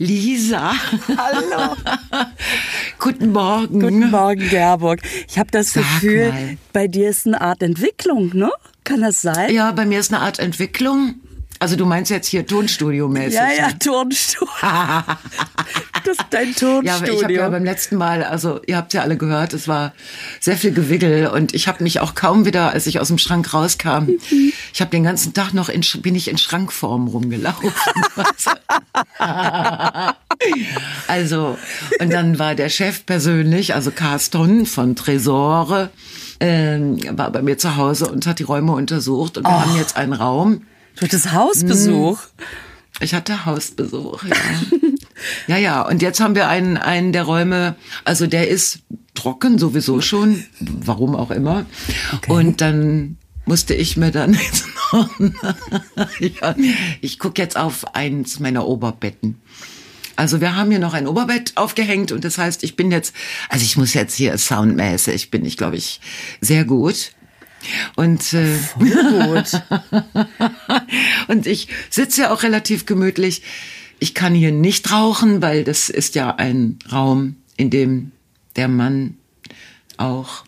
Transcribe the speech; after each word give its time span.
Lisa. 0.00 0.72
Hallo. 1.14 1.76
Guten 2.98 3.32
Morgen. 3.32 3.80
Guten 3.80 4.10
Morgen, 4.10 4.48
Gerburg. 4.48 5.00
Ich 5.28 5.38
habe 5.38 5.50
das 5.50 5.74
Sag 5.74 5.82
Gefühl, 5.82 6.32
mal. 6.32 6.56
bei 6.72 6.88
dir 6.88 7.10
ist 7.10 7.26
eine 7.26 7.38
Art 7.38 7.62
Entwicklung, 7.62 8.30
ne? 8.32 8.50
Kann 8.82 9.02
das 9.02 9.20
sein? 9.20 9.52
Ja, 9.52 9.70
bei 9.72 9.84
mir 9.84 10.00
ist 10.00 10.10
eine 10.10 10.22
Art 10.22 10.38
Entwicklung. 10.38 11.16
Also 11.58 11.76
du 11.76 11.84
meinst 11.84 12.10
jetzt 12.10 12.28
hier 12.28 12.46
Tonstudio-mäßig. 12.46 13.34
ja, 13.34 13.52
ja 13.52 13.66
ne? 13.68 13.78
Tonstudio. 13.78 14.48
das 16.04 16.16
dein 16.30 16.54
Ja, 16.60 16.68
aber 16.68 16.82
ich 16.84 16.90
habe 16.92 17.06
ja 17.06 17.12
Tonstudio. 17.12 17.50
beim 17.50 17.64
letzten 17.64 17.96
Mal, 17.96 18.24
also 18.24 18.60
ihr 18.66 18.76
habt 18.76 18.92
ja 18.92 19.02
alle 19.02 19.16
gehört, 19.16 19.52
es 19.52 19.68
war 19.68 19.92
sehr 20.40 20.56
viel 20.56 20.72
Gewiggel 20.72 21.28
und 21.28 21.54
ich 21.54 21.68
habe 21.68 21.82
mich 21.82 22.00
auch 22.00 22.14
kaum 22.14 22.44
wieder, 22.44 22.70
als 22.70 22.86
ich 22.86 23.00
aus 23.00 23.08
dem 23.08 23.18
Schrank 23.18 23.52
rauskam, 23.52 24.10
ich 24.72 24.80
habe 24.80 24.90
den 24.90 25.04
ganzen 25.04 25.34
Tag 25.34 25.52
noch 25.52 25.68
in, 25.68 25.82
bin 26.02 26.14
ich 26.14 26.28
in 26.28 26.38
Schrankform 26.38 27.08
rumgelaufen. 27.08 27.72
also 31.08 31.58
und 32.00 32.12
dann 32.12 32.38
war 32.38 32.54
der 32.54 32.68
Chef 32.68 33.04
persönlich, 33.06 33.74
also 33.74 33.90
Carston 33.90 34.66
von 34.66 34.96
Tresore, 34.96 35.90
ähm, 36.40 36.98
war 37.18 37.30
bei 37.30 37.42
mir 37.42 37.58
zu 37.58 37.76
Hause 37.76 38.08
und 38.10 38.26
hat 38.26 38.38
die 38.38 38.44
Räume 38.44 38.72
untersucht 38.72 39.36
und 39.36 39.44
wir 39.44 39.60
haben 39.60 39.76
jetzt 39.76 39.96
einen 39.96 40.14
Raum. 40.14 40.62
Du 40.96 41.02
hattest 41.02 41.32
Hausbesuch. 41.32 42.18
Ich 43.00 43.14
hatte 43.14 43.46
Hausbesuch, 43.46 44.24
ja. 44.24 44.36
ja, 45.46 45.56
ja. 45.56 45.82
Und 45.82 46.02
jetzt 46.02 46.20
haben 46.20 46.34
wir 46.34 46.48
einen, 46.48 46.76
einen 46.76 47.12
der 47.12 47.24
Räume, 47.24 47.76
also 48.04 48.26
der 48.26 48.48
ist 48.48 48.80
trocken 49.14 49.58
sowieso 49.58 50.00
schon, 50.00 50.44
warum 50.60 51.14
auch 51.14 51.30
immer. 51.30 51.66
Und 52.28 52.60
dann 52.60 53.16
musste 53.44 53.74
ich 53.74 53.96
mir 53.96 54.10
dann 54.10 54.34
jetzt 54.44 54.64
noch, 54.92 55.08
ja, 56.20 56.54
ich 57.00 57.18
gucke 57.18 57.42
jetzt 57.42 57.56
auf 57.56 57.94
eins 57.94 58.40
meiner 58.40 58.66
Oberbetten. 58.66 59.40
Also 60.16 60.40
wir 60.40 60.54
haben 60.54 60.70
hier 60.70 60.80
noch 60.80 60.92
ein 60.92 61.06
Oberbett 61.06 61.52
aufgehängt 61.56 62.12
und 62.12 62.24
das 62.24 62.36
heißt, 62.36 62.62
ich 62.62 62.76
bin 62.76 62.90
jetzt, 62.90 63.14
also 63.48 63.64
ich 63.64 63.78
muss 63.78 63.94
jetzt 63.94 64.14
hier 64.14 64.36
soundmäßig, 64.36 65.30
bin 65.30 65.46
ich 65.46 65.56
glaube 65.56 65.76
ich 65.76 66.00
sehr 66.40 66.64
gut. 66.64 67.12
Und 67.96 68.32
äh, 68.32 68.56
Gut. 68.78 69.62
und 71.28 71.46
ich 71.46 71.68
sitze 71.90 72.22
ja 72.22 72.32
auch 72.32 72.42
relativ 72.42 72.86
gemütlich. 72.86 73.42
Ich 74.00 74.14
kann 74.14 74.34
hier 74.34 74.50
nicht 74.50 74.90
rauchen, 74.90 75.42
weil 75.42 75.62
das 75.62 75.88
ist 75.88 76.14
ja 76.14 76.34
ein 76.34 76.78
Raum, 76.90 77.36
in 77.56 77.70
dem 77.70 78.12
der 78.56 78.68
Mann 78.68 79.16
auch, 79.98 80.44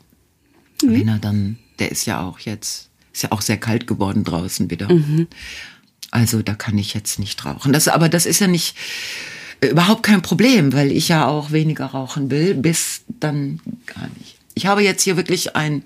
wenn 0.82 1.08
er 1.08 1.18
dann, 1.18 1.58
der 1.78 1.92
ist 1.92 2.06
ja 2.06 2.20
auch 2.22 2.40
jetzt, 2.40 2.88
ist 3.12 3.22
ja 3.22 3.32
auch 3.32 3.42
sehr 3.42 3.58
kalt 3.58 3.86
geworden 3.86 4.24
draußen 4.24 4.70
wieder. 4.70 4.88
Also 6.10 6.42
da 6.42 6.54
kann 6.54 6.76
ich 6.78 6.94
jetzt 6.94 7.18
nicht 7.18 7.44
rauchen. 7.44 7.72
Das, 7.72 7.88
aber 7.88 8.08
das 8.08 8.26
ist 8.26 8.40
ja 8.40 8.46
nicht 8.46 8.76
äh, 9.62 9.68
überhaupt 9.68 10.02
kein 10.02 10.22
Problem, 10.22 10.72
weil 10.72 10.92
ich 10.92 11.08
ja 11.08 11.26
auch 11.26 11.52
weniger 11.52 11.86
rauchen 11.86 12.30
will, 12.30 12.54
bis 12.54 13.02
dann 13.08 13.60
gar 13.86 14.08
nicht. 14.18 14.36
Ich 14.54 14.66
habe 14.66 14.82
jetzt 14.82 15.02
hier 15.02 15.16
wirklich 15.16 15.56
ein 15.56 15.84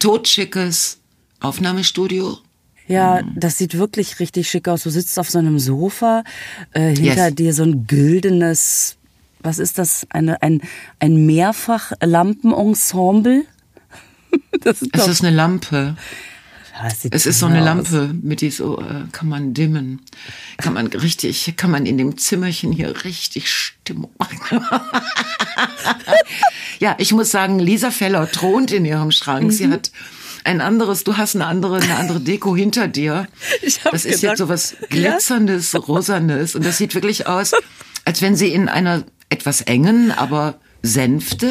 totschickes 0.00 0.98
Aufnahmestudio. 1.40 2.38
Ja, 2.88 3.20
das 3.34 3.56
sieht 3.58 3.76
wirklich 3.78 4.18
richtig 4.20 4.48
schick 4.50 4.68
aus. 4.68 4.82
Du 4.82 4.90
sitzt 4.90 5.18
auf 5.18 5.30
so 5.30 5.38
einem 5.38 5.58
Sofa, 5.58 6.22
äh, 6.72 6.94
hinter 6.96 7.26
Yes. 7.26 7.34
dir 7.34 7.52
so 7.54 7.62
ein 7.64 7.86
güldenes, 7.86 8.96
was 9.40 9.58
ist 9.58 9.78
das? 9.78 10.06
Eine, 10.10 10.42
ein, 10.42 10.60
ein 10.98 11.24
Mehrfach-Lampenensemble? 11.26 13.44
Das 14.60 14.82
ist 14.82 14.90
Es 14.94 15.00
doch, 15.04 15.08
ist 15.08 15.24
eine 15.24 15.34
Lampe. 15.34 15.96
Es 17.10 17.26
ist 17.26 17.38
so 17.40 17.46
eine 17.46 17.58
aus. 17.60 17.64
Lampe, 17.64 18.14
mit 18.22 18.40
die 18.40 18.50
so 18.50 18.78
äh, 18.80 19.04
kann 19.10 19.28
man 19.28 19.52
dimmen. 19.54 20.00
Kann 20.58 20.74
man 20.74 20.86
richtig, 20.88 21.54
kann 21.56 21.70
man 21.72 21.86
in 21.86 21.98
dem 21.98 22.16
Zimmerchen 22.18 22.70
hier 22.72 23.04
richtig 23.04 23.50
Stimmung 23.52 24.10
machen. 24.18 24.60
ja, 26.78 26.94
ich 26.98 27.12
muss 27.12 27.30
sagen, 27.30 27.58
Lisa 27.58 27.90
Feller 27.90 28.30
thront 28.30 28.70
in 28.70 28.84
ihrem 28.84 29.10
Schrank. 29.10 29.46
Mhm. 29.46 29.50
Sie 29.50 29.66
hat 29.68 29.90
ein 30.48 30.62
anderes, 30.62 31.04
du 31.04 31.18
hast 31.18 31.34
eine 31.34 31.46
andere, 31.46 31.76
eine 31.76 31.96
andere 31.96 32.20
Deko 32.20 32.56
hinter 32.56 32.88
dir. 32.88 33.28
Ich 33.62 33.80
das 33.82 34.04
ist 34.04 34.20
gedacht, 34.20 34.22
jetzt 34.22 34.38
so 34.38 34.48
was 34.48 34.76
glitzerndes, 34.88 35.74
rosanes 35.88 36.54
und 36.54 36.64
das 36.64 36.78
sieht 36.78 36.94
wirklich 36.94 37.26
aus, 37.26 37.52
als 38.04 38.22
wenn 38.22 38.34
sie 38.34 38.52
in 38.52 38.68
einer 38.68 39.04
etwas 39.28 39.60
engen, 39.60 40.10
aber 40.10 40.58
Sänfte 40.82 41.48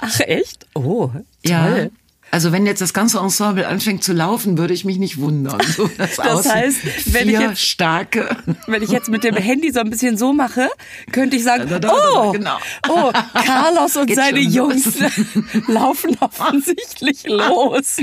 Ach, 0.00 0.20
echt? 0.20 0.66
Oh, 0.74 1.08
toll. 1.08 1.24
ja. 1.44 1.88
Also 2.32 2.52
wenn 2.52 2.64
jetzt 2.64 2.80
das 2.80 2.94
ganze 2.94 3.18
Ensemble 3.18 3.66
anfängt 3.66 4.04
zu 4.04 4.12
laufen, 4.12 4.56
würde 4.56 4.72
ich 4.72 4.84
mich 4.84 4.98
nicht 4.98 5.18
wundern. 5.18 5.60
So, 5.76 5.90
das 5.98 6.18
außen 6.20 6.52
heißt, 6.52 6.78
wenn 7.12 7.28
ich 7.28 7.38
jetzt- 7.40 7.60
starke. 7.60 8.36
Wenn 8.68 8.82
ich 8.82 8.90
jetzt 8.90 9.08
mit 9.08 9.24
dem 9.24 9.34
Handy 9.34 9.72
so 9.72 9.80
ein 9.80 9.90
bisschen 9.90 10.16
so 10.16 10.32
mache, 10.32 10.68
könnte 11.10 11.36
ich 11.36 11.42
sagen, 11.42 11.68
Da, 11.68 11.78
da, 11.80 11.88
da, 11.88 12.20
oh, 12.22 12.32
genau. 12.32 12.56
oh, 12.88 13.10
Carlos 13.44 13.96
und 13.96 14.06
Geht 14.06 14.16
seine 14.16 14.38
Jungs 14.40 14.84
los. 15.00 15.10
laufen 15.66 16.16
offensichtlich 16.20 17.24
los. 17.26 17.96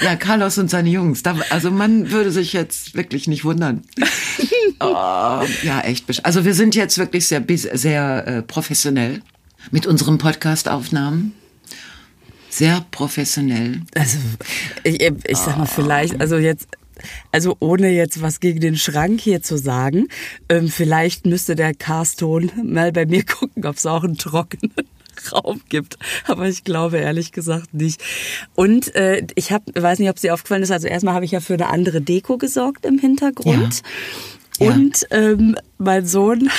Ja, 0.00 0.14
Carlos 0.16 0.56
und 0.56 0.70
seine 0.70 0.88
Jungs. 0.88 1.22
Also 1.50 1.70
man 1.72 2.10
würde 2.12 2.30
sich 2.30 2.52
jetzt 2.52 2.94
wirklich 2.94 3.26
nicht 3.26 3.44
wundern. 3.44 3.82
Oh, 4.78 5.42
ja, 5.62 5.80
echt. 5.82 6.24
Also 6.24 6.44
wir 6.44 6.54
sind 6.54 6.74
jetzt 6.74 6.96
wirklich 6.98 7.26
sehr, 7.26 7.42
sehr 7.74 8.26
äh, 8.26 8.42
professionell 8.42 9.20
mit 9.72 9.86
unseren 9.86 10.16
Podcast-Aufnahmen. 10.18 11.34
Sehr 12.50 12.84
professionell. 12.90 13.82
Also, 13.94 14.18
ich, 14.84 15.00
ich 15.00 15.38
sag 15.38 15.56
mal, 15.56 15.66
vielleicht, 15.66 16.20
also 16.20 16.36
jetzt, 16.36 16.68
also 17.32 17.56
ohne 17.60 17.90
jetzt 17.90 18.20
was 18.20 18.40
gegen 18.40 18.60
den 18.60 18.76
Schrank 18.76 19.20
hier 19.20 19.42
zu 19.42 19.56
sagen, 19.56 20.08
ähm, 20.48 20.68
vielleicht 20.68 21.26
müsste 21.26 21.54
der 21.54 21.74
Carston 21.74 22.50
mal 22.62 22.92
bei 22.92 23.06
mir 23.06 23.24
gucken, 23.26 23.64
ob 23.64 23.76
es 23.76 23.86
auch 23.86 24.04
einen 24.04 24.18
trockenen 24.18 24.72
Raum 25.32 25.60
gibt. 25.68 25.98
Aber 26.26 26.48
ich 26.48 26.64
glaube 26.64 26.98
ehrlich 26.98 27.32
gesagt 27.32 27.74
nicht. 27.74 28.02
Und 28.54 28.94
äh, 28.94 29.26
ich 29.34 29.52
habe, 29.52 29.64
weiß 29.80 29.98
nicht, 29.98 30.10
ob 30.10 30.18
sie 30.18 30.30
aufgefallen 30.30 30.62
ist, 30.62 30.70
also 30.70 30.88
erstmal 30.88 31.14
habe 31.14 31.24
ich 31.24 31.32
ja 31.32 31.40
für 31.40 31.54
eine 31.54 31.68
andere 31.68 32.00
Deko 32.00 32.36
gesorgt 32.36 32.86
im 32.86 32.98
Hintergrund. 32.98 33.82
Ja. 34.58 34.72
Und 34.72 35.06
ähm, 35.10 35.56
mein 35.78 36.06
Sohn 36.06 36.50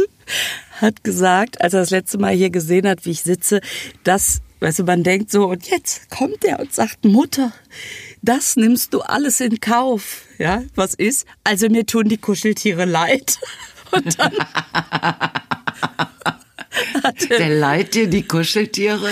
hat 0.80 1.02
gesagt, 1.02 1.60
als 1.60 1.74
er 1.74 1.80
das 1.80 1.90
letzte 1.90 2.18
Mal 2.18 2.34
hier 2.34 2.50
gesehen 2.50 2.86
hat, 2.86 3.04
wie 3.04 3.10
ich 3.10 3.22
sitze, 3.22 3.60
dass, 4.04 4.40
weißt 4.62 4.78
du, 4.78 4.84
man 4.84 5.02
denkt 5.02 5.30
so, 5.30 5.48
und 5.48 5.68
jetzt 5.68 6.08
kommt 6.10 6.44
er 6.44 6.60
und 6.60 6.72
sagt, 6.72 7.04
Mutter, 7.04 7.52
das 8.22 8.56
nimmst 8.56 8.94
du 8.94 9.00
alles 9.00 9.40
in 9.40 9.60
Kauf. 9.60 10.22
Ja, 10.38 10.62
was 10.74 10.94
ist? 10.94 11.26
Also 11.44 11.68
mir 11.68 11.84
tun 11.84 12.08
die 12.08 12.18
Kuscheltiere 12.18 12.84
leid. 12.84 13.38
Und 13.92 14.18
dann 14.18 14.32
Der 17.38 17.48
leid 17.48 17.94
dir 17.94 18.06
die 18.08 18.22
Kuscheltiere. 18.22 19.08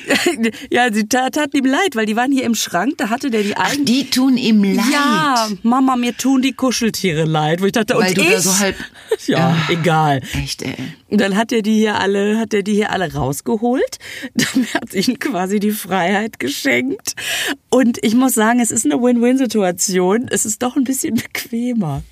ja, 0.70 0.92
sie 0.92 1.06
tat, 1.08 1.34
tat 1.34 1.54
ihm 1.54 1.64
leid, 1.66 1.94
weil 1.94 2.06
die 2.06 2.16
waren 2.16 2.32
hier 2.32 2.44
im 2.44 2.54
Schrank, 2.54 2.94
da 2.98 3.08
hatte 3.10 3.30
der 3.30 3.42
die 3.42 3.56
Ach, 3.56 3.70
eigentlich. 3.72 3.84
die 3.84 4.10
tun 4.10 4.36
ihm 4.36 4.62
leid. 4.64 4.84
Ja, 4.92 5.48
Mama, 5.62 5.96
mir 5.96 6.16
tun 6.16 6.42
die 6.42 6.52
Kuscheltiere 6.52 7.24
leid. 7.24 7.60
Wo 7.60 7.66
ich 7.66 7.72
dachte, 7.72 7.94
Weil 7.94 8.08
und 8.08 8.16
du 8.18 8.22
ich? 8.22 8.30
da 8.30 8.40
so 8.40 8.58
halb- 8.58 8.76
Ja, 9.26 9.56
egal. 9.68 10.22
Echt, 10.34 10.62
ey. 10.62 10.74
Und 11.08 11.20
dann 11.20 11.36
hat 11.36 11.52
er 11.52 11.62
die 11.62 11.74
hier 11.74 11.98
alle, 11.98 12.38
hat 12.38 12.52
er 12.54 12.62
die 12.62 12.74
hier 12.74 12.90
alle 12.90 13.12
rausgeholt. 13.12 13.98
Dann 14.34 14.66
hat 14.74 14.92
ihnen 14.94 15.18
quasi 15.18 15.58
die 15.60 15.70
Freiheit 15.70 16.38
geschenkt. 16.38 17.14
Und 17.70 17.98
ich 18.04 18.14
muss 18.14 18.34
sagen, 18.34 18.60
es 18.60 18.70
ist 18.70 18.84
eine 18.84 19.00
Win-Win-Situation. 19.00 20.28
Es 20.30 20.44
ist 20.44 20.62
doch 20.62 20.76
ein 20.76 20.84
bisschen 20.84 21.14
bequemer. 21.14 22.02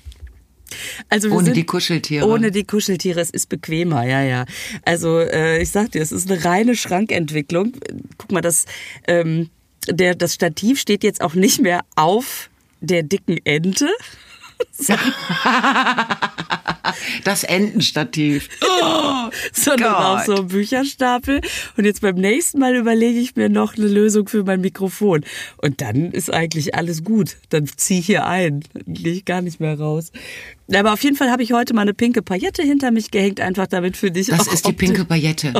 Also 1.09 1.29
Ohne 1.29 1.53
die 1.53 1.65
Kuscheltiere. 1.65 2.27
Ohne 2.27 2.51
die 2.51 2.63
Kuscheltiere, 2.63 3.19
es 3.19 3.29
ist 3.29 3.49
bequemer, 3.49 4.05
ja, 4.05 4.21
ja. 4.21 4.45
Also 4.85 5.19
äh, 5.19 5.61
ich 5.61 5.71
sag 5.71 5.91
dir, 5.91 6.01
es 6.01 6.11
ist 6.11 6.29
eine 6.29 6.43
reine 6.43 6.75
Schrankentwicklung. 6.75 7.73
Guck 8.17 8.31
mal, 8.31 8.41
das, 8.41 8.65
ähm, 9.07 9.49
der, 9.87 10.15
das 10.15 10.33
Stativ 10.33 10.79
steht 10.79 11.03
jetzt 11.03 11.21
auch 11.21 11.33
nicht 11.33 11.61
mehr 11.61 11.81
auf 11.95 12.49
der 12.81 13.03
dicken 13.03 13.37
Ente. 13.45 13.89
Das 17.23 17.43
Entenstativ. 17.43 18.49
Oh, 18.61 19.29
sondern 19.51 19.93
Gott. 19.93 20.01
auch 20.01 20.25
so 20.25 20.35
ein 20.37 20.47
Bücherstapel. 20.47 21.41
Und 21.77 21.85
jetzt 21.85 22.01
beim 22.01 22.15
nächsten 22.15 22.59
Mal 22.59 22.75
überlege 22.75 23.19
ich 23.19 23.35
mir 23.35 23.49
noch 23.49 23.75
eine 23.75 23.87
Lösung 23.87 24.27
für 24.27 24.43
mein 24.43 24.61
Mikrofon. 24.61 25.23
Und 25.57 25.81
dann 25.81 26.11
ist 26.11 26.33
eigentlich 26.33 26.75
alles 26.75 27.03
gut. 27.03 27.37
Dann 27.49 27.67
zieh 27.75 27.99
ich 27.99 28.05
hier 28.05 28.25
ein. 28.25 28.63
Dann 28.73 28.93
gehe 28.93 29.13
ich 29.13 29.25
gar 29.25 29.41
nicht 29.41 29.59
mehr 29.59 29.77
raus. 29.77 30.11
Aber 30.73 30.93
auf 30.93 31.03
jeden 31.03 31.15
Fall 31.15 31.31
habe 31.31 31.43
ich 31.43 31.53
heute 31.53 31.73
mal 31.73 31.83
eine 31.83 31.93
pinke 31.93 32.21
Paillette 32.21 32.61
hinter 32.61 32.91
mich 32.91 33.11
gehängt, 33.11 33.39
einfach 33.39 33.67
damit 33.67 33.95
für 33.95 34.11
dich 34.11 34.27
Das 34.27 34.47
auch 34.47 34.53
ist 34.53 34.67
die 34.67 34.73
pinke 34.73 35.05
Paillette. 35.05 35.53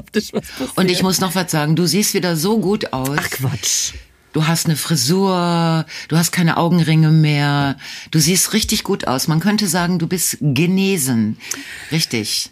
Und 0.76 0.92
ich 0.92 1.02
muss 1.02 1.22
noch 1.22 1.36
was 1.36 1.52
sagen. 1.52 1.76
Du 1.76 1.86
siehst 1.86 2.14
wieder 2.14 2.36
so 2.36 2.60
gut 2.60 2.92
aus. 2.92 3.18
Ach 3.18 3.30
Quatsch. 3.30 3.94
Du 4.34 4.46
hast 4.46 4.66
eine 4.66 4.76
Frisur, 4.76 5.86
du 6.10 6.18
hast 6.18 6.32
keine 6.32 6.58
Augenringe 6.58 7.10
mehr. 7.10 7.78
Du 8.12 8.20
siehst 8.20 8.54
richtig 8.54 8.84
gut 8.84 9.08
aus. 9.08 9.28
Man 9.28 9.40
könnte 9.40 9.68
sagen, 9.68 9.98
du 10.00 10.06
bist 10.08 10.38
genesen. 10.42 11.38
Richtig. 11.92 12.52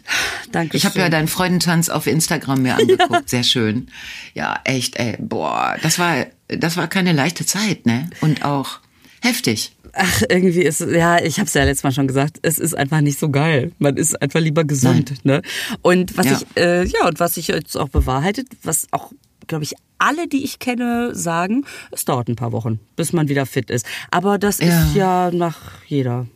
Danke 0.50 0.76
Ich 0.76 0.84
habe 0.84 0.98
ja 0.98 1.08
deinen 1.08 1.28
Freudentanz 1.28 1.88
auf 1.88 2.06
Instagram 2.06 2.62
mir 2.62 2.74
angeguckt. 2.78 3.28
Sehr 3.28 3.44
schön. 3.44 3.88
Ja, 4.34 4.58
echt, 4.64 4.96
ey. 4.96 5.16
Boah, 5.20 5.76
das 5.82 5.98
war, 5.98 6.26
das 6.48 6.76
war 6.76 6.88
keine 6.88 7.12
leichte 7.12 7.46
Zeit, 7.46 7.86
ne? 7.86 8.08
Und 8.20 8.44
auch 8.44 8.80
heftig. 9.22 9.72
ach, 9.92 10.22
irgendwie 10.28 10.62
ist, 10.62 10.80
ja, 10.80 11.22
ich 11.22 11.38
habe 11.38 11.46
es 11.46 11.54
ja 11.54 11.64
letztes 11.64 11.84
Mal 11.84 11.92
schon 11.92 12.06
gesagt, 12.08 12.38
es 12.42 12.58
ist 12.58 12.74
einfach 12.76 13.00
nicht 13.00 13.18
so 13.18 13.30
geil. 13.30 13.72
Man 13.78 13.96
ist 13.96 14.20
einfach 14.20 14.40
lieber 14.40 14.64
gesund. 14.64 15.24
Ne? 15.24 15.40
Und 15.82 16.16
was 16.18 16.26
Ja. 16.26 16.32
ich, 16.40 16.60
äh, 16.62 16.84
ja, 16.84 17.06
und 17.06 17.20
was 17.20 17.34
sich 17.34 17.48
jetzt 17.48 17.76
auch 17.76 17.88
bewahrheitet, 17.88 18.48
was 18.62 18.88
auch, 18.90 19.12
glaube 19.46 19.64
ich, 19.64 19.74
alle, 19.98 20.28
die 20.28 20.44
ich 20.44 20.58
kenne, 20.58 21.14
sagen, 21.14 21.64
es 21.90 22.04
dauert 22.04 22.28
ein 22.28 22.36
paar 22.36 22.52
Wochen, 22.52 22.80
bis 22.96 23.12
man 23.12 23.28
wieder 23.28 23.46
fit 23.46 23.70
ist. 23.70 23.86
Aber 24.10 24.38
das 24.38 24.58
Ja. 24.58 24.66
ist 24.84 24.94
ja 24.94 25.30
nach 25.30 25.56
jeder 25.86 26.26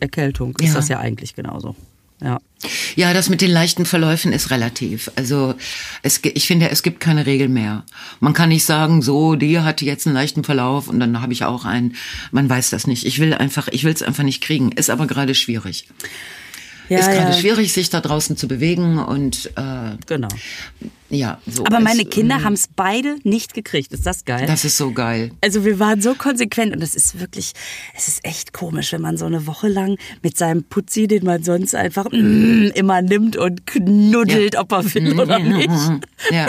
Erkältung, 0.00 0.54
ist 0.60 0.68
Ja. 0.68 0.74
das 0.74 0.88
ja 0.88 0.98
eigentlich 1.00 1.34
genauso. 1.34 1.74
Ja. 2.22 2.38
Ja, 2.94 3.12
das 3.12 3.28
mit 3.28 3.40
den 3.40 3.50
leichten 3.50 3.84
Verläufen 3.84 4.32
ist 4.32 4.50
relativ. 4.50 5.10
Also 5.16 5.54
es, 6.02 6.20
ich 6.22 6.46
finde, 6.46 6.70
es 6.70 6.82
gibt 6.82 7.00
keine 7.00 7.26
Regel 7.26 7.48
mehr. 7.48 7.84
Man 8.20 8.32
kann 8.32 8.48
nicht 8.48 8.64
sagen, 8.64 9.02
so, 9.02 9.34
die 9.34 9.60
hatte 9.60 9.84
jetzt 9.84 10.06
einen 10.06 10.14
leichten 10.14 10.44
Verlauf 10.44 10.88
und 10.88 11.00
dann 11.00 11.20
habe 11.20 11.32
ich 11.32 11.44
auch 11.44 11.64
einen. 11.64 11.96
Man 12.30 12.48
weiß 12.48 12.70
das 12.70 12.86
nicht. 12.86 13.04
Ich 13.04 13.18
will 13.18 13.34
einfach, 13.34 13.68
ich 13.68 13.84
will 13.84 13.92
es 13.92 14.02
einfach 14.02 14.22
nicht 14.22 14.42
kriegen. 14.42 14.72
Ist 14.72 14.88
aber 14.90 15.06
gerade 15.06 15.34
schwierig. 15.34 15.88
Ja, 16.88 16.98
ist 17.00 17.10
gerade 17.10 17.32
ja. 17.32 17.38
schwierig, 17.38 17.72
sich 17.72 17.90
da 17.90 18.00
draußen 18.00 18.36
zu 18.36 18.46
bewegen 18.48 18.98
und 18.98 19.50
äh, 19.56 19.96
Genau. 20.06 20.28
Ja. 21.14 21.40
So 21.46 21.64
Aber 21.64 21.80
meine 21.80 22.04
Kinder 22.04 22.36
ähm, 22.36 22.44
haben 22.44 22.52
es 22.54 22.68
beide 22.74 23.16
nicht 23.22 23.54
gekriegt. 23.54 23.92
Ist 23.92 24.06
das 24.06 24.24
geil? 24.24 24.46
Das 24.46 24.64
ist 24.64 24.76
so 24.76 24.92
geil. 24.92 25.30
Also 25.40 25.64
wir 25.64 25.78
waren 25.78 26.00
so 26.00 26.14
konsequent 26.14 26.74
und 26.74 26.82
es 26.82 26.94
ist 26.94 27.20
wirklich, 27.20 27.52
es 27.96 28.08
ist 28.08 28.24
echt 28.24 28.52
komisch, 28.52 28.92
wenn 28.92 29.02
man 29.02 29.16
so 29.16 29.26
eine 29.26 29.46
Woche 29.46 29.68
lang 29.68 29.96
mit 30.22 30.36
seinem 30.36 30.64
Putzi, 30.64 31.06
den 31.06 31.24
man 31.24 31.42
sonst 31.42 31.74
einfach 31.74 32.06
mm, 32.10 32.70
immer 32.74 33.02
nimmt 33.02 33.36
und 33.36 33.66
knuddelt, 33.66 34.54
Ja. 34.54 34.60
ob 34.60 34.72
er 34.72 34.94
will 34.94 35.18
oder 35.20 35.38
nicht. 35.38 35.68
Ja, 36.30 36.46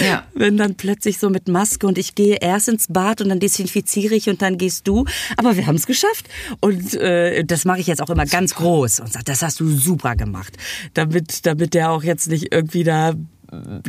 ja. 0.00 0.26
Wenn 0.34 0.56
dann 0.56 0.74
plötzlich 0.74 1.18
so 1.18 1.30
mit 1.30 1.48
Maske 1.48 1.86
und 1.86 1.98
ich 1.98 2.14
gehe 2.14 2.36
erst 2.36 2.68
ins 2.68 2.86
Bad 2.88 3.20
und 3.20 3.28
dann 3.28 3.40
desinfiziere 3.40 4.14
ich 4.14 4.28
und 4.28 4.42
dann 4.42 4.58
gehst 4.58 4.86
du. 4.86 5.04
Aber 5.36 5.56
wir 5.56 5.66
haben 5.66 5.76
es 5.76 5.86
geschafft. 5.86 6.28
Und 6.60 6.94
äh, 6.94 7.44
das 7.44 7.64
mache 7.64 7.80
ich 7.80 7.86
jetzt 7.86 8.02
auch 8.02 8.10
immer 8.10 8.26
ganz 8.26 8.54
groß 8.54 9.00
und 9.00 9.12
sage, 9.12 9.24
das 9.24 9.42
hast 9.42 9.60
du 9.60 9.68
super 9.68 10.16
gemacht. 10.16 10.56
Damit, 10.94 11.46
damit 11.46 11.74
der 11.74 11.90
auch 11.90 12.02
jetzt 12.02 12.28
nicht 12.28 12.52
irgendwie 12.52 12.84
da 12.84 13.10
äh, 13.10 13.14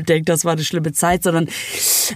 denkt, 0.07 0.29
das 0.29 0.45
war 0.45 0.53
eine 0.53 0.63
schlimme 0.63 0.91
Zeit, 0.93 1.23
sondern 1.23 1.47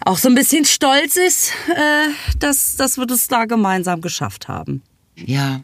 auch 0.06 0.18
so 0.18 0.30
ein 0.30 0.36
bisschen 0.36 0.66
stolz 0.66 1.16
ist, 1.16 1.52
äh, 1.70 2.10
dass, 2.40 2.76
dass 2.76 2.98
wir 2.98 3.06
das 3.06 3.28
da 3.28 3.46
gemeinsam 3.46 4.02
geschafft 4.02 4.48
haben. 4.48 4.82
Ja. 5.16 5.62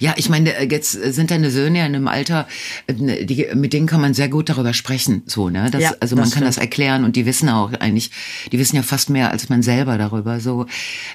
Ja, 0.00 0.14
ich 0.16 0.28
meine, 0.28 0.54
äh, 0.56 0.68
jetzt 0.68 0.90
sind 0.90 1.30
deine 1.30 1.50
Söhne 1.50 1.78
ja 1.78 1.86
in 1.86 1.94
einem 1.94 2.08
Alter, 2.08 2.48
äh, 2.88 3.24
die, 3.24 3.46
mit 3.54 3.72
denen 3.72 3.86
kann 3.86 4.00
man 4.00 4.12
sehr 4.12 4.28
gut 4.28 4.48
darüber 4.48 4.74
sprechen, 4.74 5.22
so, 5.26 5.50
ne? 5.50 5.70
Das, 5.70 5.80
Ja, 5.80 5.90
also 6.00 6.16
das 6.16 6.24
man 6.24 6.24
kann 6.24 6.30
stimmt. 6.30 6.46
das 6.48 6.58
erklären 6.58 7.04
und 7.04 7.14
die 7.16 7.26
wissen 7.26 7.48
auch 7.48 7.72
eigentlich, 7.74 8.10
die 8.50 8.58
wissen 8.58 8.76
ja 8.76 8.82
fast 8.82 9.08
mehr 9.08 9.30
als 9.30 9.48
man 9.48 9.62
selber 9.62 9.96
darüber. 9.96 10.40
So, 10.40 10.66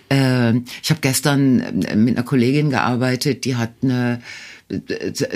äh, 0.09 0.53
ich 0.81 0.89
habe 0.89 1.01
gestern 1.01 1.83
mit 1.95 2.15
einer 2.15 2.23
Kollegin 2.23 2.69
gearbeitet, 2.69 3.43
die 3.43 3.57
hat 3.57 3.71
eine 3.81 4.21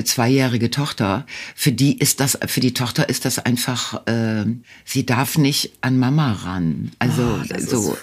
zweijährige 0.03 0.71
Tochter. 0.71 1.25
Für 1.55 1.71
die 1.71 1.97
ist 1.97 2.19
das, 2.19 2.37
für 2.47 2.59
die 2.59 2.73
Tochter 2.73 3.09
ist 3.09 3.25
das 3.25 3.39
einfach, 3.39 4.05
äh, 4.07 4.45
sie 4.85 5.05
darf 5.05 5.37
nicht 5.37 5.73
an 5.81 5.97
Mama 5.97 6.31
ran. 6.31 6.91
Also 6.99 7.41
so. 7.59 7.97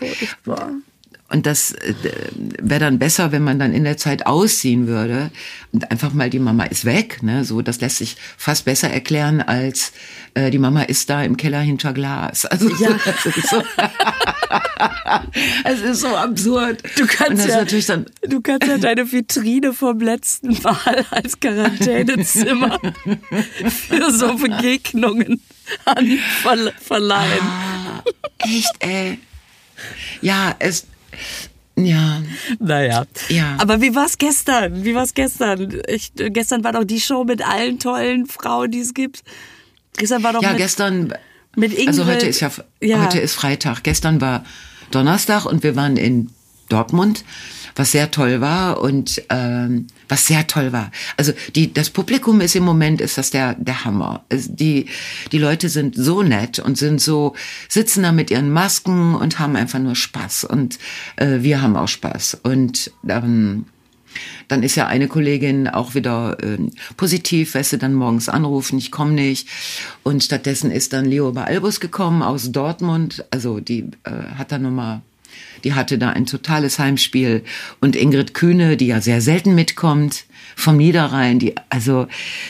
Und 1.30 1.46
das 1.46 1.72
äh, 1.72 1.94
wäre 2.60 2.80
dann 2.80 2.98
besser, 2.98 3.32
wenn 3.32 3.42
man 3.42 3.58
dann 3.58 3.72
in 3.72 3.84
der 3.84 3.96
Zeit 3.96 4.26
ausziehen 4.26 4.86
würde 4.86 5.30
und 5.72 5.90
einfach 5.90 6.12
mal 6.12 6.30
die 6.30 6.38
Mama 6.38 6.64
ist 6.64 6.84
weg. 6.84 7.22
Ne? 7.22 7.44
So, 7.44 7.62
das 7.62 7.80
lässt 7.80 7.98
sich 7.98 8.16
fast 8.36 8.66
besser 8.66 8.90
erklären 8.90 9.40
als 9.40 9.92
äh, 10.34 10.50
die 10.50 10.58
Mama 10.58 10.82
ist 10.82 11.10
da 11.10 11.24
im 11.24 11.36
Keller 11.36 11.60
hinter 11.60 11.92
Glas. 11.92 12.44
Also 12.44 12.68
Ja. 12.68 12.90
so, 13.50 13.62
es 15.64 15.80
ist 15.80 16.00
so 16.00 16.08
absurd. 16.16 16.82
Du 16.96 17.06
kannst 17.06 17.46
ja, 17.48 17.58
natürlich 17.58 17.86
dann 17.86 18.06
du 18.22 18.40
kannst 18.40 18.66
ja 18.66 18.78
deine 18.78 19.10
Vitrine 19.10 19.72
vom 19.72 20.00
letzten 20.00 20.60
Mal 20.62 21.04
als 21.10 21.38
Quarantänezimmer 21.40 22.78
für 23.68 24.10
so 24.12 24.34
Begegnungen 24.36 25.40
an 25.84 26.18
verle- 26.42 26.72
verleihen. 26.80 27.40
ah, 27.42 28.02
echt, 28.38 28.72
ey. 28.80 29.18
Ja, 30.20 30.54
es, 30.58 30.86
ja, 31.76 32.22
Naja. 32.60 33.04
Ja. 33.28 33.56
Aber 33.58 33.80
wie 33.80 33.94
war's 33.94 34.16
gestern? 34.18 34.84
Wie 34.84 34.94
war's 34.94 35.14
gestern? 35.14 35.82
Ich, 35.88 36.12
gestern 36.14 36.62
war 36.62 36.72
doch 36.72 36.84
die 36.84 37.00
Show 37.00 37.24
mit 37.24 37.46
allen 37.46 37.78
tollen 37.80 38.26
Frauen, 38.26 38.70
die 38.70 38.80
es 38.80 38.94
gibt. 38.94 39.24
Gestern 39.96 40.22
war 40.22 40.32
doch 40.32 40.42
ja, 40.42 40.50
mit, 40.50 40.58
gestern. 40.58 41.12
Mit 41.56 41.72
Ingrid. 41.72 41.88
Also 41.88 42.06
heute 42.06 42.26
ist 42.26 42.40
ja, 42.40 42.50
Ja. 42.80 43.04
heute 43.04 43.18
ist 43.20 43.34
Freitag. 43.34 43.82
Gestern 43.82 44.20
war 44.20 44.44
Donnerstag 44.90 45.44
und 45.46 45.62
wir 45.62 45.76
waren 45.76 45.96
in 45.96 46.30
Dortmund, 46.68 47.24
was 47.76 47.92
sehr 47.92 48.10
toll 48.10 48.40
war 48.40 48.80
und 48.80 49.20
ähm, 49.28 49.86
was 50.08 50.26
sehr 50.26 50.46
toll 50.46 50.72
war. 50.72 50.90
Also 51.16 51.32
die, 51.54 51.74
das 51.74 51.90
Publikum 51.90 52.40
ist 52.40 52.54
im 52.56 52.64
Moment 52.64 53.00
ist 53.00 53.18
das 53.18 53.30
der 53.30 53.54
der 53.54 53.84
Hammer. 53.84 54.24
Es, 54.28 54.48
die 54.54 54.86
die 55.32 55.38
Leute 55.38 55.68
sind 55.68 55.94
so 55.96 56.22
nett 56.22 56.58
und 56.58 56.78
sind 56.78 57.00
so 57.00 57.34
sitzen 57.68 58.02
da 58.04 58.12
mit 58.12 58.30
ihren 58.30 58.50
Masken 58.50 59.14
und 59.14 59.38
haben 59.38 59.56
einfach 59.56 59.78
nur 59.78 59.94
Spaß 59.96 60.44
und 60.44 60.78
äh, 61.16 61.38
wir 61.40 61.60
haben 61.60 61.76
auch 61.76 61.88
Spaß 61.88 62.38
und 62.44 62.90
ähm, 63.08 63.66
dann 64.48 64.62
ist 64.62 64.74
ja 64.74 64.86
eine 64.86 65.08
Kollegin 65.08 65.68
auch 65.68 65.94
wieder 65.94 66.36
ähm, 66.42 66.70
positiv, 66.96 67.54
weißt 67.54 67.74
du, 67.74 67.78
dann 67.78 67.94
morgens 67.94 68.28
anrufen, 68.28 68.78
ich 68.78 68.90
komme 68.90 69.12
nicht. 69.12 69.48
Und 70.02 70.22
stattdessen 70.22 70.70
ist 70.70 70.92
dann 70.92 71.04
Leo 71.04 71.30
Albus 71.30 71.80
gekommen 71.80 72.22
aus 72.22 72.52
Dortmund. 72.52 73.24
Also 73.30 73.60
die 73.60 73.90
äh, 74.04 74.10
hat 74.36 74.52
da 74.52 74.58
nochmal, 74.58 75.02
die 75.64 75.74
hatte 75.74 75.98
da 75.98 76.10
ein 76.10 76.26
totales 76.26 76.78
Heimspiel. 76.78 77.44
Und 77.80 77.96
Ingrid 77.96 78.34
Kühne, 78.34 78.76
die 78.76 78.86
ja 78.86 79.00
sehr 79.00 79.20
selten 79.20 79.54
mitkommt, 79.54 80.24
vom 80.56 80.76
Niederrhein, 80.76 81.38
die, 81.38 81.54
also 81.68 82.06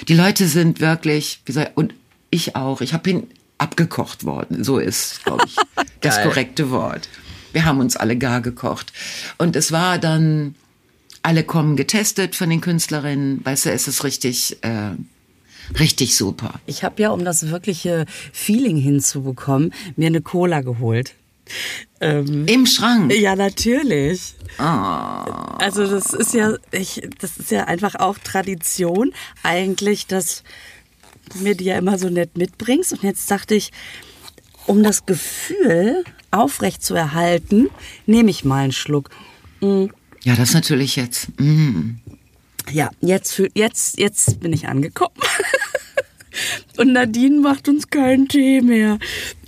die 0.08 0.14
Leute 0.14 0.46
sind 0.46 0.80
wirklich, 0.80 1.40
wie 1.46 1.52
soll, 1.52 1.68
und 1.74 1.94
ich 2.30 2.56
auch, 2.56 2.80
ich 2.80 2.92
habe 2.92 3.08
ihn 3.08 3.26
abgekocht 3.58 4.24
worden. 4.24 4.64
So 4.64 4.78
ist, 4.78 5.24
glaube 5.24 5.44
ich, 5.46 5.56
das 6.00 6.22
korrekte 6.22 6.70
Wort. 6.70 7.08
Wir 7.52 7.64
haben 7.64 7.78
uns 7.78 7.96
alle 7.96 8.16
gar 8.16 8.40
gekocht. 8.40 8.92
Und 9.38 9.56
es 9.56 9.70
war 9.70 9.98
dann, 9.98 10.54
alle 11.24 11.42
kommen 11.42 11.74
getestet 11.74 12.36
von 12.36 12.50
den 12.50 12.60
Künstlerinnen. 12.60 13.44
Weißt 13.44 13.64
du, 13.64 13.70
es 13.70 13.88
ist 13.88 14.04
richtig, 14.04 14.58
äh, 14.60 14.90
richtig 15.78 16.16
super. 16.16 16.60
Ich 16.66 16.84
habe 16.84 17.00
ja, 17.00 17.10
um 17.10 17.24
das 17.24 17.48
wirkliche 17.48 18.04
Feeling 18.32 18.76
hinzubekommen, 18.76 19.72
mir 19.96 20.08
eine 20.08 20.20
Cola 20.20 20.60
geholt. 20.60 21.14
Ähm, 22.00 22.46
Im 22.46 22.66
Schrank. 22.66 23.12
ja, 23.14 23.36
natürlich. 23.36 24.34
Ah. 24.58 25.56
Also 25.58 25.86
das 25.86 26.12
ist 26.12 26.34
ja, 26.34 26.56
ich, 26.72 27.08
das 27.18 27.38
ist 27.38 27.50
ja 27.50 27.64
einfach 27.64 27.94
auch 27.94 28.18
Tradition 28.18 29.12
eigentlich, 29.42 30.06
dass 30.06 30.42
du 31.32 31.38
mir 31.38 31.54
die 31.54 31.64
ja 31.64 31.78
immer 31.78 31.98
so 31.98 32.10
nett 32.10 32.36
mitbringst. 32.36 32.92
Und 32.92 33.02
jetzt 33.02 33.30
dachte 33.30 33.54
ich, 33.54 33.72
um 34.66 34.82
das 34.82 35.06
Gefühl 35.06 36.04
aufrecht 36.30 36.82
zu 36.82 36.94
erhalten, 36.94 37.70
nehme 38.04 38.30
ich 38.30 38.44
mal 38.44 38.64
einen 38.64 38.72
Schluck. 38.72 39.08
Mm, 39.60 39.86
Ja, 40.24 40.34
das 40.34 40.54
natürlich 40.54 40.96
jetzt. 40.96 41.28
Mm. 41.38 41.96
Ja, 42.72 42.90
jetzt, 43.00 43.42
jetzt, 43.54 43.98
jetzt 43.98 44.40
bin 44.40 44.52
ich 44.52 44.66
angekommen. 44.66 45.14
Und 46.76 46.92
Nadine 46.92 47.40
macht 47.40 47.68
uns 47.68 47.88
keinen 47.88 48.26
Tee 48.26 48.60
mehr. 48.60 48.98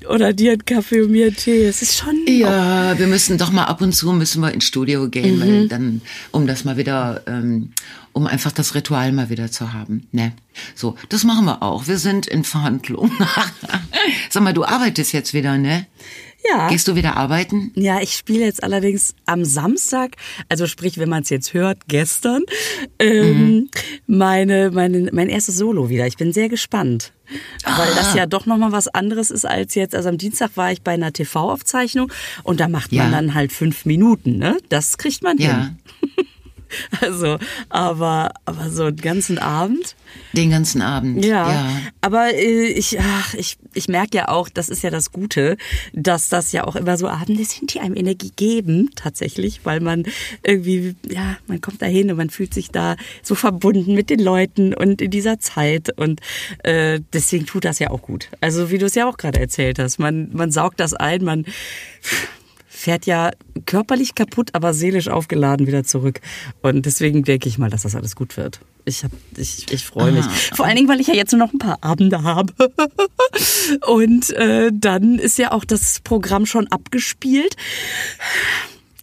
Oder 0.08 0.32
die 0.32 0.50
hat 0.50 0.66
Kaffee 0.66 1.00
und 1.00 1.10
mir 1.10 1.34
Tee. 1.34 1.64
Es 1.64 1.82
ist 1.82 1.96
schon. 1.96 2.14
Ja, 2.28 2.96
wir 2.96 3.08
müssen 3.08 3.38
doch 3.38 3.50
mal 3.50 3.64
ab 3.64 3.80
und 3.80 3.92
zu 3.92 4.12
müssen 4.12 4.40
wir 4.40 4.52
ins 4.52 4.64
Studio 4.64 5.08
gehen, 5.08 5.40
weil 5.40 5.66
dann, 5.66 6.00
um 6.30 6.46
das 6.46 6.64
mal 6.64 6.76
wieder, 6.76 7.22
ähm, 7.26 7.72
um 8.12 8.28
einfach 8.28 8.52
das 8.52 8.76
Ritual 8.76 9.10
mal 9.10 9.30
wieder 9.30 9.50
zu 9.50 9.72
haben. 9.72 10.06
Ne? 10.12 10.32
So, 10.76 10.94
das 11.08 11.24
machen 11.24 11.46
wir 11.46 11.62
auch. 11.62 11.88
Wir 11.88 11.98
sind 11.98 12.28
in 12.28 12.44
Verhandlung. 12.44 13.10
Sag 14.30 14.44
mal, 14.44 14.54
du 14.54 14.64
arbeitest 14.64 15.12
jetzt 15.12 15.34
wieder, 15.34 15.58
ne? 15.58 15.86
Ja. 16.50 16.68
Gehst 16.68 16.86
du 16.88 16.94
wieder 16.94 17.16
arbeiten? 17.16 17.72
Ja, 17.74 18.00
ich 18.00 18.12
spiele 18.14 18.44
jetzt 18.44 18.62
allerdings 18.62 19.14
am 19.24 19.44
Samstag, 19.44 20.16
also 20.48 20.66
sprich, 20.66 20.98
wenn 20.98 21.08
man 21.08 21.22
es 21.22 21.30
jetzt 21.30 21.54
hört, 21.54 21.78
gestern, 21.88 22.42
ähm, 22.98 23.68
meine, 24.06 24.70
meine, 24.70 25.08
mein 25.12 25.28
erstes 25.28 25.56
Solo 25.56 25.88
wieder. 25.88 26.06
Ich 26.06 26.16
bin 26.16 26.32
sehr 26.32 26.48
gespannt. 26.48 27.12
Weil 27.64 27.92
das 27.96 28.14
ja 28.14 28.26
doch 28.26 28.46
nochmal 28.46 28.70
was 28.70 28.86
anderes 28.86 29.30
ist 29.32 29.44
als 29.44 29.74
jetzt. 29.74 29.94
Also 29.96 30.08
am 30.08 30.16
Dienstag 30.18 30.50
war 30.56 30.70
ich 30.70 30.82
bei 30.82 30.92
einer 30.92 31.12
TV-Aufzeichnung 31.12 32.12
und 32.44 32.60
da 32.60 32.68
macht 32.68 32.92
man 32.92 33.06
Ja. 33.06 33.10
dann 33.10 33.34
halt 33.34 33.52
fünf 33.52 33.84
Minuten, 33.84 34.38
ne? 34.38 34.56
Das 34.68 34.96
kriegt 34.96 35.22
man 35.22 35.36
Ja. 35.38 35.62
hin. 35.64 35.78
Also, 37.00 37.38
aber, 37.68 38.32
aber 38.44 38.70
so 38.70 38.84
einen 38.84 38.96
ganzen 38.96 39.38
Abend. 39.38 39.94
Den 40.32 40.50
ganzen 40.50 40.82
Abend. 40.82 41.24
Ja, 41.24 41.50
ja. 41.50 41.70
aber 42.00 42.34
äh, 42.34 42.66
ich, 42.68 42.98
ach, 43.00 43.34
ich, 43.34 43.58
ich 43.74 43.88
merke 43.88 44.16
ja 44.16 44.28
auch, 44.28 44.48
das 44.48 44.68
ist 44.68 44.82
ja 44.82 44.90
das 44.90 45.12
Gute, 45.12 45.56
dass 45.92 46.28
das 46.28 46.52
ja 46.52 46.64
auch 46.64 46.76
immer 46.76 46.96
so 46.96 47.08
Abende 47.08 47.44
sind, 47.44 47.74
die 47.74 47.80
einem 47.80 47.96
Energie 47.96 48.32
geben, 48.34 48.90
tatsächlich, 48.94 49.60
weil 49.64 49.80
man 49.80 50.04
irgendwie, 50.42 50.94
ja, 51.08 51.36
man 51.46 51.60
kommt 51.60 51.82
da 51.82 51.86
hin 51.86 52.10
und 52.10 52.16
man 52.16 52.30
fühlt 52.30 52.54
sich 52.54 52.70
da 52.70 52.96
so 53.22 53.34
verbunden 53.34 53.94
mit 53.94 54.10
den 54.10 54.20
Leuten 54.20 54.74
und 54.74 55.02
in 55.02 55.10
dieser 55.10 55.38
Zeit 55.38 55.96
und 55.98 56.20
äh, 56.62 57.00
deswegen 57.12 57.46
tut 57.46 57.64
das 57.64 57.78
ja 57.78 57.90
auch 57.90 58.02
gut. 58.02 58.28
Also 58.40 58.70
wie 58.70 58.78
du 58.78 58.86
es 58.86 58.94
ja 58.94 59.08
auch 59.08 59.16
gerade 59.16 59.40
erzählt 59.40 59.78
hast, 59.78 59.98
man, 59.98 60.30
man 60.32 60.50
saugt 60.50 60.80
das 60.80 60.94
ein, 60.94 61.24
man 61.24 61.44
fährt 62.76 63.06
ja 63.06 63.30
körperlich 63.64 64.14
kaputt, 64.14 64.50
aber 64.52 64.74
seelisch 64.74 65.08
aufgeladen 65.08 65.66
wieder 65.66 65.82
zurück. 65.82 66.20
Und 66.60 66.84
deswegen 66.84 67.24
denke 67.24 67.48
ich 67.48 67.56
mal, 67.56 67.70
dass 67.70 67.82
das 67.82 67.94
alles 67.94 68.14
gut 68.14 68.36
wird. 68.36 68.60
Ich, 68.84 69.02
hab, 69.02 69.10
ich, 69.36 69.72
ich 69.72 69.84
freue 69.86 70.12
mich. 70.12 70.26
Ah. 70.26 70.54
Vor 70.54 70.66
allen 70.66 70.76
Dingen, 70.76 70.88
weil 70.88 71.00
ich 71.00 71.08
ja 71.08 71.14
jetzt 71.14 71.32
nur 71.32 71.40
noch 71.40 71.52
ein 71.52 71.58
paar 71.58 71.78
Abende 71.82 72.22
habe. 72.22 72.52
Und 73.86 74.30
äh, 74.30 74.70
dann 74.72 75.18
ist 75.18 75.38
ja 75.38 75.52
auch 75.52 75.64
das 75.64 76.00
Programm 76.00 76.44
schon 76.44 76.68
abgespielt. 76.68 77.56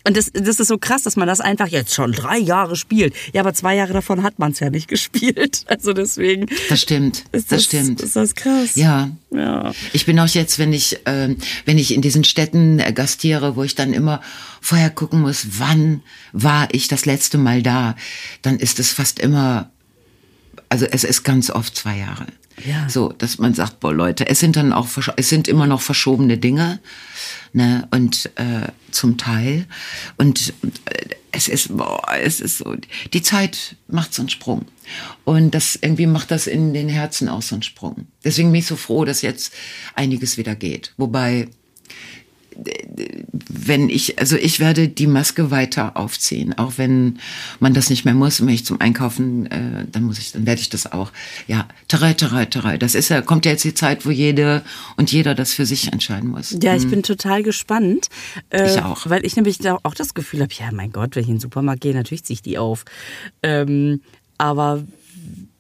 Und 0.06 0.18
das, 0.18 0.32
das 0.34 0.60
ist 0.60 0.68
so 0.68 0.78
krass, 0.78 1.04
dass 1.04 1.16
man 1.16 1.28
das 1.28 1.40
einfach 1.40 1.68
jetzt 1.68 1.94
schon 1.94 2.12
drei 2.12 2.38
Jahre 2.38 2.76
spielt. 2.76 3.16
Ja, 3.32 3.42
aber 3.42 3.54
zwei 3.54 3.76
Jahre 3.76 3.94
davon 3.94 4.24
hat 4.24 4.38
man 4.38 4.52
es 4.52 4.60
ja 4.60 4.70
nicht 4.70 4.88
gespielt. 4.90 5.64
Also 5.68 5.94
deswegen. 5.94 6.48
Das 6.70 6.82
stimmt. 6.82 7.24
Das, 7.32 7.46
das 7.46 7.64
stimmt. 7.64 8.02
Ist 8.02 8.16
das 8.16 8.36
krass? 8.36 8.76
Ja. 8.76 9.12
ja. 9.32 9.72
Ich 9.94 10.06
bin 10.06 10.20
auch 10.20 10.28
jetzt, 10.28 10.60
wenn 10.60 10.74
ich, 10.74 11.06
äh, 11.08 11.36
wenn 11.66 11.78
ich 11.78 11.94
in 11.94 12.02
diesen 12.02 12.24
Städten 12.24 12.80
äh, 12.80 12.92
gastiere, 12.92 13.56
wo 13.56 13.64
ich 13.64 13.76
dann 13.76 13.94
immer 13.94 14.22
vorher 14.60 14.90
gucken 14.90 15.22
muss, 15.22 15.60
wann 15.60 16.02
war 16.34 16.68
ich 16.72 16.88
das 16.88 17.06
letzte 17.06 17.38
Mal 17.38 17.62
da, 17.64 17.96
dann 18.42 18.58
ist 18.60 18.80
es 18.80 18.92
fast 18.92 19.20
immer, 19.20 19.72
also 20.70 20.86
es 20.86 21.04
ist 21.04 21.24
ganz 21.24 21.50
oft 21.50 21.76
zwei 21.76 21.98
Jahre. 21.98 22.28
Ja. 22.66 22.88
So, 22.90 23.10
dass 23.10 23.40
man 23.40 23.54
sagt, 23.54 23.80
boah 23.80 23.94
Leute, 23.94 24.28
es 24.28 24.40
sind 24.40 24.56
dann 24.56 24.74
auch, 24.74 24.88
es 25.16 25.30
sind 25.30 25.48
immer 25.48 25.68
noch 25.68 25.82
verschobene 25.82 26.38
Dinge, 26.38 26.80
ne, 27.54 27.88
und 27.92 28.30
äh, 28.36 28.68
zum 28.92 29.18
Teil 29.18 29.66
und 30.18 30.54
äh, 30.86 31.16
es 31.32 31.48
ist, 31.48 31.76
boah, 31.76 32.02
es 32.22 32.40
ist 32.40 32.60
so, 32.60 32.76
die 33.14 33.22
Zeit 33.22 33.76
macht 33.88 34.14
so 34.14 34.22
einen 34.22 34.30
Sprung 34.30 34.66
und 35.24 35.52
das 35.56 35.78
irgendwie 35.82 36.06
macht 36.06 36.30
das 36.32 36.48
in 36.48 36.74
den 36.74 36.90
Herzen 36.90 37.28
auch 37.30 37.42
so 37.42 37.56
einen 37.56 37.64
Sprung. 37.64 38.08
Deswegen 38.24 38.52
bin 38.52 38.60
ich 38.60 38.68
so 38.68 38.76
froh, 38.76 39.06
dass 39.06 39.22
jetzt 39.22 39.54
einiges 39.96 40.38
wieder 40.38 40.56
geht, 40.56 40.94
wobei 40.98 41.48
wenn 43.68 43.90
ich, 43.90 44.20
also 44.20 44.36
ich 44.36 44.60
werde 44.60 44.88
die 44.88 45.08
Maske 45.08 45.52
weiter 45.52 45.98
aufziehen, 45.98 46.58
auch 46.58 46.74
wenn 46.78 47.20
man 47.60 47.74
das 47.74 47.90
nicht 47.90 48.06
mehr 48.06 48.14
muss. 48.14 48.40
Und 48.40 48.48
wenn 48.48 48.54
ich 48.56 48.66
zum 48.66 48.80
Einkaufen, 48.82 49.46
äh, 49.48 49.86
dann 49.92 50.04
muss 50.04 50.20
ich, 50.20 50.32
dann 50.32 50.46
werde 50.46 50.62
ich 50.62 50.70
das 50.70 50.92
auch. 50.92 51.12
Ja, 51.48 51.68
terei, 51.88 52.14
terei, 52.14 52.46
terei. 52.46 52.78
Das 52.78 52.96
ist 52.96 53.10
ja, 53.10 53.22
kommt 53.22 53.46
ja 53.46 53.52
jetzt 53.52 53.64
die 53.64 53.74
Zeit, 53.74 54.06
wo 54.06 54.12
jede 54.12 54.64
und 54.98 55.12
jeder 55.12 55.36
das 55.36 55.54
für 55.54 55.66
sich 55.66 55.92
entscheiden 55.92 56.30
muss. 56.30 56.56
Ja, 56.62 56.76
ich 56.76 56.84
hm. 56.84 56.92
bin 56.92 57.04
total 57.04 57.44
gespannt. 57.44 58.10
Äh, 58.50 58.72
ich 58.72 58.82
auch. 58.82 59.10
Weil 59.10 59.26
ich 59.26 59.36
nämlich 59.36 59.60
auch 59.70 59.96
das 59.96 60.14
Gefühl 60.14 60.42
habe, 60.42 60.54
ja, 60.58 60.72
mein 60.72 60.92
Gott, 60.92 61.16
wenn 61.16 61.24
ich 61.24 61.30
in 61.30 61.36
den 61.36 61.42
Supermarkt 61.42 61.82
gehe, 61.82 61.94
natürlich 61.94 62.24
ziehe 62.24 62.36
ich 62.36 62.42
die 62.42 62.58
auf. 62.58 62.86
Ähm, 63.42 64.02
aber 64.38 64.84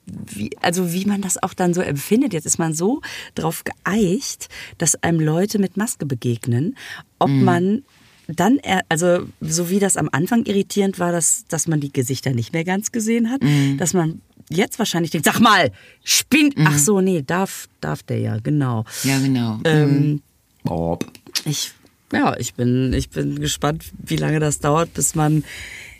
wie, 0.05 0.51
also 0.61 0.93
wie 0.93 1.05
man 1.05 1.21
das 1.21 1.41
auch 1.41 1.53
dann 1.53 1.73
so 1.73 1.81
empfindet. 1.81 2.33
Jetzt 2.33 2.45
ist 2.45 2.59
man 2.59 2.73
so 2.73 3.01
drauf 3.35 3.63
geeicht, 3.63 4.49
dass 4.77 5.01
einem 5.01 5.19
Leute 5.19 5.59
mit 5.59 5.77
Maske 5.77 6.05
begegnen, 6.05 6.75
ob 7.19 7.29
mhm. 7.29 7.43
man 7.43 7.83
dann, 8.27 8.59
also 8.89 9.27
so 9.41 9.69
wie 9.69 9.79
das 9.79 9.97
am 9.97 10.09
Anfang 10.11 10.45
irritierend 10.45 10.99
war, 10.99 11.11
dass, 11.11 11.45
dass 11.47 11.67
man 11.67 11.79
die 11.79 11.91
Gesichter 11.91 12.31
nicht 12.31 12.53
mehr 12.53 12.63
ganz 12.63 12.91
gesehen 12.91 13.29
hat, 13.29 13.43
mhm. 13.43 13.77
dass 13.77 13.93
man 13.93 14.21
jetzt 14.49 14.79
wahrscheinlich 14.79 15.11
denkt, 15.11 15.25
sag 15.25 15.39
mal, 15.39 15.71
spinnt, 16.03 16.57
mhm. 16.57 16.67
ach 16.67 16.77
so, 16.77 17.01
nee, 17.01 17.21
darf, 17.21 17.67
darf 17.81 18.03
der 18.03 18.19
ja, 18.19 18.37
genau. 18.37 18.85
Ja, 19.03 19.19
genau. 19.19 19.59
Ähm, 19.65 20.21
Bob. 20.63 21.05
Ich, 21.45 21.71
ja, 22.11 22.37
ich 22.37 22.53
bin, 22.53 22.93
ich 22.93 23.09
bin 23.09 23.39
gespannt, 23.39 23.85
wie 23.97 24.17
lange 24.17 24.39
das 24.39 24.59
dauert, 24.59 24.93
bis 24.93 25.15
man 25.15 25.43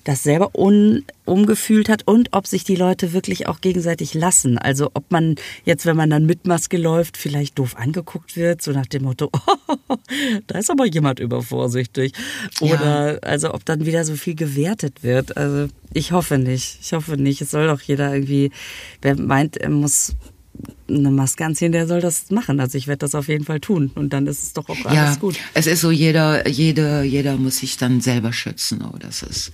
das 0.04 0.24
selber 0.24 0.52
un, 0.56 1.04
umgefühlt 1.26 1.90
hat 1.90 2.06
und 2.06 2.30
ob 2.32 2.48
sich 2.48 2.64
die 2.64 2.76
Leute 2.76 3.14
wirklich 3.14 3.48
auch 3.48 3.62
gegenseitig 3.62 4.14
lassen. 4.14 4.58
Also 4.58 4.92
ob 4.94 5.12
man 5.12 5.36
jetzt, 5.66 5.86
wenn 5.86 5.96
man 5.96 6.10
dann 6.10 6.26
mit 6.26 6.46
Maske 6.46 6.78
läuft, 6.78 7.18
vielleicht 7.18 7.58
doof 7.60 7.76
angeguckt 7.78 8.36
wird, 8.36 8.62
so 8.62 8.72
nach 8.72 8.86
dem 8.86 9.04
Motto, 9.04 9.30
oh, 9.32 9.96
da 10.48 10.60
ist 10.60 10.70
aber 10.70 10.86
jemand 10.86 11.20
übervorsichtig. 11.20 12.14
Oder 12.60 13.14
ja. 13.14 13.20
also 13.20 13.54
ob 13.54 13.66
dann 13.66 13.86
wieder 13.86 14.04
so 14.04 14.16
viel 14.16 14.36
gewertet 14.36 15.04
wird. 15.04 15.38
Also 15.38 15.72
ich 15.94 16.12
hoffe 16.12 16.38
nicht. 16.38 16.80
Ich 16.82 16.94
hoffe 16.94 17.18
nicht. 17.18 17.42
Es 17.42 17.52
soll 17.52 17.68
doch 17.68 17.82
jeder 17.82 18.14
irgendwie, 18.14 18.52
wer 19.02 19.20
meint, 19.20 19.58
er 19.58 19.70
muss 19.70 20.16
eine 20.90 21.12
Maske 21.12 21.46
anziehen, 21.46 21.72
der 21.72 21.88
soll 21.88 22.02
das 22.02 22.30
machen. 22.32 22.60
Also 22.60 22.78
ich 22.78 22.88
werde 22.88 23.00
das 23.00 23.16
auf 23.16 23.28
jeden 23.28 23.46
Fall 23.46 23.60
tun 23.60 23.92
und 23.96 24.12
dann 24.14 24.28
ist 24.28 24.44
es 24.44 24.54
doch 24.54 24.70
auch 24.70 24.86
alles 24.86 24.96
ja, 24.96 25.16
gut. 25.16 25.36
Es 25.54 25.68
ist 25.68 25.82
so, 25.82 25.92
jeder, 25.92 26.48
jeder, 26.48 27.04
jeder 27.04 27.38
muss 27.38 27.58
sich 27.58 27.78
dann 27.78 28.02
selber 28.02 28.34
schützen. 28.34 28.84
Oh, 28.84 28.98
das 28.98 29.24
ist, 29.24 29.52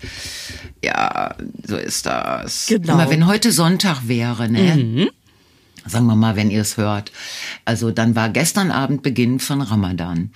ja, 0.84 1.36
so 1.66 1.78
ist 1.78 2.06
das. 2.06 2.68
Genau. 2.68 2.94
Immer 2.94 3.10
wenn 3.10 3.28
heute 3.28 3.52
Sonntag 3.52 4.08
wäre, 4.08 4.50
ne? 4.50 4.76
Mhm. 4.76 5.10
Sagen 5.86 6.06
wir 6.06 6.16
mal, 6.16 6.36
wenn 6.36 6.52
ihr 6.52 6.62
es 6.62 6.78
hört. 6.78 7.12
Also 7.66 7.92
dann 7.92 8.16
war 8.16 8.30
gestern 8.30 8.70
Abend 8.70 9.02
Beginn 9.02 9.40
von 9.40 9.62
Ramadan. 9.62 10.32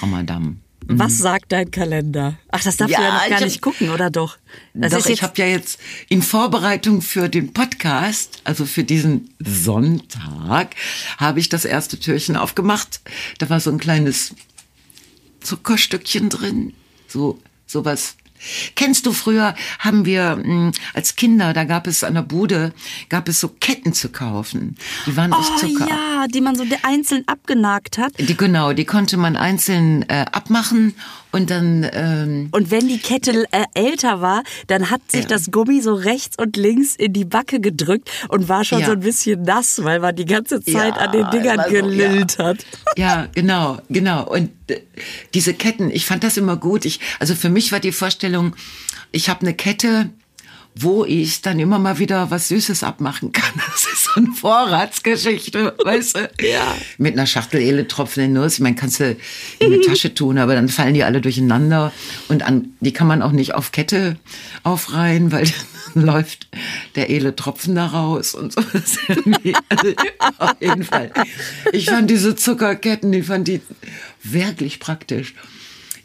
Ramadan. 0.00 0.60
Was 0.88 1.14
mhm. 1.14 1.22
sagt 1.22 1.52
dein 1.52 1.70
Kalender? 1.70 2.38
Ach, 2.48 2.62
das 2.62 2.76
darfst 2.76 2.92
ja, 2.92 2.98
du 2.98 3.04
ja 3.04 3.14
noch 3.14 3.28
gar 3.28 3.40
nicht 3.40 3.60
gucken, 3.60 3.90
oder 3.90 4.08
doch? 4.10 4.38
Das 4.72 4.92
doch, 4.92 5.06
ich 5.06 5.22
habe 5.22 5.32
ja 5.36 5.46
jetzt 5.46 5.80
in 6.08 6.22
Vorbereitung 6.22 7.02
für 7.02 7.28
den 7.28 7.52
Podcast, 7.52 8.40
also 8.44 8.64
für 8.64 8.84
diesen 8.84 9.34
Sonntag, 9.40 10.76
habe 11.18 11.40
ich 11.40 11.48
das 11.48 11.64
erste 11.64 11.98
Türchen 11.98 12.36
aufgemacht. 12.36 13.00
Da 13.38 13.50
war 13.50 13.58
so 13.58 13.70
ein 13.70 13.78
kleines 13.78 14.34
Zuckerstückchen 15.40 16.28
drin, 16.28 16.72
so 17.08 17.40
sowas 17.66 18.16
Kennst 18.74 19.06
du 19.06 19.12
früher, 19.12 19.54
haben 19.78 20.04
wir 20.04 20.36
mh, 20.36 20.44
hm, 20.44 20.72
als 20.94 21.16
Kinder, 21.16 21.52
da 21.52 21.64
gab 21.64 21.86
es 21.86 22.04
an 22.04 22.14
der 22.14 22.22
Bude, 22.22 22.72
gab 23.08 23.28
es 23.28 23.40
so 23.40 23.48
Ketten 23.48 23.92
zu 23.92 24.08
kaufen. 24.08 24.76
Die 25.06 25.16
waren 25.16 25.32
oh, 25.32 25.36
aus 25.36 25.60
Zucker. 25.60 25.88
ja, 25.88 26.26
die 26.28 26.40
man 26.40 26.56
so 26.56 26.64
einzeln 26.82 27.24
abgenagt 27.26 27.98
hat. 27.98 28.12
Die, 28.18 28.36
genau, 28.36 28.72
die 28.72 28.84
konnte 28.84 29.16
man 29.16 29.36
einzeln 29.36 30.08
äh, 30.08 30.26
abmachen 30.30 30.94
und 31.32 31.50
dann. 31.50 31.88
Ähm, 31.92 32.48
und 32.52 32.70
wenn 32.70 32.88
die 32.88 32.98
Kette 32.98 33.46
äh, 33.50 33.64
älter 33.74 34.20
war, 34.20 34.42
dann 34.66 34.90
hat 34.90 35.10
sich 35.10 35.22
ja. 35.22 35.28
das 35.28 35.50
Gummi 35.50 35.80
so 35.80 35.94
rechts 35.94 36.36
und 36.38 36.56
links 36.56 36.96
in 36.96 37.12
die 37.12 37.24
Backe 37.24 37.60
gedrückt 37.60 38.10
und 38.28 38.48
war 38.48 38.64
schon 38.64 38.80
ja. 38.80 38.86
so 38.86 38.92
ein 38.92 39.00
bisschen 39.00 39.42
nass, 39.42 39.82
weil 39.82 40.00
man 40.00 40.16
die 40.16 40.24
ganze 40.24 40.62
Zeit 40.62 40.96
ja, 40.96 41.02
an 41.02 41.12
den 41.12 41.30
Dingern 41.30 41.60
also, 41.60 41.74
gelillt 41.74 42.38
hat. 42.38 42.64
Ja, 42.96 43.28
genau, 43.34 43.78
genau. 43.88 44.26
Und 44.26 44.50
äh, 44.68 44.80
diese 45.34 45.54
Ketten, 45.54 45.90
ich 45.90 46.06
fand 46.06 46.24
das 46.24 46.36
immer 46.36 46.56
gut. 46.56 46.84
Ich, 46.84 47.00
also 47.18 47.34
für 47.34 47.48
mich 47.48 47.72
war 47.72 47.80
die 47.80 47.92
Vorstellung, 47.92 48.54
ich 49.12 49.28
habe 49.28 49.42
eine 49.42 49.54
Kette 49.54 50.10
wo 50.78 51.06
ich 51.06 51.40
dann 51.40 51.58
immer 51.58 51.78
mal 51.78 51.98
wieder 51.98 52.30
was 52.30 52.48
Süßes 52.48 52.82
abmachen 52.82 53.32
kann. 53.32 53.44
Das 53.72 53.86
so 54.16 54.24
eine 54.24 54.32
Vorratsgeschichte, 54.34 55.74
weißt 55.84 56.16
du? 56.16 56.30
Ja. 56.40 56.76
Mit 56.98 57.14
einer 57.14 57.26
Schachtel 57.26 57.60
Eletropfen 57.60 58.24
in 58.24 58.32
Nuss. 58.32 58.54
Ich 58.54 58.60
meine, 58.60 58.76
kannst 58.76 59.00
du 59.00 59.16
in 59.58 59.72
eine 59.72 59.80
Tasche 59.82 60.14
tun, 60.14 60.38
aber 60.38 60.54
dann 60.54 60.68
fallen 60.68 60.94
die 60.94 61.04
alle 61.04 61.20
durcheinander 61.20 61.92
und 62.28 62.42
an, 62.42 62.72
die 62.80 62.92
kann 62.92 63.06
man 63.06 63.22
auch 63.22 63.32
nicht 63.32 63.54
auf 63.54 63.72
Kette 63.72 64.16
aufreihen, 64.62 65.32
weil 65.32 65.46
dann 65.94 66.04
läuft 66.04 66.48
der 66.94 67.10
Eletropfen 67.10 67.74
da 67.74 67.86
raus 67.86 68.34
und 68.34 68.52
so. 68.52 68.60
Also, 69.68 69.94
auf 70.38 70.54
jeden 70.60 70.84
Fall. 70.84 71.12
Ich 71.72 71.86
fand 71.86 72.10
diese 72.10 72.36
Zuckerketten, 72.36 73.12
die 73.12 73.22
fand 73.22 73.48
die 73.48 73.60
wirklich 74.22 74.80
praktisch. 74.80 75.34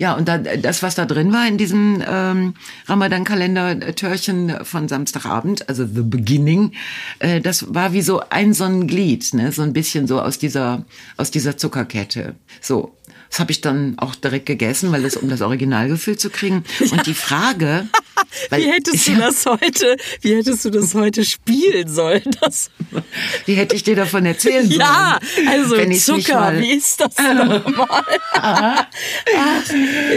Ja, 0.01 0.13
und 0.15 0.27
da, 0.27 0.39
das, 0.39 0.81
was 0.81 0.95
da 0.95 1.05
drin 1.05 1.31
war 1.31 1.47
in 1.47 1.59
diesem 1.59 2.03
ähm, 2.09 2.55
Ramadan-Kalender-Törchen 2.87 4.65
von 4.65 4.87
Samstagabend, 4.87 5.69
also 5.69 5.85
The 5.85 6.01
Beginning, 6.01 6.71
äh, 7.19 7.39
das 7.39 7.75
war 7.75 7.93
wie 7.93 8.01
so 8.01 8.19
ein 8.31 8.55
so 8.55 8.63
ein 8.63 8.87
Glied, 8.87 9.31
ne? 9.35 9.51
so 9.51 9.61
ein 9.61 9.73
bisschen 9.73 10.07
so 10.07 10.19
aus 10.19 10.39
dieser, 10.39 10.85
aus 11.17 11.29
dieser 11.29 11.55
Zuckerkette. 11.55 12.33
So, 12.61 12.97
das 13.31 13.39
habe 13.39 13.53
ich 13.53 13.61
dann 13.61 13.97
auch 13.97 14.13
direkt 14.13 14.45
gegessen, 14.45 14.91
weil 14.91 15.05
es 15.05 15.15
um 15.15 15.29
das 15.29 15.41
Originalgefühl 15.41 16.17
zu 16.17 16.29
kriegen. 16.29 16.65
Und 16.91 17.07
die 17.07 17.13
Frage, 17.13 17.87
wie 18.51 18.69
hättest 18.69 19.07
du 19.07 19.15
das 19.15 19.45
heute, 19.45 19.95
wie 20.19 20.35
hättest 20.35 20.65
du 20.65 20.69
das 20.69 20.93
heute 20.93 21.23
spielen 21.23 21.87
sollen? 21.87 22.23
Das 22.41 22.69
wie 23.45 23.53
hätte 23.53 23.73
ich 23.73 23.83
dir 23.83 23.95
davon 23.95 24.25
erzählen 24.25 24.67
sollen? 24.67 24.81
Ja, 24.81 25.17
also 25.47 25.77
wenn 25.77 25.93
Zucker, 25.93 26.35
mal, 26.35 26.59
wie 26.59 26.73
ist 26.73 26.99
das 26.99 27.15
nochmal? 27.17 27.87
Ach, 28.33 28.85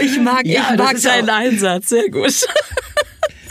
ich 0.03 0.19
mag, 0.19 0.45
ja, 0.45 0.71
ich 0.73 0.77
mag 0.77 1.01
deinen 1.01 1.29
Einsatz, 1.29 1.89
sehr 1.89 2.09
gut. 2.09 2.45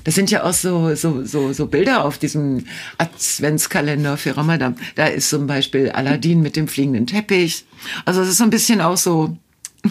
Das 0.05 0.15
sind 0.15 0.31
ja 0.31 0.43
auch 0.43 0.53
so, 0.53 0.95
so, 0.95 1.25
so, 1.25 1.55
so 1.55 1.67
Bilder 1.67 2.05
auf 2.05 2.19
diesem 2.19 2.67
Adventskalender 2.99 4.19
für 4.19 4.37
Ramadan. 4.37 4.77
Da 4.97 5.07
ist 5.07 5.31
zum 5.31 5.47
Beispiel 5.47 5.89
Aladdin 5.89 6.43
mit 6.43 6.57
dem 6.57 6.69
fliegenden 6.69 7.07
Teppich. 7.07 7.65
Also 8.05 8.21
es 8.21 8.29
ist 8.29 8.37
so 8.37 8.45
ein 8.45 8.51
bisschen 8.51 8.83
auch 8.83 8.99
so 8.99 9.39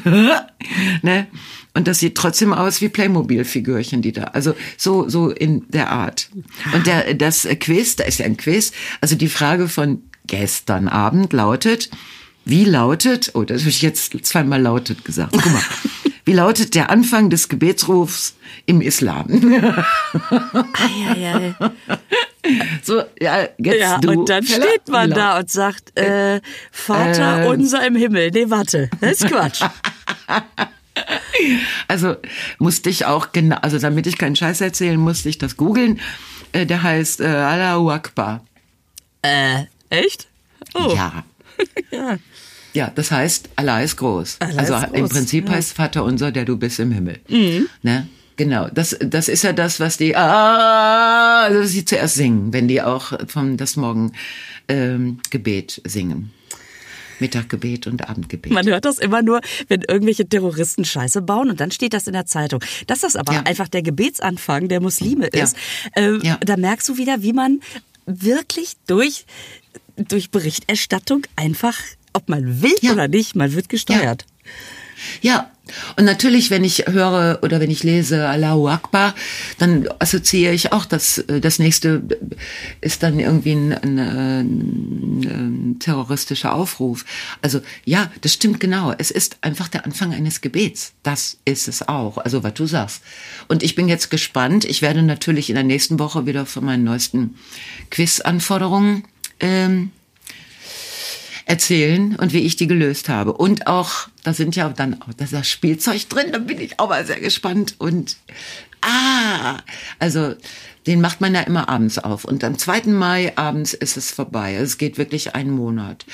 ne? 1.01 1.27
Und 1.75 1.87
das 1.87 1.99
sieht 1.99 2.15
trotzdem 2.15 2.53
aus 2.53 2.81
wie 2.81 2.89
Playmobil-Figürchen, 2.89 4.01
die 4.01 4.11
da. 4.11 4.25
Also 4.25 4.55
so, 4.77 5.09
so 5.09 5.29
in 5.29 5.65
der 5.69 5.91
Art. 5.91 6.29
Und 6.73 6.85
der, 6.85 7.15
das 7.15 7.47
Quiz, 7.59 7.95
da 7.95 8.03
ist 8.03 8.19
ja 8.19 8.25
ein 8.25 8.37
Quiz. 8.37 8.71
Also 9.01 9.15
die 9.15 9.27
Frage 9.27 9.67
von 9.67 10.03
gestern 10.27 10.87
Abend 10.87 11.33
lautet, 11.33 11.89
wie 12.45 12.65
lautet, 12.65 13.31
oh, 13.33 13.43
das 13.43 13.61
habe 13.61 13.69
ich 13.69 13.81
jetzt 13.81 14.15
zweimal 14.25 14.61
lautet 14.61 15.03
gesagt. 15.05 15.33
Guck 15.33 15.51
mal. 15.51 15.61
Wie 16.25 16.31
lautet 16.31 16.73
der 16.73 16.89
Anfang 16.89 17.29
des 17.29 17.49
Gebetsrufs 17.49 18.35
im 18.65 18.79
Islam? 18.79 19.27
ei, 20.73 21.53
ei, 21.53 21.55
So, 22.83 23.03
ja, 23.19 23.47
jetzt 23.57 23.79
ja, 23.79 23.97
du. 23.99 24.11
Und 24.11 24.29
dann 24.29 24.43
steht 24.43 24.87
man 24.89 25.11
da 25.11 25.39
und 25.39 25.49
sagt, 25.49 25.97
äh, 25.97 26.41
Vater 26.71 27.43
äh, 27.43 27.47
unser 27.47 27.85
im 27.85 27.95
Himmel. 27.95 28.31
Nee, 28.31 28.49
warte, 28.49 28.89
das 28.99 29.21
ist 29.21 29.27
Quatsch. 29.27 29.61
Also 31.87 32.15
musste 32.59 32.89
ich 32.89 33.05
auch 33.05 33.31
genau, 33.31 33.57
also 33.57 33.79
damit 33.79 34.05
ich 34.05 34.19
keinen 34.19 34.35
Scheiß 34.35 34.61
erzählen, 34.61 34.99
musste 34.99 35.27
ich 35.27 35.39
das 35.39 35.57
googeln. 35.57 35.99
Äh, 36.51 36.67
der 36.67 36.83
heißt 36.83 37.19
äh, 37.19 37.25
Allahu 37.25 37.89
Akbar. 37.89 38.45
Äh, 39.23 39.63
echt? 39.89 40.27
Oh. 40.75 40.93
Ja. 40.95 41.23
ja. 41.91 42.17
Ja, 42.73 42.91
das 42.93 43.11
heißt, 43.11 43.49
Allah 43.55 43.81
ist 43.81 43.97
groß. 43.97 44.37
Allah 44.39 44.57
also 44.57 44.75
ist 44.75 44.83
im 44.93 45.01
groß, 45.01 45.09
Prinzip 45.09 45.45
ja. 45.45 45.51
Mhm. 45.51 45.55
heißt 45.55 45.73
Vater 45.73 46.03
unser, 46.03 46.31
der 46.31 46.45
du 46.45 46.57
bist 46.57 46.79
im 46.79 46.91
Himmel. 46.91 47.19
Ne? 47.81 48.07
Genau, 48.35 48.67
das, 48.69 48.97
das 48.99 49.27
ist 49.27 49.43
ja 49.43 49.53
das, 49.53 49.79
was 49.79 49.97
die, 49.97 50.15
ah, 50.15 51.43
also 51.43 51.63
sie 51.63 51.85
zuerst 51.85 52.15
singen, 52.15 52.51
wenn 52.53 52.67
die 52.67 52.81
auch 52.81 53.13
vom 53.27 53.57
das 53.57 53.75
Morgen 53.75 54.13
ähm, 54.67 55.19
Gebet 55.29 55.81
singen. 55.85 56.31
Mittaggebet 57.19 57.87
und 57.87 58.09
Abendgebet. 58.09 58.51
Man 58.51 58.65
hört 58.65 58.85
das 58.85 58.97
immer 58.97 59.21
nur, 59.21 59.39
wenn 59.67 59.81
irgendwelche 59.83 60.27
Terroristen 60.27 60.83
Scheiße 60.83 61.21
bauen 61.21 61.49
und 61.51 61.59
dann 61.59 61.71
steht 61.71 61.93
das 61.93 62.07
in 62.07 62.13
der 62.13 62.25
Zeitung. 62.25 62.61
Dass 62.87 62.99
das 63.01 63.15
aber 63.15 63.33
Ja. 63.33 63.41
einfach 63.43 63.67
der 63.69 63.81
Gebetsanfang 63.83 64.67
der 64.67 64.81
Muslime 64.81 65.29
Ja. 65.33 65.43
ist, 65.43 65.55
ähm, 65.95 66.19
Ja. 66.23 66.37
da 66.43 66.57
merkst 66.57 66.89
du 66.89 66.97
wieder, 66.97 67.21
wie 67.21 67.31
man 67.33 67.61
wirklich 68.05 68.73
durch, 68.87 69.25
durch 69.95 70.31
Berichterstattung 70.31 71.21
einfach, 71.35 71.77
ob 72.13 72.27
man 72.29 72.61
will 72.61 72.73
oder 72.91 73.07
nicht, 73.07 73.35
man 73.35 73.53
wird 73.53 73.69
gesteuert. 73.69 74.25
Ja, 75.21 75.49
und 75.95 76.03
natürlich, 76.03 76.49
wenn 76.49 76.65
ich 76.65 76.85
höre 76.87 77.39
oder 77.41 77.61
wenn 77.61 77.71
ich 77.71 77.83
lese 77.83 78.27
Allahu 78.27 78.67
Akbar, 78.67 79.15
dann 79.59 79.87
assoziiere 79.99 80.53
ich 80.53 80.73
auch, 80.73 80.85
dass 80.85 81.19
äh, 81.19 81.39
das 81.39 81.57
nächste 81.57 82.03
ist 82.81 83.01
dann 83.01 83.17
irgendwie 83.17 83.53
ein, 83.53 83.71
ein, 83.71 83.97
äh, 83.97 84.41
ein, 84.41 85.21
ein 85.23 85.79
terroristischer 85.79 86.53
Aufruf. 86.53 87.05
Also 87.41 87.61
ja, 87.85 88.11
das 88.21 88.33
stimmt 88.33 88.59
genau. 88.59 88.93
Es 88.97 89.09
ist 89.09 89.37
einfach 89.41 89.69
der 89.69 89.85
Anfang 89.85 90.13
eines 90.13 90.41
Gebets. 90.41 90.93
Das 91.01 91.37
ist 91.45 91.69
es 91.69 91.87
auch. 91.87 92.17
Also 92.17 92.43
was 92.43 92.53
du 92.55 92.65
sagst. 92.65 93.01
Und 93.47 93.63
ich 93.63 93.75
bin 93.75 93.87
jetzt 93.87 94.09
gespannt. 94.09 94.65
Ich 94.65 94.81
werde 94.81 95.01
natürlich 95.01 95.49
in 95.49 95.55
der 95.55 95.63
nächsten 95.63 95.97
Woche 95.97 96.25
wieder 96.25 96.45
von 96.45 96.65
meinen 96.65 96.83
neuesten 96.83 97.35
Quiz-Anforderungen 97.89 99.05
ähm, 99.39 99.91
erzählen 101.45 102.15
und 102.15 102.33
wie 102.33 102.39
ich 102.39 102.55
die 102.55 102.67
gelöst 102.67 103.09
habe. 103.09 103.33
Und 103.33 103.67
auch, 103.67 104.07
da 104.23 104.33
sind 104.33 104.55
ja 104.55 104.69
dann 104.69 105.01
auch 105.01 105.13
das 105.15 105.47
Spielzeug 105.47 106.07
drin, 106.09 106.31
da 106.31 106.39
bin 106.39 106.59
ich 106.59 106.79
auch 106.79 106.89
mal 106.89 107.05
sehr 107.05 107.19
gespannt. 107.19 107.75
Und 107.77 108.17
ah, 108.81 109.57
also 109.99 110.35
den 110.87 111.01
macht 111.01 111.21
man 111.21 111.33
ja 111.33 111.41
immer 111.41 111.69
abends 111.69 111.97
auf. 111.97 112.25
Und 112.25 112.43
am 112.43 112.57
2. 112.57 112.83
Mai 112.87 113.33
abends 113.37 113.73
ist 113.73 113.97
es 113.97 114.11
vorbei. 114.11 114.55
Es 114.55 114.77
geht 114.77 114.97
wirklich 114.97 115.35
einen 115.35 115.51
Monat. 115.51 116.05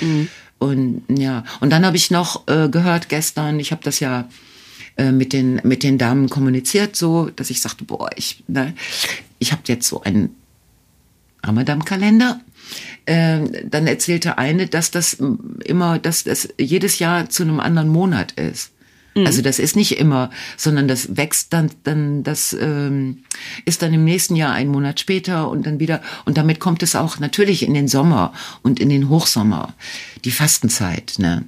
Und 0.59 1.03
ja, 1.09 1.43
und 1.61 1.71
dann 1.71 1.85
habe 1.85 1.97
ich 1.97 2.11
noch 2.11 2.47
äh, 2.47 2.69
gehört 2.69 3.09
gestern, 3.09 3.59
ich 3.59 3.71
habe 3.71 3.83
das 3.83 3.99
ja 3.99 4.27
äh, 4.97 5.11
mit 5.11 5.31
den 5.31 5.61
mit 5.63 5.83
den 5.83 5.97
Damen 5.97 6.29
kommuniziert, 6.29 6.95
so, 6.95 7.29
dass 7.29 7.49
ich 7.49 7.61
sagte, 7.61 7.85
boah, 7.85 8.09
ich, 8.15 8.43
ne, 8.47 8.73
ich 9.39 9.53
habe 9.53 9.61
jetzt 9.67 9.87
so 9.87 10.01
einen 10.01 10.35
Ramadan-Kalender. 11.43 12.41
Ähm, 13.11 13.51
dann 13.65 13.87
erzählte 13.87 14.37
eine, 14.37 14.67
dass 14.67 14.91
das 14.91 15.19
mm, 15.19 15.61
immer, 15.65 15.97
dass 15.97 16.25
das 16.25 16.49
jedes 16.59 16.99
Jahr 16.99 17.27
zu 17.27 17.41
einem 17.41 17.59
anderen 17.59 17.89
Monat 17.89 18.33
ist. 18.33 18.71
Also 19.25 19.41
das 19.41 19.59
ist 19.59 19.75
nicht 19.75 19.97
immer, 19.97 20.29
sondern 20.55 20.87
das 20.87 21.17
wächst 21.17 21.51
dann, 21.51 21.71
dann 21.83 22.23
das 22.23 22.53
ähm, 22.53 23.23
ist 23.65 23.81
dann 23.81 23.93
im 23.93 24.03
nächsten 24.05 24.35
Jahr 24.35 24.53
ein 24.53 24.67
Monat 24.67 24.99
später 24.99 25.49
und 25.49 25.65
dann 25.65 25.79
wieder 25.79 26.01
und 26.25 26.37
damit 26.37 26.59
kommt 26.59 26.83
es 26.83 26.95
auch 26.95 27.19
natürlich 27.19 27.63
in 27.63 27.73
den 27.73 27.87
Sommer 27.87 28.33
und 28.61 28.79
in 28.79 28.89
den 28.89 29.09
Hochsommer, 29.09 29.73
die 30.23 30.31
Fastenzeit. 30.31 31.15
Ne? 31.17 31.43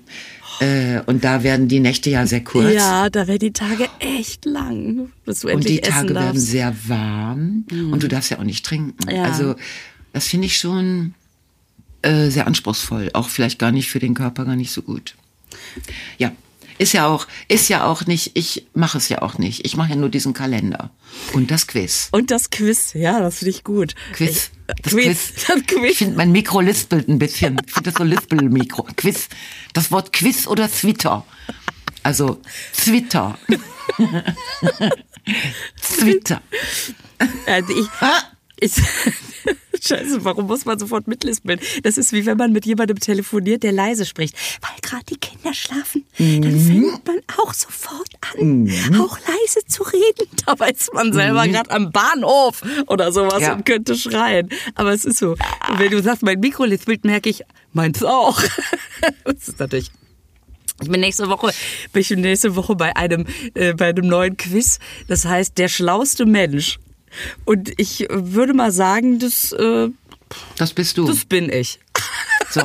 Äh, 0.59 1.01
und 1.05 1.23
da 1.23 1.43
werden 1.43 1.67
die 1.67 1.79
Nächte 1.79 2.09
ja 2.09 2.25
sehr 2.25 2.43
kurz. 2.43 2.73
Ja, 2.73 3.09
da 3.09 3.27
werden 3.27 3.39
die 3.39 3.53
Tage 3.53 3.87
echt 3.99 4.45
lang, 4.45 5.11
bis 5.25 5.41
du 5.41 5.49
Und 5.49 5.67
die 5.67 5.81
Tage 5.81 6.13
werden. 6.15 6.35
Mhm. 6.35 6.39
sehr 6.39 6.75
warm 6.87 7.65
und 7.71 8.03
du 8.03 8.07
darfst 8.07 8.31
ja 8.31 8.39
auch 8.39 8.43
nicht 8.43 8.65
trinken. 8.65 8.95
Ja. 9.09 9.23
Also 9.23 9.55
das 10.13 10.27
finde 10.27 10.47
ich 10.47 10.57
schon 10.57 11.13
äh, 12.01 12.29
sehr 12.29 12.47
anspruchsvoll, 12.47 13.09
auch 13.13 13.29
vielleicht 13.29 13.59
gar 13.59 13.71
nicht 13.71 13.89
für 13.89 13.99
den 13.99 14.13
Körper 14.13 14.45
gar 14.45 14.55
nicht 14.55 14.71
so 14.71 14.81
gut. 14.81 15.15
Ja, 16.17 16.31
ist 16.77 16.93
ja 16.93 17.05
auch 17.07 17.27
ist 17.47 17.67
ja 17.69 17.85
auch 17.85 18.05
nicht. 18.07 18.31
Ich 18.35 18.65
mache 18.73 18.97
es 18.97 19.07
ja 19.09 19.21
auch 19.21 19.37
nicht. 19.37 19.65
Ich 19.65 19.75
mache 19.77 19.91
ja 19.91 19.95
nur 19.95 20.09
diesen 20.09 20.33
Kalender 20.33 20.89
und 21.33 21.51
das 21.51 21.67
Quiz. 21.67 22.07
Und 22.11 22.31
das 22.31 22.49
Quiz, 22.49 22.93
ja, 22.93 23.19
das 23.19 23.39
finde 23.39 23.51
ich 23.51 23.63
gut. 23.63 23.93
Quiz. 24.13 24.49
Ich, 24.67 24.75
Das 24.83 24.93
Quiz. 24.93 25.03
Quiz. 25.05 25.33
Das 25.47 25.57
Ich 25.57 25.67
Quiz. 25.67 25.97
finde 25.97 26.17
mein 26.17 26.31
Mikro 26.31 26.59
lispelt 26.61 27.07
ein 27.07 27.19
bisschen. 27.19 27.57
Ich 27.65 27.71
finde 27.73 27.91
das 27.91 27.97
so 27.99 28.03
Lispel-Mikro. 28.03 28.87
Quiz. 28.95 29.27
Das 29.73 29.91
Wort 29.91 30.11
Quiz 30.13 30.47
oder 30.47 30.69
Twitter. 30.71 31.23
Also 32.03 32.41
Twitter. 32.75 33.37
Twitter. 35.81 36.41
Also 37.45 37.73
ich, 37.73 37.87
Ich, 38.61 38.73
Scheiße, 39.83 40.23
warum 40.23 40.45
muss 40.45 40.65
man 40.65 40.77
sofort 40.77 41.07
mitlispeln? 41.07 41.59
Das 41.81 41.97
ist 41.97 42.13
wie 42.13 42.25
wenn 42.27 42.37
man 42.37 42.51
mit 42.51 42.67
jemandem 42.67 42.99
telefoniert, 42.99 43.63
der 43.63 43.71
leise 43.71 44.05
spricht. 44.05 44.35
Weil 44.61 44.69
gerade 44.83 45.03
die 45.05 45.17
Kinder 45.17 45.53
schlafen, 45.55 46.05
dann 46.19 46.59
fängt 46.59 47.07
man 47.07 47.19
auch 47.37 47.53
sofort 47.53 48.09
an, 48.37 48.71
auch 48.99 49.17
leise 49.17 49.65
zu 49.67 49.81
reden. 49.83 50.29
Dabei 50.45 50.69
ist 50.69 50.93
man 50.93 51.11
selber 51.11 51.47
gerade 51.47 51.71
am 51.71 51.91
Bahnhof 51.91 52.61
oder 52.87 53.11
sowas 53.11 53.41
Ja. 53.41 53.53
und 53.53 53.65
könnte 53.65 53.95
schreien. 53.95 54.49
Aber 54.75 54.93
es 54.93 55.03
ist 55.03 55.17
so. 55.17 55.31
Und 55.31 55.79
wenn 55.79 55.89
du 55.89 56.03
sagst, 56.03 56.21
mein 56.21 56.39
Mikro 56.39 56.65
lispelt, 56.65 57.03
merke 57.03 57.29
ich, 57.29 57.41
meins 57.73 58.03
auch. 58.03 58.39
das 59.25 59.47
ist 59.47 59.59
natürlich 59.59 59.91
ich 60.83 60.89
bin 60.89 60.99
nächste 60.99 61.29
Woche, 61.29 61.51
bin 61.93 62.01
ich 62.01 62.09
nächste 62.09 62.55
Woche 62.55 62.75
bei 62.75 62.95
einem, 62.95 63.27
äh, 63.53 63.73
bei 63.73 63.89
einem 63.89 64.07
neuen 64.07 64.35
Quiz. 64.35 64.79
Das 65.07 65.25
heißt, 65.25 65.57
der 65.59 65.67
schlauste 65.67 66.25
Mensch. 66.25 66.79
Und 67.45 67.71
ich 67.77 68.07
würde 68.09 68.53
mal 68.53 68.71
sagen, 68.71 69.19
das, 69.19 69.51
äh, 69.51 69.89
Das 70.57 70.73
bist 70.73 70.97
du. 70.97 71.05
das 71.05 71.25
bin 71.25 71.51
ich. 71.51 71.79
So. 72.49 72.61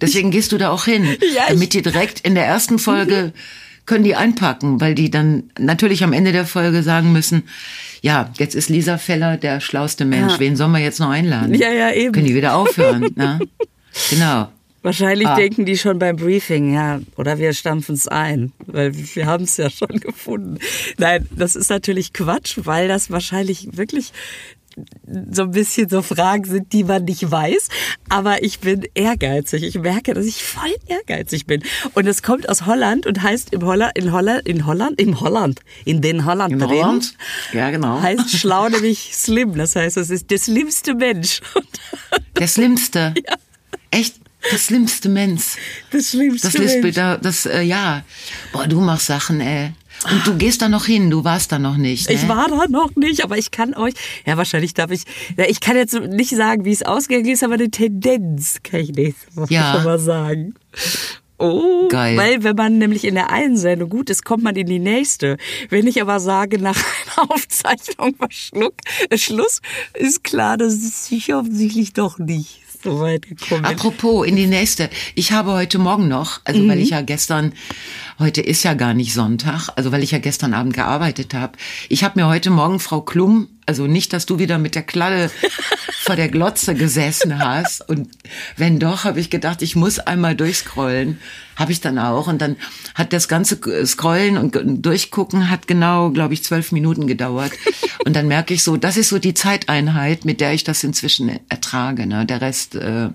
Deswegen 0.00 0.30
gehst 0.30 0.52
du 0.52 0.58
da 0.58 0.70
auch 0.70 0.84
hin. 0.84 1.04
Ja, 1.34 1.44
ich- 1.44 1.48
damit 1.54 1.72
die 1.74 1.82
direkt 1.82 2.20
in 2.20 2.34
der 2.34 2.46
ersten 2.46 2.78
Folge 2.78 3.32
können 3.86 4.04
die 4.04 4.14
einpacken, 4.16 4.80
weil 4.80 4.94
die 4.94 5.10
dann 5.10 5.50
natürlich 5.58 6.02
am 6.04 6.12
Ende 6.14 6.32
der 6.32 6.46
Folge 6.46 6.82
sagen 6.82 7.12
müssen, 7.12 7.42
ja, 8.00 8.30
jetzt 8.38 8.54
ist 8.54 8.68
Lisa 8.70 8.96
Feller 8.98 9.36
der 9.36 9.60
schlauste 9.60 10.04
Mensch. 10.06 10.32
Ja. 10.34 10.40
Wen 10.40 10.56
sollen 10.56 10.72
wir 10.72 10.78
jetzt 10.80 11.00
noch 11.00 11.10
einladen? 11.10 11.54
Ja, 11.54 11.70
ja, 11.70 11.90
eben. 11.92 12.12
Können 12.12 12.26
die 12.26 12.34
wieder 12.34 12.54
aufhören, 12.56 13.10
ne? 13.16 13.40
Genau. 14.10 14.48
Wahrscheinlich 14.84 15.26
Ah. 15.26 15.34
denken 15.36 15.64
die 15.64 15.76
schon 15.78 15.98
beim 15.98 16.16
Briefing, 16.16 16.74
ja, 16.74 17.00
oder 17.16 17.38
wir 17.38 17.52
stampfen 17.54 17.94
es 17.94 18.06
ein, 18.06 18.52
weil 18.66 18.92
wir 18.94 19.26
haben 19.26 19.44
es 19.44 19.56
ja 19.56 19.70
schon 19.70 19.88
gefunden. 20.00 20.58
Nein, 20.98 21.26
das 21.34 21.56
ist 21.56 21.70
natürlich 21.70 22.12
Quatsch, 22.12 22.58
weil 22.64 22.86
das 22.86 23.10
wahrscheinlich 23.10 23.76
wirklich 23.76 24.12
so 25.30 25.42
ein 25.44 25.52
bisschen 25.52 25.88
so 25.88 26.02
Fragen 26.02 26.44
sind, 26.44 26.72
die 26.72 26.82
man 26.82 27.04
nicht 27.04 27.30
weiß. 27.30 27.68
Aber 28.08 28.42
ich 28.42 28.58
bin 28.58 28.84
ehrgeizig. 28.94 29.62
Ich 29.62 29.78
merke, 29.78 30.14
dass 30.14 30.26
ich 30.26 30.42
voll 30.42 30.74
ehrgeizig 30.88 31.46
bin. 31.46 31.62
Und 31.94 32.08
es 32.08 32.22
kommt 32.24 32.48
aus 32.48 32.66
Holland 32.66 33.06
und 33.06 33.22
heißt 33.22 33.52
im 33.54 33.64
Holland, 33.64 33.92
in 33.96 34.10
Holland, 34.12 34.46
in 34.48 34.66
Holland, 34.66 35.00
im 35.00 35.20
Holland, 35.20 35.60
in 35.84 36.00
den 36.02 36.24
Holland 36.24 36.52
In 36.54 36.58
drin, 36.58 36.68
Holland? 36.70 37.14
Ja, 37.52 37.70
genau. 37.70 38.02
heißt 38.02 38.30
schlau 38.36 38.68
nämlich 38.68 39.14
slim. 39.14 39.54
Das 39.56 39.76
heißt, 39.76 39.96
es 39.96 40.10
ist 40.10 40.28
der 40.30 40.38
schlimmste 40.38 40.94
Mensch. 40.96 41.40
Der 42.36 42.48
Schlimmste. 42.48 43.14
Echt? 43.92 44.16
Der 44.52 44.58
schlimmste 44.58 45.08
Mensch. 45.08 45.56
Das 45.90 46.10
schlimmste 46.10 46.48
Das 46.48 46.58
Lispel, 46.58 46.82
Mensch. 46.82 46.96
da, 46.96 47.16
das, 47.16 47.46
äh, 47.46 47.62
ja. 47.62 48.02
Boah, 48.52 48.66
du 48.66 48.80
machst 48.80 49.06
Sachen, 49.06 49.40
ey. 49.40 49.72
Und 50.10 50.26
du 50.26 50.36
gehst 50.36 50.60
da 50.60 50.68
noch 50.68 50.84
hin, 50.86 51.08
du 51.08 51.24
warst 51.24 51.52
da 51.52 51.58
noch 51.58 51.76
nicht. 51.76 52.08
Ne? 52.08 52.14
Ich 52.16 52.28
war 52.28 52.48
da 52.48 52.66
noch 52.68 52.94
nicht, 52.96 53.22
aber 53.24 53.38
ich 53.38 53.50
kann 53.52 53.74
euch, 53.74 53.94
ja 54.26 54.36
wahrscheinlich 54.36 54.74
darf 54.74 54.90
ich, 54.90 55.04
ja, 55.38 55.44
ich 55.48 55.60
kann 55.60 55.76
jetzt 55.76 55.94
nicht 55.94 56.30
sagen, 56.34 56.64
wie 56.64 56.72
es 56.72 56.82
ausgegangen 56.82 57.28
ist, 57.28 57.42
aber 57.44 57.54
eine 57.54 57.70
Tendenz 57.70 58.58
kann 58.62 58.80
ich 58.80 58.90
nächste 58.92 59.34
Woche 59.36 59.54
Ja. 59.54 59.74
schon 59.74 59.84
mal 59.84 59.98
sagen. 59.98 60.54
Oh, 61.38 61.88
Geil. 61.88 62.16
weil 62.16 62.44
wenn 62.44 62.54
man 62.54 62.78
nämlich 62.78 63.04
in 63.04 63.14
der 63.14 63.30
einen 63.30 63.56
Sendung 63.56 63.88
gut 63.90 64.08
ist, 64.08 64.24
kommt 64.24 64.44
man 64.44 64.54
in 64.56 64.66
die 64.66 64.78
nächste. 64.78 65.36
Wenn 65.68 65.86
ich 65.86 66.00
aber 66.00 66.20
sage, 66.20 66.58
nach 66.58 66.76
einer 67.16 67.30
Aufzeichnung 67.32 68.14
war 68.18 68.28
Schluck, 68.30 68.74
äh, 69.10 69.18
Schluss, 69.18 69.60
ist 69.94 70.22
klar, 70.22 70.56
dass 70.58 70.74
es 70.74 71.06
sich 71.06 71.34
offensichtlich 71.34 71.92
doch 71.92 72.18
nicht 72.18 72.60
so 72.84 73.00
weit 73.00 73.26
gekommen. 73.26 73.64
Apropos, 73.64 74.26
in 74.26 74.36
die 74.36 74.46
nächste. 74.46 74.88
Ich 75.14 75.32
habe 75.32 75.52
heute 75.52 75.78
Morgen 75.78 76.06
noch, 76.08 76.40
also 76.44 76.60
Mhm. 76.60 76.68
weil 76.68 76.78
ich 76.80 76.90
ja 76.90 77.00
gestern, 77.00 77.52
heute 78.18 78.40
ist 78.40 78.62
ja 78.62 78.74
gar 78.74 78.94
nicht 78.94 79.12
Sonntag, 79.12 79.68
also 79.76 79.92
weil 79.92 80.02
ich 80.02 80.10
ja 80.10 80.18
gestern 80.18 80.54
Abend 80.54 80.74
gearbeitet 80.74 81.34
habe. 81.34 81.58
Ich 81.88 82.04
habe 82.04 82.20
mir 82.20 82.28
heute 82.28 82.50
Morgen 82.50 82.80
Frau 82.80 83.00
Klum, 83.00 83.48
also 83.66 83.86
nicht, 83.86 84.12
dass 84.12 84.26
du 84.26 84.38
wieder 84.38 84.58
mit 84.58 84.74
der 84.74 84.82
Klalle 84.82 85.30
vor 86.02 86.16
der 86.16 86.28
Glotze 86.28 86.74
gesessen 86.74 87.38
hast. 87.38 87.88
Und 87.88 88.08
wenn 88.56 88.78
doch, 88.78 89.04
habe 89.04 89.20
ich 89.20 89.30
gedacht, 89.30 89.62
ich 89.62 89.76
muss 89.76 89.98
einmal 89.98 90.34
durchscrollen. 90.34 91.18
Habe 91.56 91.72
ich 91.72 91.80
dann 91.80 91.98
auch. 91.98 92.26
Und 92.26 92.42
dann 92.42 92.56
hat 92.94 93.12
das 93.12 93.28
ganze 93.28 93.58
Scrollen 93.86 94.36
und 94.36 94.84
Durchgucken 94.84 95.50
hat 95.50 95.66
genau, 95.66 96.10
glaube 96.10 96.34
ich, 96.34 96.44
zwölf 96.44 96.72
Minuten 96.72 97.06
gedauert. 97.06 97.52
Und 98.04 98.14
dann 98.16 98.28
merke 98.28 98.52
ich 98.52 98.62
so, 98.62 98.76
das 98.76 98.98
ist 98.98 99.08
so 99.08 99.18
die 99.18 99.32
Zeiteinheit, 99.32 100.26
mit 100.26 100.42
der 100.42 100.52
ich 100.52 100.62
das 100.62 100.84
inzwischen 100.84 101.40
ertrage. 101.48 102.06
Ne? 102.06 102.26
Der 102.26 102.42
Rest. 102.42 102.74
Äh 102.74 103.08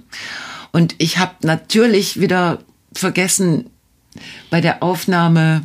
und 0.72 0.96
ich 0.98 1.18
habe 1.18 1.34
natürlich 1.44 2.20
wieder 2.20 2.60
vergessen, 2.94 3.70
bei 4.50 4.62
der 4.62 4.82
Aufnahme 4.84 5.64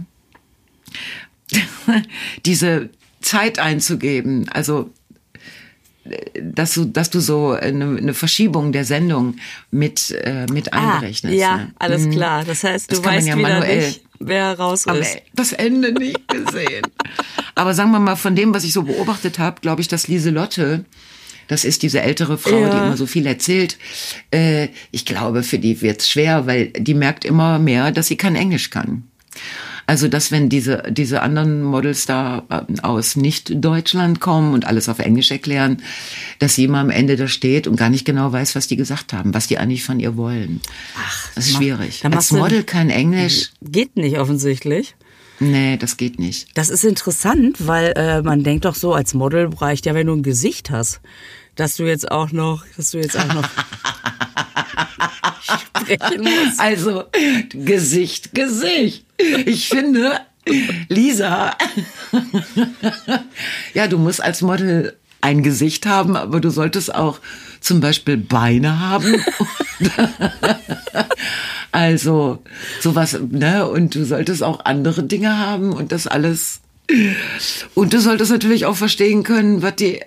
diese 2.47 2.91
Zeit 3.21 3.59
einzugeben, 3.59 4.49
also 4.51 4.91
dass 6.39 6.75
du, 6.75 6.85
dass 6.85 7.09
du 7.09 7.21
so 7.21 7.53
eine, 7.53 7.97
eine 7.97 8.13
Verschiebung 8.13 8.73
der 8.73 8.85
Sendung 8.85 9.37
mit, 9.71 10.11
äh, 10.11 10.45
mit 10.53 10.75
Ah, 10.75 10.97
einberechnest. 10.97 11.35
ja, 11.35 11.57
ne? 11.57 11.73
alles 11.79 12.03
Mhm. 12.03 12.11
klar. 12.11 12.45
Das 12.45 12.63
heißt, 12.63 12.91
du 12.93 12.97
Das 12.97 13.05
weißt 13.07 13.27
ja 13.27 13.39
wieder 13.39 13.61
nicht, 13.67 14.03
wer 14.19 14.53
raus 14.59 14.87
Aber 14.87 14.99
ist. 14.99 15.17
das 15.33 15.53
Ende 15.55 15.93
nicht 15.93 16.29
gesehen. 16.29 16.83
Aber 17.55 17.73
sagen 17.73 17.91
wir 17.93 18.01
mal, 18.01 18.17
von 18.17 18.37
dem, 18.37 18.53
was 18.53 18.65
ich 18.65 18.75
so 18.75 18.83
beobachtet 18.83 19.39
habe, 19.39 19.63
glaube 19.63 19.81
ich, 19.81 19.89
dass 19.89 20.07
Lieselotte, 20.07 20.85
das 21.49 21.65
ist 21.65 21.83
diese 21.83 22.01
ältere 22.03 22.39
Frau, 22.39 22.59
Ja. 22.59 22.71
die 22.71 22.77
immer 22.77 22.97
so 22.97 23.07
viel 23.07 23.27
erzählt, 23.27 23.79
äh, 24.31 24.69
ich 24.91 25.05
glaube, 25.05 25.43
für 25.43 25.59
die 25.59 25.81
wird's 25.83 26.09
schwer, 26.09 26.47
weil 26.47 26.69
die 26.69 26.95
merkt 26.95 27.25
immer 27.25 27.59
mehr, 27.59 27.93
dass 27.93 28.09
sie 28.09 28.17
kein 28.17 28.37
Englisch 28.37 28.71
kann. 28.71 29.05
Also, 29.87 30.09
dass 30.09 30.33
wenn 30.33 30.49
diese, 30.49 30.83
diese 30.89 31.21
anderen 31.21 31.63
Models 31.63 32.07
da 32.07 32.45
äh, 32.49 32.81
aus 32.81 33.17
Nicht-Deutschland 33.17 34.19
kommen 34.19 34.55
und 34.55 34.67
alles 34.67 34.89
auf 34.89 34.99
Englisch 34.99 35.31
erklären, 35.31 35.83
dass 36.39 36.55
sie 36.55 36.65
immer 36.65 36.79
am 36.79 36.89
Ende 36.89 37.17
da 37.17 37.29
steht 37.29 37.67
und 37.67 37.77
gar 37.77 37.91
nicht 37.91 38.07
genau 38.07 38.33
weiß, 38.33 38.55
was 38.55 38.67
die 38.67 38.77
gesagt 38.77 39.13
haben, 39.13 39.35
was 39.35 39.47
die 39.47 39.59
eigentlich 39.59 39.85
von 39.85 40.01
ihr 40.01 40.17
wollen. 40.17 40.63
Ach, 40.97 41.29
das 41.35 41.49
ist 41.49 41.57
schwierig. 41.57 42.03
Als 42.05 42.33
Model 42.33 42.63
kein 42.65 42.89
Englisch, 42.89 43.51
Geht 43.61 43.97
nicht 43.97 44.19
offensichtlich. 44.19 44.95
Nee, 45.41 45.77
das 45.77 45.97
geht 45.97 46.19
nicht. 46.19 46.49
Das 46.55 46.71
ist 46.71 46.85
interessant, 46.85 47.67
weil 47.67 47.93
äh, 47.97 48.23
man 48.23 48.43
denkt 48.43 48.65
doch 48.65 48.75
so, 48.75 48.95
als 48.95 49.15
Model 49.15 49.49
reicht 49.55 49.87
ja, 49.87 49.95
wenn 49.95 50.07
du 50.07 50.15
ein 50.15 50.23
Gesicht 50.23 50.71
hast, 50.71 51.01
dass 51.57 51.77
du 51.77 51.85
jetzt 51.85 52.11
auch 52.11 52.33
noch, 52.33 52.65
dass 52.77 52.91
du 52.91 52.99
jetzt 52.99 53.19
auch 53.19 53.33
noch 53.33 53.49
sprechen 55.43 56.23
musst. 56.23 56.61
Also, 56.61 57.05
Gesicht, 57.51 58.35
Gesicht. 58.35 59.07
Ich 59.47 59.69
finde, 59.69 60.21
Lisa, 60.89 61.57
ja, 63.75 63.87
du 63.87 63.99
musst 63.99 64.23
als 64.23 64.43
Model 64.43 64.97
ein 65.25 65.43
Gesicht 65.43 65.87
haben, 65.87 66.17
aber 66.17 66.39
du 66.39 66.51
solltest 66.51 66.95
auch 66.95 67.19
zum 67.61 67.81
Beispiel 67.81 68.19
Beine 68.19 68.79
haben. 68.79 69.25
also, 71.73 72.43
sowas, 72.81 73.19
ne? 73.31 73.67
Und 73.67 73.95
du 73.95 74.05
solltest 74.05 74.43
auch 74.43 74.67
andere 74.67 75.03
Dinge 75.03 75.39
haben 75.39 75.73
und 75.73 75.93
das 75.93 76.07
alles. 76.07 76.61
Und 77.75 77.95
du 77.95 78.01
solltest 78.01 78.31
natürlich 78.31 78.67
auch 78.67 78.77
verstehen 78.77 79.23
können, 79.23 79.63
was 79.63 79.77
die 79.77 80.03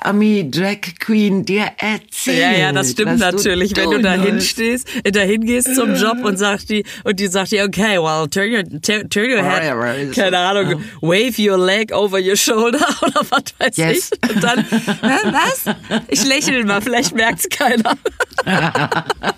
Ami 0.00 0.50
Drag 0.50 0.78
Queen 1.00 1.44
dir 1.44 1.66
erzählt. 1.78 2.38
Ja, 2.38 2.52
ja, 2.52 2.72
das 2.72 2.92
stimmt 2.92 3.18
natürlich, 3.18 3.76
wenn 3.76 3.84
du 3.90 3.96
tun 3.96 4.02
dahin 4.02 4.32
sollst. 4.34 4.48
stehst, 4.48 4.88
äh, 5.04 5.10
dahin 5.12 5.44
gehst 5.44 5.74
zum 5.74 5.94
Job 5.94 6.24
und 6.24 6.36
sagst 6.38 6.70
die 6.70 6.84
und 7.04 7.18
die 7.20 7.26
sagt 7.26 7.50
dir, 7.52 7.64
okay, 7.64 7.98
well, 7.98 8.28
turn 8.28 8.52
your 8.52 8.62
turn, 8.80 9.08
turn 9.10 9.30
your 9.30 9.42
head, 9.42 10.12
keine 10.14 10.38
Ahnung, 10.38 10.82
wave 11.00 11.34
your 11.38 11.58
leg 11.58 11.92
over 11.92 12.18
your 12.18 12.36
shoulder 12.36 12.78
oder 13.02 13.20
was 13.30 13.42
weiß 13.58 13.76
Yes. 13.76 14.10
ich. 14.22 14.30
Und 14.34 14.42
dann, 14.42 14.64
was? 15.00 15.74
Ich 16.08 16.24
lächle 16.24 16.64
mal, 16.64 16.80
vielleicht 16.80 17.14
merkt's 17.14 17.48
keiner. 17.48 17.96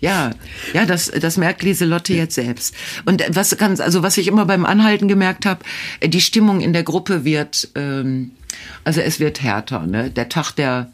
Ja, 0.00 0.30
ja, 0.72 0.86
das, 0.86 1.10
das 1.10 1.36
merkt 1.36 1.62
Lieselotte 1.62 2.14
jetzt 2.14 2.34
selbst. 2.34 2.74
Und 3.04 3.24
was 3.28 3.56
ganz, 3.56 3.80
also 3.80 4.02
was 4.02 4.16
ich 4.18 4.28
immer 4.28 4.46
beim 4.46 4.64
Anhalten 4.64 5.08
gemerkt 5.08 5.46
habe, 5.46 5.64
die 6.04 6.20
Stimmung 6.20 6.60
in 6.60 6.72
der 6.72 6.82
Gruppe 6.82 7.24
wird, 7.24 7.68
ähm, 7.74 8.32
also 8.84 9.00
es 9.00 9.20
wird 9.20 9.42
härter. 9.42 9.86
Ne? 9.86 10.10
Der 10.10 10.28
Tag 10.28 10.52
der 10.52 10.92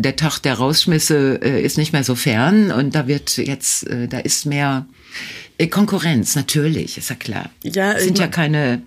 der 0.00 0.14
Tag 0.14 0.38
der 0.38 0.54
Rausschmisse 0.54 1.40
äh, 1.42 1.60
ist 1.60 1.76
nicht 1.76 1.92
mehr 1.92 2.04
so 2.04 2.14
fern 2.14 2.70
und 2.70 2.94
da 2.94 3.08
wird 3.08 3.36
jetzt, 3.36 3.84
äh, 3.88 4.06
da 4.06 4.18
ist 4.18 4.46
mehr 4.46 4.86
Konkurrenz, 5.66 6.36
natürlich, 6.36 6.98
ist 6.98 7.10
ja 7.10 7.16
klar. 7.16 7.50
Ja, 7.64 7.92
es 7.94 8.04
sind 8.04 8.18
ja 8.20 8.28
keine 8.28 8.80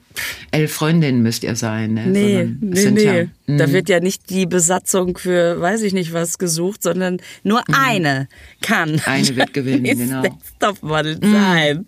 elf 0.52 0.74
Freundinnen 0.74 1.22
müsst 1.22 1.44
ihr 1.44 1.56
sein. 1.58 1.94
Ne? 1.96 2.06
Nee, 2.08 2.32
Sondern 2.38 2.58
nee, 2.62 2.80
sind 2.80 2.94
nee. 2.94 3.04
Ja, 3.04 3.14
hm. 3.48 3.58
da 3.58 3.72
wird 3.74 3.90
ja 3.90 4.00
nicht 4.00 4.30
die 4.30 4.46
Besatzung 4.46 5.18
für 5.18 5.60
weiß 5.60 5.82
ich 5.82 5.92
nicht 5.94 6.14
was 6.14 6.38
gesucht, 6.38 6.82
sondern 6.82 7.18
nur 7.44 7.62
eine 7.74 8.30
kann. 8.62 8.94
Mhm. 8.94 9.02
Eine 9.06 9.36
wird 9.36 9.54
gewinnen, 9.54 9.98
genau. 9.98 10.24
Topmodel 10.60 11.20
sein. 11.22 11.86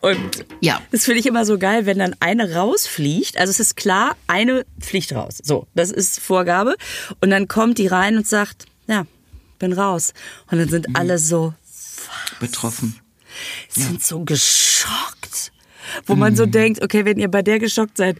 Und 0.00 0.44
Ja. 0.60 0.82
das 0.90 1.04
finde 1.06 1.20
ich 1.20 1.26
immer 1.26 1.46
so 1.46 1.58
geil, 1.58 1.86
wenn 1.86 1.98
dann 1.98 2.14
eine 2.20 2.54
rausfliegt. 2.54 3.38
Also 3.38 3.50
es 3.50 3.60
ist 3.60 3.76
klar, 3.76 4.14
eine 4.26 4.66
fliegt 4.78 5.12
raus. 5.14 5.38
So, 5.42 5.66
das 5.74 5.90
ist 5.90 6.20
Vorgabe. 6.20 6.76
Und 7.22 7.30
dann 7.30 7.48
kommt 7.48 7.78
die 7.78 7.86
rein 7.86 8.18
und 8.18 8.26
sagt, 8.26 8.66
ja, 8.88 9.06
bin 9.58 9.72
raus. 9.72 10.12
Und 10.50 10.58
dann 10.58 10.66
Mhm. 10.68 10.72
sind 10.72 10.86
alle 10.96 11.18
so, 11.18 11.54
betroffen. 12.40 12.96
Sind 13.68 14.02
so 14.04 14.24
geschockt. 14.24 15.52
Wo 16.06 16.14
man 16.16 16.32
Mhm. 16.32 16.36
so 16.36 16.46
denkt, 16.46 16.82
okay, 16.82 17.04
wenn 17.04 17.18
ihr 17.18 17.28
bei 17.28 17.42
der 17.42 17.58
geschockt 17.58 17.96
seid, 17.96 18.18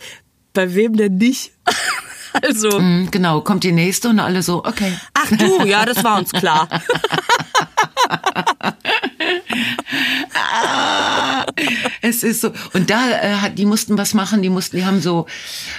bei 0.54 0.74
wem 0.74 0.96
denn 0.96 1.16
nicht? 1.16 1.52
also, 2.42 2.80
Mhm, 2.80 3.10
Genau, 3.10 3.40
kommt 3.42 3.64
die 3.64 3.72
nächste 3.72 4.08
und 4.08 4.20
alle 4.20 4.42
so, 4.42 4.64
okay. 4.64 4.92
ach 5.14 5.28
du, 5.36 5.64
ja, 5.66 5.84
das 5.84 6.02
war 6.02 6.18
uns 6.18 6.30
klar. 6.32 6.68
Es 12.00 12.22
ist 12.22 12.40
so. 12.40 12.52
Und 12.72 12.90
da 12.90 13.46
äh, 13.46 13.50
die 13.54 13.66
mussten 13.66 13.98
was 13.98 14.14
machen, 14.14 14.42
die 14.42 14.48
mussten, 14.50 14.76
die 14.76 14.84
haben 14.84 15.00
so, 15.00 15.26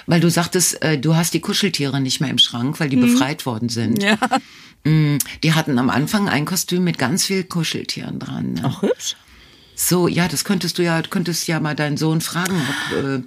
weil 0.05 0.19
du 0.19 0.29
sagtest, 0.29 0.81
äh, 0.81 0.97
du 0.97 1.15
hast 1.15 1.33
die 1.33 1.39
Kuscheltiere 1.39 1.99
nicht 2.01 2.19
mehr 2.21 2.29
im 2.29 2.37
Schrank, 2.37 2.79
weil 2.79 2.89
die 2.89 2.97
befreit 2.97 3.45
worden 3.45 3.69
sind. 3.69 4.01
ja. 4.03 4.17
Mm, 4.83 5.17
Die 5.43 5.53
hatten 5.53 5.77
am 5.79 5.89
Anfang 5.89 6.29
ein 6.29 6.45
Kostüm 6.45 6.83
mit 6.83 6.97
ganz 6.97 7.25
viel 7.25 7.43
Kuscheltieren 7.43 8.19
dran. 8.19 8.53
Ne? 8.53 8.61
Ach, 8.65 8.81
hübsch. 8.81 9.15
So, 9.81 10.09
ja, 10.09 10.27
das 10.27 10.43
könntest 10.43 10.77
du 10.77 10.83
ja, 10.83 11.01
könntest 11.01 11.47
ja 11.47 11.61
mal 11.61 11.73
deinen 11.73 11.95
Sohn 11.95 12.19
fragen, 12.19 12.61
ob, 12.91 12.97
äh, 13.01 13.21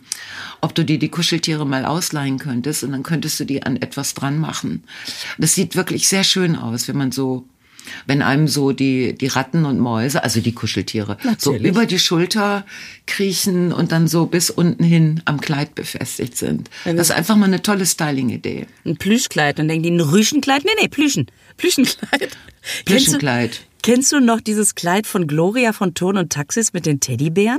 ob 0.60 0.74
du 0.74 0.84
dir 0.84 0.98
die 0.98 1.08
Kuscheltiere 1.08 1.64
mal 1.64 1.86
ausleihen 1.86 2.38
könntest 2.38 2.84
und 2.84 2.92
dann 2.92 3.02
könntest 3.02 3.40
du 3.40 3.46
die 3.46 3.62
an 3.62 3.76
etwas 3.76 4.12
dran 4.12 4.38
machen. 4.38 4.84
Das 5.38 5.54
sieht 5.54 5.76
wirklich 5.76 6.08
sehr 6.08 6.24
schön 6.24 6.54
aus, 6.54 6.88
wenn 6.88 6.98
man 6.98 7.10
so, 7.10 7.46
wenn 8.06 8.20
einem 8.20 8.48
so 8.48 8.72
die, 8.72 9.14
die 9.14 9.28
Ratten 9.28 9.64
und 9.64 9.78
Mäuse, 9.78 10.22
also 10.22 10.42
die 10.42 10.52
Kuscheltiere, 10.52 11.16
so 11.38 11.52
Natürlich. 11.52 11.72
über 11.72 11.86
die 11.86 11.98
Schulter 11.98 12.66
kriechen 13.06 13.72
und 13.72 13.90
dann 13.90 14.06
so 14.06 14.26
bis 14.26 14.50
unten 14.50 14.84
hin 14.84 15.22
am 15.24 15.40
Kleid 15.40 15.74
befestigt 15.74 16.36
sind. 16.36 16.68
Das 16.84 17.08
ist 17.08 17.12
einfach 17.12 17.36
mal 17.36 17.46
eine 17.46 17.62
tolle 17.62 17.86
Styling-Idee. 17.86 18.66
Ein 18.84 18.98
Plüschkleid. 18.98 19.58
Dann 19.58 19.68
denken 19.68 19.84
die, 19.84 19.90
ein 19.90 20.00
Rüschenkleid? 20.00 20.66
Nee, 20.66 20.72
nee, 20.78 20.88
Plüschen. 20.88 21.28
Plüschenkleid. 21.56 22.36
Plüschenkleid. 22.84 23.62
Kennst 23.82 24.12
du 24.12 24.20
noch 24.20 24.40
dieses 24.40 24.76
Kleid 24.76 25.08
von 25.08 25.26
Gloria 25.26 25.72
von 25.72 25.94
Ton 25.94 26.16
und 26.16 26.32
Taxis 26.32 26.72
mit 26.72 26.86
den 26.86 27.00
Teddybären? 27.00 27.58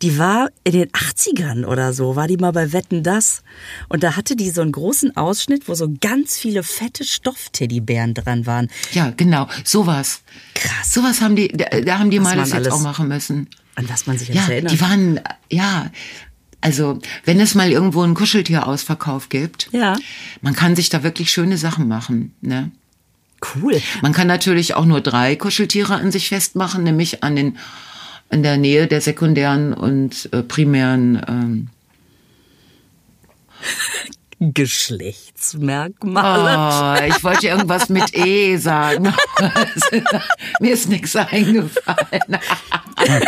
Die 0.00 0.16
war 0.16 0.48
in 0.62 0.72
den 0.72 0.88
80ern 0.90 1.64
oder 1.66 1.92
so, 1.92 2.14
war 2.14 2.28
die 2.28 2.36
mal 2.36 2.52
bei 2.52 2.72
Wetten 2.72 3.02
das. 3.02 3.42
Und 3.88 4.04
da 4.04 4.14
hatte 4.16 4.36
die 4.36 4.50
so 4.50 4.60
einen 4.62 4.70
großen 4.70 5.16
Ausschnitt, 5.16 5.66
wo 5.68 5.74
so 5.74 5.92
ganz 6.00 6.38
viele 6.38 6.62
fette 6.62 7.02
Stoffteddybären 7.04 8.14
dran 8.14 8.46
waren. 8.46 8.68
Ja, 8.92 9.10
genau, 9.16 9.48
sowas. 9.64 10.22
Krass. 10.54 10.94
Sowas 10.94 11.20
haben 11.20 11.34
die, 11.34 11.48
da, 11.48 11.64
da 11.80 11.98
haben 11.98 12.10
die 12.10 12.18
Was 12.20 12.24
mal 12.28 12.36
das 12.36 12.52
jetzt 12.52 12.70
auch 12.70 12.80
machen 12.80 13.08
müssen. 13.08 13.48
An 13.74 13.88
was 13.88 14.06
man 14.06 14.18
sich 14.18 14.28
Ja, 14.28 14.34
jetzt 14.42 14.50
erinnert. 14.50 14.72
die 14.72 14.80
waren, 14.80 15.20
ja, 15.50 15.90
also 16.60 17.00
wenn 17.24 17.40
es 17.40 17.56
mal 17.56 17.70
irgendwo 17.70 18.02
einen 18.02 18.14
Kuscheltierausverkauf 18.14 19.30
gibt, 19.30 19.68
Ja. 19.72 19.96
man 20.42 20.54
kann 20.54 20.76
sich 20.76 20.90
da 20.90 21.02
wirklich 21.02 21.32
schöne 21.32 21.56
Sachen 21.58 21.88
machen. 21.88 22.34
Ne? 22.40 22.70
Cool. 23.54 23.80
Man 24.02 24.12
kann 24.12 24.26
natürlich 24.26 24.74
auch 24.74 24.84
nur 24.84 25.00
drei 25.00 25.36
Kuscheltiere 25.36 25.94
an 25.94 26.12
sich 26.12 26.28
festmachen, 26.28 26.84
nämlich 26.84 27.22
an 27.22 27.36
den 27.36 27.58
in 28.30 28.42
der 28.42 28.56
Nähe 28.56 28.86
der 28.86 29.00
sekundären 29.00 29.72
und 29.72 30.28
äh, 30.32 30.42
primären. 30.42 31.22
Ähm, 31.28 31.68
Geschlechtsmerkmale. 34.42 36.56
oh, 36.56 36.96
ich 37.06 37.22
wollte 37.22 37.48
irgendwas 37.48 37.90
mit 37.90 38.16
E 38.16 38.56
sagen. 38.56 39.12
Mir 40.60 40.72
ist 40.72 40.88
nichts 40.88 41.14
eingefallen. 41.14 42.38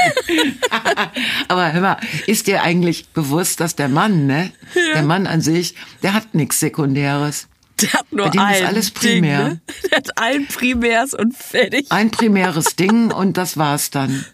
Aber 1.49 1.71
hör 1.71 1.83
mal, 1.83 1.99
ist 2.27 2.47
dir 2.47 2.63
eigentlich 2.63 3.09
bewusst, 3.09 3.61
dass 3.61 3.77
der 3.77 3.91
Mann, 3.91 4.27
ne, 4.27 4.53
der 4.95 5.03
Mann 5.03 5.27
an 5.27 5.43
sich, 5.43 5.75
der 6.03 6.15
hat 6.15 6.35
nichts 6.35 6.61
Sekundäres. 6.61 7.47
Der 7.81 7.93
hat 7.95 8.13
nur 8.13 8.27
Bei 8.27 8.31
dem 8.31 8.41
ist 8.41 8.47
ein 8.47 8.67
alles 8.67 8.95
Ding, 8.95 9.01
primär. 9.23 9.49
ne? 9.49 9.61
Der 9.91 9.99
hat 9.99 10.19
ein 10.19 10.47
Primärs 10.47 11.15
und 11.15 11.37
fertig. 11.37 11.87
Ein 11.91 12.11
primäres 12.11 12.77
Ding 12.77 13.11
und 13.11 13.37
das 13.37 13.57
war's 13.57 13.91
dann. 13.91 14.25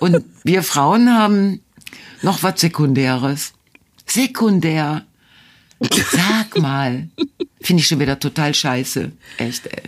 Und 0.00 0.24
wir 0.44 0.62
Frauen 0.62 1.12
haben 1.12 1.60
noch 2.22 2.42
was 2.42 2.60
Sekundäres. 2.60 3.52
Sekundär. 4.06 5.04
Sag 5.80 6.58
mal. 6.58 7.08
Finde 7.60 7.80
ich 7.80 7.86
schon 7.88 8.00
wieder 8.00 8.18
total 8.18 8.54
scheiße. 8.54 9.12
Echt, 9.38 9.66
ey. 9.66 9.82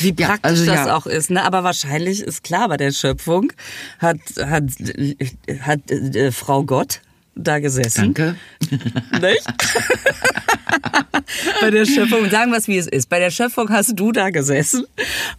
Wie 0.00 0.14
Ja, 0.18 0.28
praktisch 0.28 0.50
also 0.50 0.64
das 0.66 0.86
ja. 0.86 0.96
auch 0.96 1.06
ist, 1.06 1.30
ne? 1.30 1.44
Aber 1.44 1.62
wahrscheinlich 1.64 2.20
ist 2.22 2.42
klar, 2.42 2.68
bei 2.68 2.78
der 2.78 2.92
Schöpfung 2.92 3.52
hat 3.98 4.18
hat 4.38 4.64
hat 5.60 5.90
äh, 5.90 6.32
Frau 6.32 6.64
Gott 6.64 7.00
da 7.38 7.58
gesessen. 7.60 8.12
Danke. 8.14 8.36
Nicht? 9.20 9.46
bei 11.60 11.70
der 11.70 11.84
Schöpfung, 11.86 12.28
sagen 12.30 12.50
wir 12.50 12.58
es 12.58 12.68
wie 12.68 12.78
es 12.78 12.86
ist. 12.86 13.08
Bei 13.08 13.18
der 13.18 13.30
Schöpfung 13.30 13.68
hast 13.70 13.98
du 13.98 14.12
da 14.12 14.30
gesessen 14.30 14.84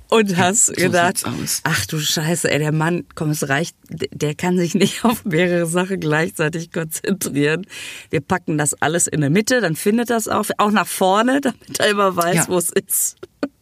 und 0.10 0.38
hast 0.38 0.68
so 0.68 0.74
gedacht, 0.74 1.24
ach 1.64 1.86
du 1.86 2.00
Scheiße, 2.00 2.50
ey, 2.50 2.60
der 2.60 2.72
Mann, 2.72 3.06
komm, 3.16 3.32
es 3.32 3.48
reicht, 3.50 3.76
der 3.90 4.36
kann 4.36 4.58
sich 4.58 4.76
nicht 4.76 5.04
auf 5.06 5.26
mehrere 5.26 5.66
Sachen 5.66 6.00
gleichzeitig 6.00 6.72
konzentrieren. 6.72 7.66
Wir 8.10 8.22
packen 8.22 8.58
das 8.58 8.74
alles 8.82 9.08
in 9.08 9.22
der 9.22 9.30
Mitte, 9.30 9.62
dann 9.62 9.76
findet 9.76 10.10
das 10.10 10.28
auch, 10.28 10.46
auch 10.58 10.72
nach 10.72 10.88
vorne, 10.88 11.42
damit 11.42 11.80
er 11.80 11.90
immer 11.90 12.16
weiß, 12.16 12.36
Ja. 12.36 12.48
wo 12.48 12.58
es 12.58 12.70
ist. 12.70 13.16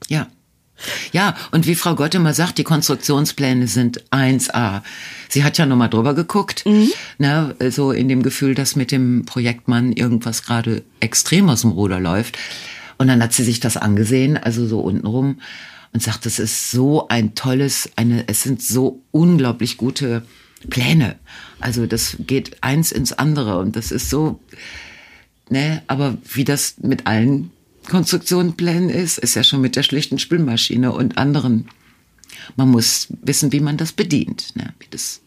Ja. 0.08 0.28
Ja, 1.18 1.34
und 1.50 1.66
wie 1.66 1.74
Frau 1.74 1.96
Gott 1.96 2.14
immer 2.14 2.36
sagt, 2.36 2.60
die 2.60 2.64
Konstruktionspläne 2.64 3.66
sind 3.66 4.04
1A. 4.12 4.84
Sie 5.30 5.44
hat 5.44 5.58
ja 5.58 5.66
nochmal 5.66 5.90
drüber 5.90 6.14
geguckt, 6.14 6.64
ne, 7.18 7.56
so 7.72 7.92
in 7.92 8.08
dem 8.08 8.22
Gefühl, 8.22 8.54
dass 8.54 8.76
mit 8.76 8.92
dem 8.92 9.26
Projektmann 9.26 9.94
irgendwas 9.94 10.44
gerade 10.44 10.84
extrem 11.00 11.50
aus 11.50 11.62
dem 11.62 11.72
Ruder 11.72 12.00
läuft. 12.00 12.38
Und 13.00 13.08
dann 13.08 13.24
hat 13.24 13.34
sie 13.34 13.44
sich 13.44 13.60
das 13.60 13.78
angesehen, 13.78 14.38
also 14.38 14.68
so 14.68 14.80
untenrum, 14.82 15.40
und 15.92 16.04
sagt, 16.04 16.28
das 16.28 16.38
ist 16.38 16.70
so 16.70 17.08
ein 17.08 17.34
tolles, 17.34 17.90
eine, 17.96 18.28
es 18.28 18.44
sind 18.44 18.62
so 18.62 19.02
unglaublich 19.10 19.78
gute 19.78 20.22
Pläne. 20.70 21.16
Also 21.60 21.88
das 21.88 22.18
geht 22.20 22.62
eins 22.62 22.92
ins 22.92 23.14
andere 23.14 23.58
und 23.58 23.76
das 23.76 23.92
ist 23.92 24.12
so, 24.12 24.40
ne, 25.50 25.82
aber 25.88 26.16
wie 26.32 26.44
das 26.44 26.76
mit 26.80 27.08
allen 27.08 27.50
Konstruktionsplänen 27.88 28.90
ist, 28.90 29.18
ist 29.18 29.36
ja 29.36 29.44
schon 29.44 29.62
mit 29.62 29.76
der 29.76 29.84
schlichten 29.84 30.20
Spülmaschine 30.20 30.92
und 30.92 31.18
anderen. 31.18 31.68
Man 32.56 32.70
muss 32.70 33.08
wissen, 33.22 33.52
wie 33.52 33.60
man 33.60 33.78
das 33.78 33.92
bedient. 33.92 34.56
Ne? 34.56 34.74
Wie 34.80 34.88
das 34.90 35.22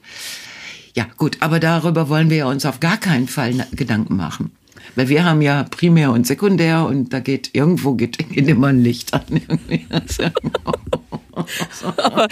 ja, 0.95 1.07
gut, 1.17 1.39
aber 1.41 1.61
darüber 1.61 2.09
wollen 2.09 2.31
wir 2.31 2.47
uns 2.47 2.67
auf 2.67 2.81
gar 2.81 2.97
keinen 2.97 3.29
Fall 3.29 3.67
Gedanken 3.73 4.17
machen. 4.17 4.51
Weil 4.97 5.09
wir 5.09 5.25
haben 5.25 5.41
ja 5.41 5.63
Primär 5.65 6.11
und 6.11 6.27
Sekundär 6.27 6.85
und 6.85 7.13
da 7.13 7.21
geht, 7.21 7.51
irgendwo 7.53 7.95
geht 7.95 8.21
immer 8.37 8.69
ein 8.69 8.83
Licht 8.83 9.15
an. 9.15 9.23
Aber, 11.97 12.29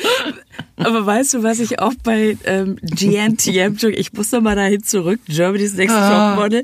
aber 0.77 1.07
weißt 1.07 1.35
du, 1.35 1.43
was 1.43 1.61
ich 1.61 1.79
auch 1.81 1.95
bei 2.03 2.37
ähm, 2.45 2.77
GNTM, 2.83 3.77
ich 3.91 4.13
muss 4.13 4.33
noch 4.33 4.41
mal 4.41 4.57
dahin 4.57 4.83
zurück, 4.83 5.21
Germany's 5.29 5.75
Next 5.75 5.95
Ah. 5.95 6.35
Topmodel, 6.35 6.63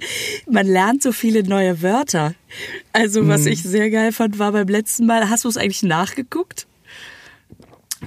man 0.48 0.66
lernt 0.66 1.02
so 1.02 1.12
viele 1.12 1.42
neue 1.42 1.83
Wörter. 1.83 2.35
Also 2.92 3.26
was 3.26 3.46
ich 3.46 3.62
sehr 3.62 3.90
geil 3.90 4.12
fand, 4.12 4.38
war 4.38 4.52
beim 4.52 4.68
letzten 4.68 5.07
Mal, 5.07 5.28
hast 5.28 5.44
du 5.44 5.48
es 5.48 5.57
eigentlich 5.57 5.83
nachgeguckt? 5.83 6.66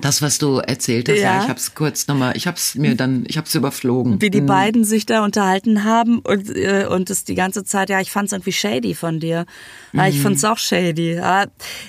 Das, 0.01 0.21
was 0.21 0.37
du 0.37 0.57
erzählt 0.57 1.09
hast, 1.09 1.19
ja, 1.19 1.41
ich 1.41 1.49
habe 1.49 1.59
es 1.59 1.75
kurz 1.75 2.07
nochmal, 2.07 2.37
ich 2.37 2.47
habe 2.47 2.57
es 2.57 2.75
mir 2.75 2.95
dann, 2.95 3.25
ich 3.27 3.37
habe 3.37 3.47
es 3.47 3.55
überflogen. 3.55 4.21
Wie 4.21 4.29
die 4.29 4.41
beiden 4.41 4.83
sich 4.83 5.05
da 5.05 5.23
unterhalten 5.23 5.83
haben 5.83 6.19
und, 6.19 6.55
äh, 6.55 6.85
und 6.89 7.09
es 7.09 7.23
die 7.23 7.35
ganze 7.35 7.63
Zeit, 7.63 7.89
ja, 7.89 7.99
ich 7.99 8.11
fand 8.11 8.27
es 8.27 8.33
irgendwie 8.33 8.53
shady 8.53 8.95
von 8.95 9.19
dir. 9.19 9.45
Ja, 9.93 10.07
ich 10.07 10.21
fand's 10.21 10.43
auch 10.43 10.57
shady. 10.57 11.15
Ja, 11.15 11.45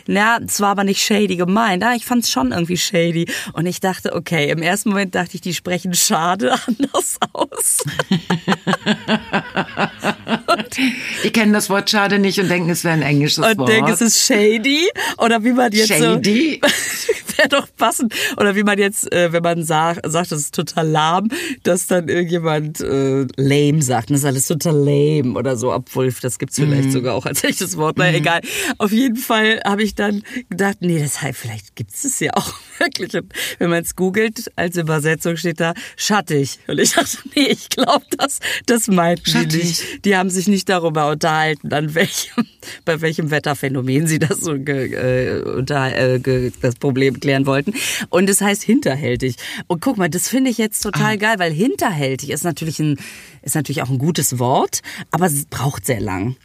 na, 0.06 0.38
es 0.38 0.60
war 0.60 0.70
aber 0.70 0.84
nicht 0.84 1.02
shady 1.02 1.36
gemeint. 1.36 1.82
Ja, 1.82 1.94
ich 1.94 2.06
fand's 2.06 2.30
schon 2.30 2.52
irgendwie 2.52 2.76
shady. 2.76 3.26
Und 3.52 3.66
ich 3.66 3.80
dachte, 3.80 4.14
okay, 4.14 4.50
im 4.50 4.62
ersten 4.62 4.90
Moment 4.90 5.14
dachte 5.14 5.34
ich, 5.34 5.40
die 5.40 5.54
sprechen 5.54 5.94
schade 5.94 6.54
anders 6.66 7.16
aus. 7.32 7.78
Die 11.24 11.30
kennen 11.30 11.52
das 11.52 11.70
Wort 11.70 11.90
schade 11.90 12.18
nicht 12.18 12.38
und 12.38 12.48
denken, 12.48 12.70
es 12.70 12.84
wäre 12.84 12.94
ein 12.94 13.02
englisches 13.02 13.44
und 13.44 13.58
Wort. 13.58 13.68
denke, 13.68 13.92
es 13.92 14.00
ist 14.00 14.24
shady. 14.24 14.88
Oder 15.18 15.42
wie 15.44 15.52
man 15.52 15.72
jetzt 15.72 15.88
Shady? 15.88 16.60
so. 16.62 16.68
Wäre 17.48 17.48
doch 17.48 17.68
passend. 17.76 18.14
Oder 18.36 18.56
wie 18.56 18.64
man 18.64 18.78
jetzt, 18.78 19.12
äh, 19.12 19.32
wenn 19.32 19.42
man 19.42 19.62
sagt, 19.62 20.00
sagt, 20.10 20.32
das 20.32 20.40
ist 20.40 20.54
total 20.54 20.88
lahm, 20.88 21.28
dass 21.62 21.86
dann 21.86 22.08
irgendjemand 22.08 22.80
äh, 22.80 23.26
lame 23.36 23.80
sagt. 23.80 24.10
Das 24.10 24.18
ist 24.18 24.24
alles 24.24 24.46
total 24.46 24.74
lame 24.74 25.38
oder 25.38 25.56
so. 25.56 25.72
Obwohl, 25.72 26.12
das 26.20 26.38
gibt's 26.38 26.56
vielleicht 26.56 26.92
sogar 26.92 27.14
auch 27.14 27.26
als 27.26 27.44
echtes 27.44 27.76
Wort. 27.76 27.96
Na 27.96 28.12
egal. 28.12 28.40
Auf 28.78 28.92
jeden 28.92 29.16
Fall 29.16 29.60
habe 29.64 29.82
ich 29.82 29.94
dann 29.94 30.22
gedacht, 30.50 30.78
nee, 30.80 30.98
das 30.98 31.22
heißt, 31.22 31.38
vielleicht 31.38 31.76
gibt's 31.76 32.04
es 32.04 32.18
ja 32.18 32.32
auch 32.34 32.52
wirklich. 32.78 33.14
Und 33.14 33.32
wenn 33.58 33.70
man 33.70 33.82
es 33.82 33.94
googelt, 33.94 34.50
als 34.56 34.76
Übersetzung 34.76 35.36
steht 35.36 35.60
da 35.60 35.74
schattig. 35.96 36.58
Und 36.66 36.80
ich 36.80 36.92
dachte, 36.92 37.18
nee, 37.36 37.46
ich 37.46 37.68
glaube, 37.68 38.04
das, 38.16 38.40
das 38.66 38.88
meinten 38.88 39.24
die 39.24 39.30
Schattig. 39.30 39.64
nicht. 39.64 40.04
Die 40.04 40.16
haben 40.16 40.30
sich 40.30 40.48
nicht 40.48 40.68
darüber 40.68 41.10
unterhalten, 41.10 41.72
an 41.72 41.94
welchem, 41.94 42.46
bei 42.84 43.00
welchem 43.00 43.30
Wetterphänomen 43.30 44.06
sie 44.06 44.18
das 44.18 44.40
so 44.40 44.58
ge, 44.58 44.92
äh, 44.92 45.42
unter, 45.42 45.96
äh, 45.96 46.18
ge, 46.18 46.52
das 46.60 46.74
Problem 46.76 47.20
klären 47.28 47.44
wollten. 47.46 47.74
Und 48.08 48.30
es 48.30 48.40
heißt 48.40 48.62
hinterhältig. 48.62 49.36
Und 49.66 49.82
guck 49.82 49.98
mal, 49.98 50.08
das 50.08 50.28
finde 50.28 50.50
ich 50.50 50.56
jetzt 50.56 50.80
total 50.80 51.18
geil, 51.18 51.38
weil 51.38 51.52
hinterhältig 51.52 52.30
ist 52.30 52.42
natürlich 52.42 52.78
ein, 52.78 52.98
ist 53.42 53.54
natürlich 53.54 53.82
auch 53.82 53.90
ein 53.90 53.98
gutes 53.98 54.38
Wort, 54.38 54.80
aber 55.10 55.26
es 55.26 55.44
braucht 55.44 55.84
sehr 55.84 56.00
lang. 56.00 56.36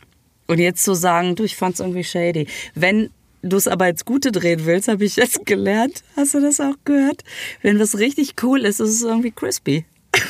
Und 0.48 0.60
jetzt 0.60 0.84
zu 0.84 0.94
sagen, 0.94 1.36
du, 1.36 1.44
ich 1.44 1.56
fand's 1.56 1.80
irgendwie 1.80 2.04
shady. 2.04 2.48
Wenn 2.76 3.12
du 3.44 3.56
es 3.56 3.70
aber 3.70 3.88
ins 3.88 4.04
Gute 4.04 4.34
drehen 4.34 4.66
willst, 4.66 4.90
habe 4.90 5.06
ich 5.06 5.16
jetzt 5.16 5.46
gelernt. 5.46 6.04
Hast 6.18 6.34
du 6.34 6.42
das 6.42 6.60
auch 6.60 6.76
gehört? 6.84 7.24
Wenn 7.62 7.80
was 7.80 7.98
richtig 7.98 8.36
cool 8.44 8.66
ist, 8.66 8.82
ist 8.82 8.90
es 8.90 9.02
irgendwie 9.04 9.32
crispy. 9.32 9.86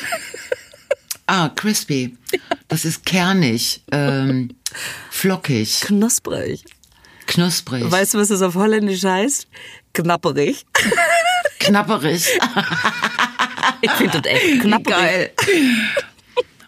Ah, 1.26 1.48
crispy. 1.48 2.18
Das 2.68 2.84
ist 2.84 3.06
kernig, 3.06 3.82
ähm, 3.90 4.50
flockig, 5.10 5.80
Knusprig. 5.80 6.62
knusprig, 7.26 7.90
Weißt 7.90 8.12
du, 8.12 8.18
was 8.18 8.28
das 8.28 8.42
auf 8.42 8.56
Holländisch 8.56 9.02
heißt? 9.04 9.48
Knapperig. 9.94 10.66
knapperig. 11.60 12.28
Ich 13.80 13.90
finde 13.92 14.20
das 14.20 14.30
echt 14.32 14.60
knapperig. 14.60 14.96
Geil. 14.98 15.30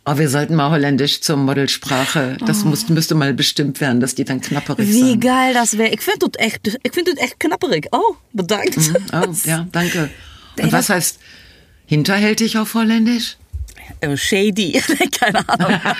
Oh, 0.08 0.16
wir 0.16 0.28
sollten 0.28 0.54
mal 0.54 0.70
Holländisch 0.70 1.20
zur 1.20 1.36
Modelsprache. 1.36 2.36
Das 2.46 2.64
muss, 2.64 2.88
müsste 2.88 3.14
mal 3.16 3.34
bestimmt 3.34 3.80
werden, 3.80 4.00
dass 4.00 4.14
die 4.14 4.24
dann 4.24 4.40
knapperig 4.40 4.88
Oh. 4.88 4.92
Wie 4.92 5.10
sind. 5.10 5.20
geil 5.20 5.52
das 5.52 5.76
wäre. 5.76 5.88
Ich 5.90 6.00
finde 6.00 6.28
das 6.30 6.46
echt, 6.46 6.78
ich 6.82 6.92
finde 6.94 7.14
das 7.14 7.24
echt 7.24 7.40
knapperig. 7.40 7.88
Oh, 7.92 8.14
bedankt. 8.32 8.78
Oh, 9.12 9.26
ja, 9.44 9.66
danke. 9.72 10.08
Und 10.60 10.72
was 10.72 10.88
heißt 10.88 11.18
hinterhältig 11.86 12.56
auf 12.56 12.74
Holländisch? 12.74 13.36
Äh, 14.00 14.16
Shady. 14.16 14.80
Keine 15.20 15.48
Ahnung. 15.48 15.80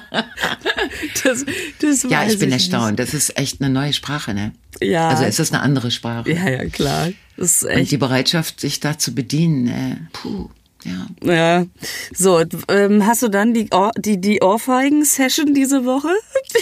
das, 1.24 1.44
das 1.80 2.02
Ja, 2.08 2.24
ich 2.26 2.38
bin 2.38 2.48
nicht. 2.50 2.72
erstaunt. 2.72 2.98
Das 2.98 3.14
ist 3.14 3.36
echt 3.38 3.60
eine 3.60 3.70
neue 3.72 3.92
Sprache, 3.92 4.34
ne? 4.34 4.52
Ja. 4.80 5.08
Also 5.08 5.24
es 5.24 5.38
ist 5.38 5.52
eine 5.52 5.62
andere 5.62 5.90
Sprache. 5.90 6.30
Ja, 6.32 6.48
ja, 6.48 6.64
klar. 6.68 7.08
Das 7.36 7.56
ist 7.56 7.62
Und 7.64 7.70
echt. 7.70 7.90
die 7.90 7.96
Bereitschaft, 7.98 8.60
sich 8.60 8.80
da 8.80 8.98
zu 8.98 9.14
bedienen, 9.14 9.64
ne? 9.64 10.08
Puh, 10.12 10.48
ja. 10.84 11.06
Ja. 11.22 11.66
So, 12.14 12.42
ähm, 12.68 13.06
hast 13.06 13.22
du 13.22 13.28
dann 13.28 13.54
die, 13.54 13.68
Ohr, 13.72 13.92
die, 13.96 14.20
die 14.20 14.42
Ohrfeigen-Session 14.42 15.54
diese 15.54 15.84
Woche? 15.84 16.10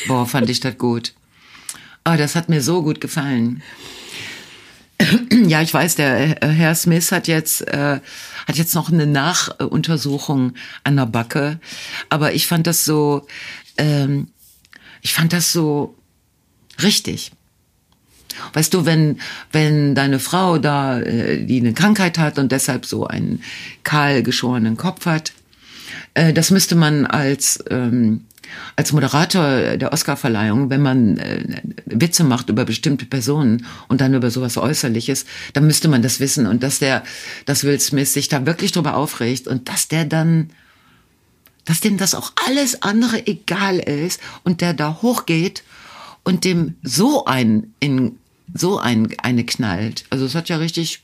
Boah, 0.07 0.27
fand 0.27 0.51
ich 0.51 0.61
das 0.61 0.77
gut. 0.79 1.15
Oh, 2.09 2.15
das 2.17 2.35
hat 2.35 2.49
mir 2.49 2.63
so 2.63 2.83
gut 2.83 3.01
gefallen. 3.01 3.63
Ja, 5.47 5.63
ich 5.63 5.73
weiß, 5.73 5.97
der 5.97 6.43
äh, 6.43 6.49
Herr 6.49 6.75
Smith 6.75 7.11
hat 7.13 7.27
jetzt 7.27 7.67
äh, 7.67 8.01
hat 8.47 8.57
jetzt 8.57 8.75
noch 8.75 8.93
eine 8.93 9.07
Nachuntersuchung 9.07 10.55
an 10.85 10.97
der 10.97 11.07
Backe, 11.07 11.59
aber 12.09 12.35
ich 12.35 12.47
fand 12.47 12.67
das 12.67 12.85
so, 12.85 13.27
ähm, 13.79 14.29
ich 15.01 15.15
fand 15.15 15.33
das 15.33 15.53
so 15.53 15.97
richtig. 16.83 17.33
Weißt 18.53 18.75
du, 18.75 18.85
wenn 18.87 19.21
wenn 19.53 19.95
deine 19.95 20.19
Frau 20.19 20.59
da, 20.59 21.01
äh, 21.01 21.45
die 21.45 21.61
eine 21.61 21.73
Krankheit 21.73 22.19
hat 22.19 22.39
und 22.39 22.53
deshalb 22.53 22.87
so 22.87 23.07
einen 23.07 23.43
kahl 23.85 24.23
geschorenen 24.23 24.77
Kopf 24.77 25.07
hat, 25.07 25.33
äh, 26.15 26.33
das 26.33 26.51
müsste 26.51 26.75
man 26.75 27.07
als 27.07 27.63
ähm, 27.71 28.27
als 28.77 28.93
Moderator 28.93 29.77
der 29.77 29.93
Oscarverleihung, 29.93 30.71
wenn 30.71 30.83
man 30.83 31.19
äh, 31.19 31.63
Witze 31.87 32.25
macht 32.25 32.49
über 32.49 32.65
bestimmte 32.65 33.07
Personen 33.07 33.67
und 33.89 34.01
dann 34.01 34.15
über 34.15 34.31
sowas 34.31 34.57
Äußerliches, 34.57 35.27
dann 35.53 35.67
müsste 35.67 35.89
man 35.89 36.03
das 36.03 36.21
wissen 36.21 36.47
und 36.47 36.63
dass 36.63 36.79
der, 36.79 37.03
dass 37.47 37.65
Will 37.65 37.81
Smith 37.81 38.13
sich 38.13 38.29
da 38.29 38.47
wirklich 38.47 38.73
drüber 38.73 38.97
aufregt 38.97 39.49
und 39.49 39.69
dass 39.69 39.89
der 39.89 40.05
dann, 40.05 40.51
dass 41.65 41.81
dem 41.81 41.97
das 41.97 42.15
auch 42.15 42.33
alles 42.47 42.83
andere 42.83 43.27
egal 43.27 43.79
ist 43.79 44.21
und 44.45 44.61
der 44.61 44.75
da 44.75 44.99
hochgeht 45.03 45.63
und 46.25 46.45
dem 46.45 46.77
so 46.83 47.25
ein 47.25 47.75
in 47.81 48.17
so 48.55 48.79
ein 48.79 49.15
eine 49.23 49.45
knallt. 49.45 50.05
Also 50.11 50.25
es 50.25 50.35
hat 50.35 50.49
ja 50.49 50.57
richtig 50.57 51.03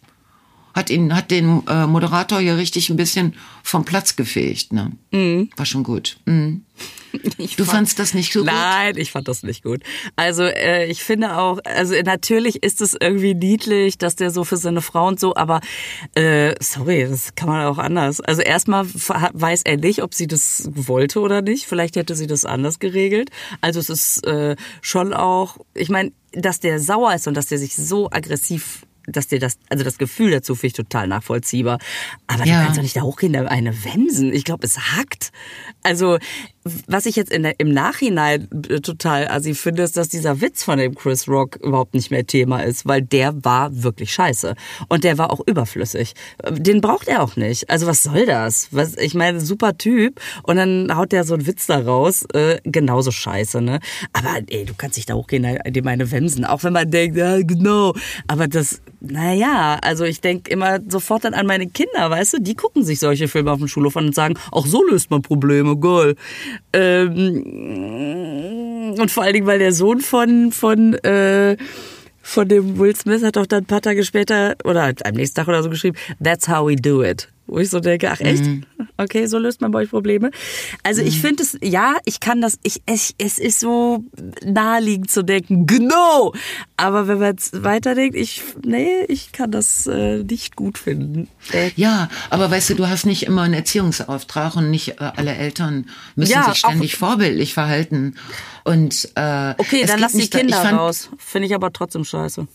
hat 0.77 0.91
ihn 0.91 1.17
hat 1.17 1.31
den 1.31 1.67
äh, 1.67 1.87
Moderator 1.87 2.39
hier 2.39 2.59
richtig 2.59 2.91
ein 2.91 2.97
bisschen 2.97 3.35
vom 3.63 3.85
Platz 3.85 4.15
gefegt, 4.15 4.75
ne? 4.75 4.93
War 5.57 5.65
schon 5.67 5.83
gut. 5.83 6.19
Mhm. 6.27 6.63
Du 7.57 7.65
fandst 7.65 7.99
das 7.99 8.13
nicht 8.13 8.31
so 8.31 8.41
gut? 8.41 8.51
Nein, 8.53 8.99
ich 8.99 9.11
fand 9.11 9.27
das 9.27 9.43
nicht 9.43 9.63
gut. 9.63 9.83
Also 10.17 10.43
äh, 10.43 10.85
ich 10.87 11.03
finde 11.03 11.39
auch, 11.39 11.59
also 11.65 11.95
natürlich 12.05 12.63
ist 12.63 12.83
es 12.83 12.95
irgendwie 12.99 13.35
niedlich, 13.35 13.97
dass 13.97 14.17
der 14.17 14.31
so 14.31 14.45
für 14.45 14.59
seine 14.59 14.83
Frau 14.83 15.09
und 15.09 15.19
so, 15.19 15.35
aber 15.35 15.63
äh, 16.15 16.55
sorry, 16.61 17.07
das 17.09 17.35
kann 17.35 17.49
man 17.49 17.65
auch 17.65 17.79
anders. 17.79 18.21
Also 18.21 18.43
erstmal 18.43 18.87
weiß 18.87 19.63
er 19.63 19.79
nicht, 19.79 20.03
ob 20.03 20.13
sie 20.13 20.27
das 20.27 20.69
wollte 20.75 21.21
oder 21.21 21.41
nicht. 21.41 21.67
Vielleicht 21.67 21.97
hätte 21.97 22.15
sie 22.15 22.27
das 22.27 22.45
anders 22.45 22.81
geregelt. 22.81 23.31
Also 23.63 23.81
es 23.81 23.89
ist 23.89 24.27
äh, 24.27 24.57
schon 24.83 25.15
auch, 25.15 25.57
ich 25.73 25.89
meine, 25.89 26.13
dass 26.33 26.61
der 26.61 26.81
sauer 26.81 27.15
ist 27.15 27.27
und 27.27 27.35
dass 27.35 27.47
der 27.47 27.59
sich 27.59 27.75
so 27.77 28.11
aggressiv 28.11 28.86
dass 29.07 29.29
dir 29.29 29.39
das, 29.39 29.59
also 29.69 29.85
das 29.85 29.99
Gefühl 29.99 30.31
dazu 30.31 30.55
finde 30.55 30.67
ich 30.69 30.73
total 30.75 31.09
nachvollziehbar. 31.09 31.79
Aber 32.27 32.45
Ja. 32.45 32.59
du 32.59 32.65
kannst 32.65 32.79
doch 32.79 32.83
nicht 32.83 32.97
da 32.97 33.03
hochgehen, 33.03 33.33
da 33.33 33.45
eine 33.47 33.85
Wemsen. 33.85 34.33
Ich 34.33 34.45
glaube, 34.45 34.67
es 34.67 34.79
hackt. 34.97 35.31
Also, 35.83 36.19
was 36.87 37.07
ich 37.07 37.17
jetzt 37.17 37.33
der, 37.33 37.59
im 37.59 37.73
Nachhinein 37.73 38.49
äh, 38.69 38.81
total 38.81 39.29
assi 39.29 39.55
finde, 39.55 39.83
ist, 39.83 39.97
dass 39.97 40.09
dieser 40.09 40.41
Witz 40.41 40.65
von 40.65 40.79
dem 40.79 40.95
Chris 40.95 41.29
Rock 41.29 41.57
überhaupt 41.57 41.95
nicht 41.95 42.11
mehr 42.11 42.27
Thema 42.27 42.61
ist, 42.61 42.87
weil 42.87 43.03
der 43.03 43.45
war 43.45 43.83
wirklich 43.83 44.13
scheiße. 44.13 44.55
Und 44.89 45.05
der 45.05 45.19
war 45.19 45.31
auch 45.31 45.41
überflüssig. 45.47 46.15
Den 46.51 46.81
braucht 46.81 47.09
er 47.09 47.23
auch 47.23 47.37
nicht. 47.37 47.71
Also, 47.71 47.87
was 47.87 48.03
soll 48.03 48.27
das? 48.27 48.69
Was, 48.71 48.97
ich 48.97 49.15
meine, 49.15 49.41
super 49.41 49.77
Typ. 49.79 50.21
Und 50.43 50.57
dann 50.57 50.95
haut 50.95 51.13
der 51.13 51.25
so 51.25 51.35
einen 51.35 51.47
Witz 51.47 51.67
da 51.67 51.79
raus. 51.79 52.25
Äh, 52.33 52.61
genauso 52.65 53.11
scheiße, 53.11 53.61
ne? 53.61 53.81
Aber, 54.13 54.41
ey, 54.49 54.65
du 54.65 54.75
kannst 54.77 54.97
nicht 54.97 55.11
da 55.11 55.15
hochgehen, 55.15 55.59
dem 55.67 55.87
eine 55.87 56.11
Wemsen. 56.11 56.45
Auch 56.45 56.65
wenn 56.65 56.73
man 56.73 56.91
denkt, 56.91 57.17
ja, 57.17 57.41
genau. 57.43 57.95
Aber 58.27 58.49
das, 58.49 58.81
naja, 59.01 59.79
also 59.83 60.05
ich 60.05 60.21
denke 60.21 60.51
immer 60.51 60.81
sofort 60.89 61.25
dann 61.25 61.35
an 61.35 61.47
meine 61.47 61.67
Kinder, 61.69 62.11
weißt 62.11 62.35
du? 62.35 62.39
Die 62.41 62.55
gucken 62.55 62.85
sich 62.85 62.99
solche 62.99 63.29
Filme 63.29 63.53
auf 63.53 63.59
dem 63.59 63.69
Schulhof 63.69 63.97
an 63.97 64.07
und 64.07 64.15
sagen, 64.15 64.35
auch 64.51 64.67
so 64.67 64.83
löst 64.85 65.11
man 65.11 65.23
Probleme, 65.23 65.79
geil. 65.79 66.17
Ähm, 66.73 67.45
und 68.99 69.11
vor 69.11 69.25
allen 69.25 69.35
Dingen, 69.35 69.47
weil 69.47 69.59
der 69.59 69.73
Sohn 69.73 70.01
von, 70.01 70.53
von, 70.53 70.95
äh, 70.95 71.57
von 72.23 72.49
dem 72.49 72.79
Will 72.79 72.95
Smith 72.97 73.23
hat 73.23 73.37
doch 73.37 73.47
dann 73.47 73.65
ein 73.65 73.67
paar 73.67 73.83
Tage 73.83 74.05
später 74.05 74.57
oder 74.65 74.93
am 75.05 75.15
nächsten 75.15 75.37
Tag 75.37 75.49
oder 75.49 75.63
so 75.63 75.71
geschrieben, 75.71 75.97
that's 76.23 76.49
how 76.49 76.67
we 76.67 76.77
do 76.77 77.03
it. 77.03 77.29
Wo 77.49 77.59
ich 77.59 77.71
so 77.71 77.79
denke, 77.81 78.11
ach 78.11 78.21
echt? 78.21 78.43
Okay, 78.97 79.27
so 79.27 79.39
löst 79.39 79.61
man 79.61 79.71
bei 79.71 79.81
euch 79.81 79.91
Probleme. 79.91 80.31
Also 80.83 81.03
ich 81.03 81.21
finde 81.21 81.43
es, 81.45 81.57
ja, 81.63 81.97
ich 82.05 82.19
kann 82.21 82.41
das, 82.41 82.59
ich, 82.65 82.83
es, 82.87 83.15
es 83.19 83.39
ist 83.39 83.61
so 83.61 84.03
naheliegend 84.45 85.11
zu 85.11 85.23
denken, 85.23 85.67
genau. 85.67 86.33
Aber 86.77 87.07
wenn 87.07 87.19
man 87.19 87.29
jetzt 87.33 87.63
weiterdenkt, 87.63 88.17
ich, 88.17 88.43
nee, 88.65 89.05
ich 89.09 89.31
kann 89.33 89.51
das 89.53 89.87
äh, 89.87 90.25
nicht 90.25 90.57
gut 90.57 90.77
finden. 90.79 91.29
Äh, 91.53 91.71
Ja, 91.77 92.09
aber 92.31 92.51
weißt 92.51 92.71
du, 92.71 92.75
du 92.75 92.89
hast 92.89 93.07
nicht 93.07 93.23
immer 93.25 93.43
einen 93.43 93.55
Erziehungsauftrag 93.55 94.57
und 94.57 94.71
nicht 94.71 95.01
äh, 95.01 95.11
alle 95.17 95.35
Eltern 95.37 95.89
müssen 96.17 96.33
Ja, 96.33 96.49
sich 96.49 96.59
ständig 96.59 96.97
vorbildlich 96.97 97.55
verhalten. 97.55 98.17
Und 98.65 99.09
äh, 99.15 99.55
Okay, 99.59 99.85
dann 99.87 100.01
lass 100.01 100.13
die 100.13 100.29
da- 100.29 100.39
Kinder 100.39 100.57
fand- 100.63 100.79
raus. 100.79 101.11
Finde 101.19 101.47
ich 101.47 101.55
aber 101.55 101.73
trotzdem 101.73 102.05
scheiße. 102.05 102.49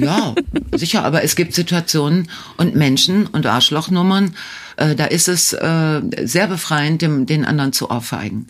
Ja, 0.00 0.34
sicher, 0.72 1.04
aber 1.04 1.22
es 1.22 1.36
gibt 1.36 1.54
Situationen 1.54 2.28
und 2.56 2.74
Menschen 2.74 3.26
und 3.26 3.46
Arschlochnummern, 3.46 4.34
äh, 4.76 4.94
da 4.94 5.04
ist 5.06 5.28
es 5.28 5.52
äh, 5.52 6.00
sehr 6.24 6.46
befreiend, 6.46 7.02
dem, 7.02 7.26
den 7.26 7.44
anderen 7.44 7.72
zu 7.72 7.90
ohrfeigen. 7.90 8.46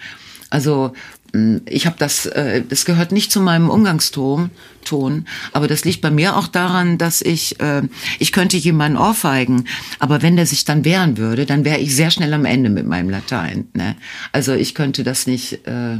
Also 0.49 0.93
mh, 1.33 1.61
ich 1.67 1.87
habe 1.87 1.97
das, 1.99 2.27
äh, 2.27 2.63
das 2.69 2.85
gehört 2.85 3.13
nicht 3.13 3.33
zu 3.33 3.41
meinem 3.41 3.71
Umgangston, 3.71 4.51
Ton, 4.85 5.27
aber 5.53 5.69
das 5.69 5.85
liegt 5.85 6.01
bei 6.01 6.11
mir 6.11 6.37
auch 6.37 6.47
daran, 6.47 6.97
dass 6.97 7.21
ich, 7.21 7.61
äh, 7.61 7.83
ich 8.19 8.33
könnte 8.33 8.57
jemanden 8.57 8.97
ohrfeigen, 8.97 9.69
aber 9.99 10.23
wenn 10.23 10.37
der 10.37 10.47
sich 10.47 10.65
dann 10.65 10.85
wehren 10.85 11.19
würde, 11.19 11.45
dann 11.47 11.65
wäre 11.65 11.79
ich 11.79 11.95
sehr 11.95 12.11
schnell 12.11 12.33
am 12.33 12.47
Ende 12.47 12.71
mit 12.71 12.87
meinem 12.87 13.11
Latein. 13.11 13.69
Ne? 13.75 13.95
Also 14.33 14.55
ich 14.55 14.75
könnte 14.75 15.05
das 15.05 15.27
nicht. 15.27 15.67
Äh, 15.67 15.99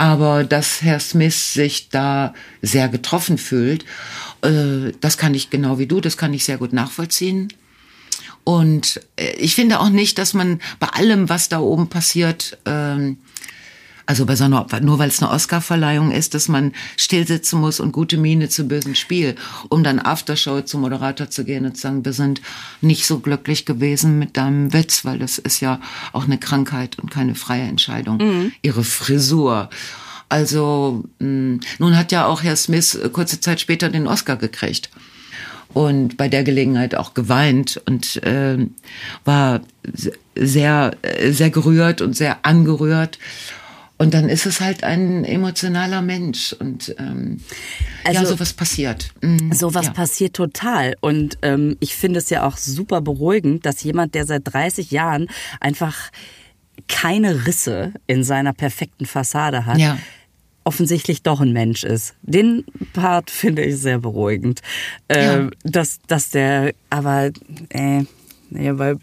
aber 0.00 0.44
dass 0.44 0.80
Herr 0.80 0.98
Smith 0.98 1.52
sich 1.52 1.90
da 1.90 2.32
sehr 2.62 2.88
getroffen 2.88 3.36
fühlt, 3.36 3.84
äh, 4.40 4.92
das 5.02 5.18
kann 5.18 5.34
ich 5.34 5.50
genau 5.50 5.78
wie 5.78 5.86
du, 5.86 6.00
das 6.00 6.16
kann 6.16 6.32
ich 6.32 6.46
sehr 6.46 6.56
gut 6.56 6.72
nachvollziehen. 6.72 7.52
Und 8.42 9.02
äh, 9.16 9.32
ich 9.32 9.54
finde 9.54 9.78
auch 9.78 9.90
nicht, 9.90 10.16
dass 10.16 10.32
man 10.32 10.62
bei 10.78 10.86
allem, 10.86 11.28
was 11.28 11.50
da 11.50 11.60
oben 11.60 11.90
passiert, 11.90 12.56
ähm, 12.64 13.18
also 14.10 14.26
bei 14.26 14.34
so 14.34 14.42
einer, 14.42 14.66
nur 14.82 14.98
weil 14.98 15.08
es 15.08 15.22
eine 15.22 15.30
Oscarverleihung 15.30 16.10
ist, 16.10 16.34
dass 16.34 16.48
man 16.48 16.72
stillsitzen 16.96 17.60
muss 17.60 17.78
und 17.78 17.92
gute 17.92 18.16
Miene 18.16 18.48
zu 18.48 18.64
bösen 18.64 18.96
Spiel, 18.96 19.36
um 19.68 19.84
dann 19.84 20.00
Aftershow 20.00 20.62
zum 20.62 20.80
Moderator 20.80 21.30
zu 21.30 21.44
gehen 21.44 21.64
und 21.64 21.76
zu 21.76 21.82
sagen, 21.82 22.04
wir 22.04 22.12
sind 22.12 22.42
nicht 22.80 23.06
so 23.06 23.20
glücklich 23.20 23.66
gewesen 23.66 24.18
mit 24.18 24.36
deinem 24.36 24.72
Witz, 24.72 25.04
weil 25.04 25.20
das 25.20 25.38
ist 25.38 25.60
ja 25.60 25.80
auch 26.12 26.24
eine 26.24 26.38
Krankheit 26.38 26.98
und 26.98 27.12
keine 27.12 27.36
freie 27.36 27.62
Entscheidung. 27.62 28.50
Ihre 28.62 28.82
Frisur. 28.82 29.70
Also 30.28 31.04
mh, 31.20 31.60
nun 31.78 31.96
hat 31.96 32.10
ja 32.10 32.26
auch 32.26 32.42
Herr 32.42 32.56
Smith 32.56 32.96
äh, 32.96 33.10
kurze 33.10 33.38
Zeit 33.40 33.60
später 33.60 33.90
den 33.90 34.08
Oscar 34.08 34.34
gekriegt 34.34 34.90
und 35.72 36.16
bei 36.16 36.28
der 36.28 36.42
Gelegenheit 36.42 36.96
auch 36.96 37.14
geweint 37.14 37.80
und 37.86 38.16
äh, 38.24 38.58
war 39.24 39.60
se- 39.92 40.14
sehr 40.34 40.96
sehr 41.30 41.50
gerührt 41.50 42.00
und 42.00 42.16
sehr 42.16 42.44
angerührt 42.44 43.20
und 44.00 44.14
dann 44.14 44.28
ist 44.30 44.46
es 44.46 44.60
halt 44.60 44.82
ein 44.82 45.24
emotionaler 45.24 46.00
Mensch 46.00 46.54
und 46.54 46.94
ähm, 46.98 47.38
ja 48.10 48.20
Also- 48.20 48.32
sowas 48.34 48.54
passiert 48.54 49.10
Mhm, 49.20 49.52
Sowas 49.52 49.86
ja. 49.86 49.92
passiert 49.92 50.34
total. 50.34 50.96
Und 51.02 51.36
ähm, 51.42 51.76
ich 51.80 51.94
finde 51.94 52.18
es 52.18 52.30
ja 52.30 52.44
auch 52.46 52.56
super 52.56 53.02
beruhigend, 53.02 53.66
dass 53.66 53.82
jemand, 53.82 54.14
der 54.14 54.24
seit 54.24 54.42
30 54.52 54.90
Jahren 54.90 55.28
einfach 55.60 56.10
keine 56.88 57.46
Risse 57.46 57.92
in 58.06 58.24
seiner 58.24 58.54
perfekten 58.54 59.04
Fassade 59.04 59.66
hat, 59.66 59.76
Ja. 59.78 59.98
offensichtlich 60.64 61.22
doch 61.22 61.40
ein 61.42 61.52
Mensch 61.52 61.84
ist. 61.84 62.14
Den 62.22 62.64
Part 62.94 63.30
finde 63.42 63.62
ich 63.64 63.76
sehr 63.76 63.98
beruhigend. 63.98 64.62
Ja. 65.14 65.40
Äh, 65.46 65.50
dass, 65.62 65.98
dass 66.06 66.30
der, 66.30 66.72
aber 66.88 67.30
äh, 67.68 68.04
nee, 68.48 68.72
bei, 68.72 68.94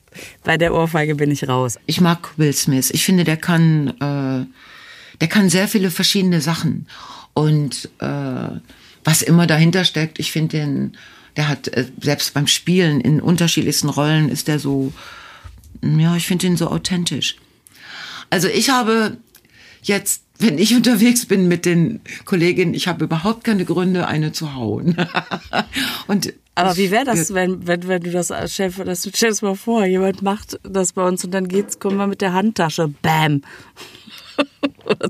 bei 0.44 0.58
der 0.58 0.74
Ohrfeige 0.74 1.14
bin 1.14 1.30
ich 1.30 1.48
raus. 1.48 1.78
Ich 1.86 2.02
mag 2.02 2.36
Will 2.38 2.54
Smith. 2.54 2.90
Ich 2.92 3.06
finde, 3.06 3.24
der 3.26 3.38
kann, 3.38 3.94
äh, 4.02 4.46
der 5.22 5.28
kann 5.28 5.50
sehr 5.50 5.68
viele 5.68 5.92
verschiedene 5.92 6.42
Sachen. 6.42 6.88
Und 7.34 7.90
äh, 8.00 8.50
was 9.04 9.22
immer 9.22 9.48
dahinter 9.48 9.86
steckt, 9.86 10.20
ich 10.20 10.32
finde 10.32 10.58
den, 10.58 10.98
der 11.36 11.48
hat 11.48 11.68
äh, 11.70 11.86
selbst 12.02 12.34
beim 12.34 12.48
Spielen 12.48 13.00
in 13.00 13.22
unterschiedlichsten 13.22 13.90
Rollen 13.90 14.30
ist 14.30 14.48
der 14.48 14.60
so, 14.60 14.92
ja, 15.82 16.16
ich 16.16 16.28
finde 16.28 16.48
ihn 16.48 16.58
so 16.58 16.68
authentisch. 16.70 17.38
Also 18.30 18.48
ich 18.48 18.70
habe 18.70 19.18
jetzt, 19.82 20.24
wenn 20.40 20.58
ich 20.58 20.76
unterwegs 20.76 21.26
bin 21.26 21.48
mit 21.48 21.66
den 21.66 22.02
Kolleginnen, 22.26 22.74
ich 22.74 22.88
habe 22.88 23.06
überhaupt 23.06 23.44
keine 23.44 23.66
Gründe, 23.66 24.08
eine 24.08 24.32
zu 24.32 24.56
hauen. 24.56 24.98
Und 26.08 26.34
Aber 26.56 26.76
wie 26.76 26.92
wäre 26.92 27.06
das, 27.06 27.34
wenn, 27.34 27.68
wenn, 27.68 27.88
wenn 27.88 28.02
du 28.02 28.12
das 28.12 28.32
als 28.32 28.56
Chef, 28.56 28.78
das, 28.84 29.10
stell 29.14 29.32
dir 29.32 29.46
mal 29.46 29.56
vor, 29.56 29.86
jemand 29.86 30.22
macht 30.22 30.60
das 30.64 30.94
bei 30.94 31.08
uns 31.08 31.24
und 31.24 31.32
dann 31.32 31.48
geht's, 31.48 31.80
kommen 31.80 31.98
wir 31.98 32.08
mit 32.08 32.22
der 32.22 32.34
Handtasche, 32.34 32.88
bam. 33.02 33.42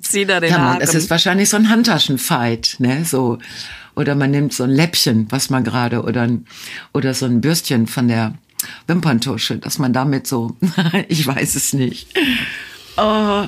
Zieh 0.01 0.25
da 0.25 0.39
den 0.39 0.51
Ja, 0.51 0.60
man, 0.60 0.81
es 0.81 0.93
ist 0.93 1.10
wahrscheinlich 1.10 1.49
so 1.49 1.57
ein 1.57 1.69
Handtaschenfight, 1.69 2.77
ne, 2.79 3.05
so. 3.05 3.38
Oder 3.95 4.15
man 4.15 4.31
nimmt 4.31 4.53
so 4.53 4.63
ein 4.63 4.69
Läppchen, 4.69 5.27
was 5.29 5.49
man 5.49 5.63
gerade, 5.63 6.03
oder 6.03 6.21
ein, 6.23 6.45
oder 6.93 7.13
so 7.13 7.25
ein 7.25 7.41
Bürstchen 7.41 7.88
von 7.88 8.07
der 8.07 8.36
Wimperntusche, 8.86 9.57
dass 9.57 9.79
man 9.79 9.93
damit 9.93 10.27
so, 10.27 10.55
ich 11.07 11.25
weiß 11.25 11.55
es 11.55 11.73
nicht. 11.73 12.07
Oh. 12.97 13.47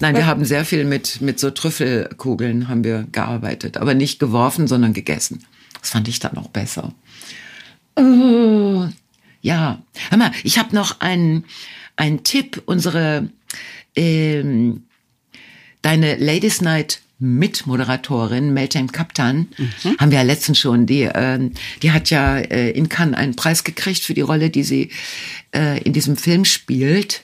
Nein, 0.00 0.14
wir 0.14 0.26
haben 0.26 0.44
sehr 0.44 0.64
viel 0.64 0.84
mit, 0.84 1.20
mit 1.20 1.40
so 1.40 1.50
Trüffelkugeln 1.50 2.68
haben 2.68 2.84
wir 2.84 3.06
gearbeitet, 3.10 3.78
aber 3.78 3.94
nicht 3.94 4.20
geworfen, 4.20 4.68
sondern 4.68 4.92
gegessen. 4.92 5.44
Das 5.80 5.90
fand 5.90 6.06
ich 6.08 6.20
dann 6.20 6.34
noch 6.34 6.48
besser. 6.48 6.92
Oh, 7.96 8.86
ja, 9.40 9.82
hör 10.10 10.18
mal, 10.18 10.32
ich 10.44 10.58
habe 10.58 10.74
noch 10.74 11.00
einen, 11.00 11.44
einen 11.96 12.22
Tipp. 12.22 12.62
Unsere 12.66 13.28
ähm, 13.96 14.84
deine 15.82 16.16
Ladies 16.16 16.60
Night 16.60 17.00
Mitmoderatorin 17.20 18.54
Meltem 18.54 18.92
Kaptan 18.92 19.48
haben 19.98 20.12
wir 20.12 20.18
ja 20.18 20.24
letztens 20.24 20.58
schon. 20.58 20.86
Die, 20.86 21.02
ähm, 21.02 21.52
die 21.82 21.90
hat 21.90 22.10
ja 22.10 22.38
äh, 22.38 22.70
in 22.70 22.88
Cannes 22.88 23.16
einen 23.16 23.34
Preis 23.34 23.64
gekriegt 23.64 24.02
für 24.02 24.14
die 24.14 24.20
Rolle, 24.20 24.50
die 24.50 24.62
sie 24.62 24.90
äh, 25.54 25.82
in 25.82 25.92
diesem 25.92 26.16
Film 26.16 26.44
spielt. 26.44 27.22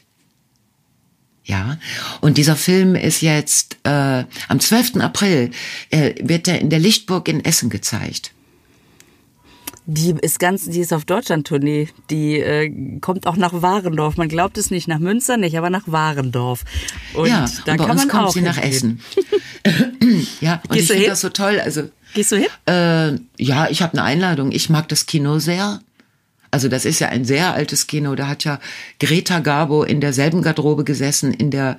Ja, 1.45 1.79
und 2.23 2.39
dieser 2.39 2.57
Film 2.57 2.95
ist 2.95 3.21
jetzt 3.21 3.77
äh, 3.85 4.25
am 4.49 4.61
12. 4.61 4.97
April 4.97 5.51
äh, 5.91 6.15
wird 6.21 6.49
er 6.49 6.61
in 6.61 6.71
der 6.71 6.79
Lichtburg 6.79 7.29
in 7.29 7.45
Essen 7.45 7.69
gezeigt. 7.69 8.34
Die 9.87 10.15
ist 10.23 10.39
ganz, 10.39 10.65
die 10.65 10.81
ist 10.81 10.95
auf 10.95 11.05
Deutschland-Tournee. 11.05 11.89
Die 12.09 12.39
äh, 12.39 13.01
kommt 13.01 13.27
auch 13.27 13.37
nach 13.37 13.53
Warendorf. 13.53 14.17
Man 14.17 14.29
glaubt 14.29 14.57
es 14.57 14.71
nicht, 14.71 14.89
nach 14.89 14.99
Münster 14.99 15.37
nicht, 15.37 15.59
aber 15.59 15.69
nach 15.69 15.83
Warendorf. 15.87 16.65
Und 17.13 17.29
ja, 17.29 17.45
da 17.67 17.73
und 17.73 17.79
bei 17.79 17.85
kann 17.85 17.91
uns 17.91 18.01
man 18.03 18.09
kommt 18.09 18.29
auch 18.29 18.33
sie 18.33 18.41
nach. 18.41 18.57
Essen. 18.57 19.01
ja, 20.41 20.63
und 20.69 20.73
Gehst 20.73 20.91
ich 20.91 20.97
finde 20.97 21.09
das 21.09 21.21
so 21.21 21.29
toll. 21.29 21.61
Also 21.61 21.91
Gehst 22.15 22.33
du 22.33 22.37
hin? 22.37 22.47
Äh, 22.67 23.19
ja, 23.43 23.69
ich 23.69 23.83
habe 23.83 23.93
eine 23.93 24.05
Einladung. 24.05 24.53
Ich 24.53 24.71
mag 24.71 24.89
das 24.89 25.05
Kino 25.05 25.39
sehr. 25.39 25.81
Also 26.51 26.69
das 26.69 26.85
ist 26.85 27.01
ja 27.01 27.09
ein 27.09 27.25
sehr 27.25 27.53
altes 27.53 27.87
Kino. 27.87 28.15
Da 28.15 28.29
hat 28.29 28.45
ja 28.45 28.61
Greta 29.01 29.41
Garbo 29.41 29.83
in 29.83 30.01
derselben 30.01 30.41
Garderobe 30.41 30.85
gesessen, 30.85 31.35
in 31.35 31.51
der 31.51 31.79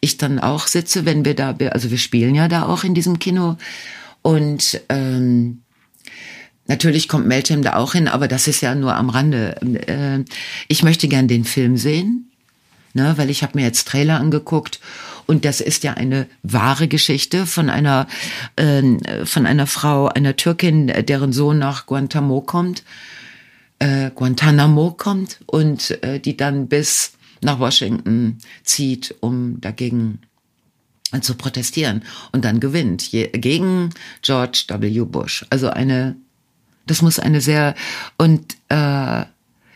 ich 0.00 0.16
dann 0.16 0.40
auch 0.40 0.66
sitze, 0.66 1.04
wenn 1.04 1.24
wir 1.24 1.34
da, 1.34 1.54
also 1.70 1.90
wir 1.90 1.98
spielen 1.98 2.34
ja 2.34 2.48
da 2.48 2.64
auch 2.64 2.84
in 2.84 2.94
diesem 2.94 3.18
Kino. 3.18 3.58
Und 4.22 4.80
ähm, 4.88 5.63
natürlich 6.66 7.08
kommt 7.08 7.26
Meltem 7.26 7.62
da 7.62 7.76
auch 7.76 7.92
hin, 7.92 8.08
aber 8.08 8.28
das 8.28 8.48
ist 8.48 8.60
ja 8.60 8.74
nur 8.74 8.94
am 8.94 9.10
Rande. 9.10 9.56
Äh, 9.86 10.24
ich 10.68 10.82
möchte 10.82 11.08
gern 11.08 11.28
den 11.28 11.44
Film 11.44 11.76
sehen, 11.76 12.30
ne, 12.92 13.14
weil 13.16 13.30
ich 13.30 13.42
habe 13.42 13.58
mir 13.58 13.64
jetzt 13.64 13.88
Trailer 13.88 14.20
angeguckt 14.20 14.80
Und 15.26 15.44
das 15.44 15.60
ist 15.60 15.84
ja 15.84 15.94
eine 15.94 16.26
wahre 16.42 16.88
Geschichte 16.88 17.46
von 17.46 17.70
einer, 17.70 18.06
äh, 18.56 18.82
von 19.24 19.46
einer 19.46 19.66
Frau, 19.66 20.08
einer 20.08 20.36
Türkin, 20.36 20.88
deren 20.88 21.32
Sohn 21.32 21.58
nach 21.58 21.86
Guantanamo 21.86 22.40
kommt, 22.42 22.82
äh, 23.78 24.10
Guantanamo 24.14 24.92
kommt 24.92 25.40
und 25.46 26.02
äh, 26.02 26.20
die 26.20 26.36
dann 26.36 26.68
bis 26.68 27.12
nach 27.40 27.58
Washington 27.58 28.38
zieht, 28.62 29.14
um 29.20 29.60
dagegen 29.60 30.20
zu 31.20 31.34
protestieren 31.36 32.02
und 32.32 32.44
dann 32.44 32.58
gewinnt 32.58 33.10
gegen 33.10 33.90
George 34.22 34.64
W. 34.68 35.00
Bush. 35.02 35.46
Also 35.48 35.70
eine, 35.70 36.16
das 36.86 37.02
muss 37.02 37.18
eine 37.18 37.40
sehr 37.40 37.74
und 38.18 38.56
äh, 38.68 39.24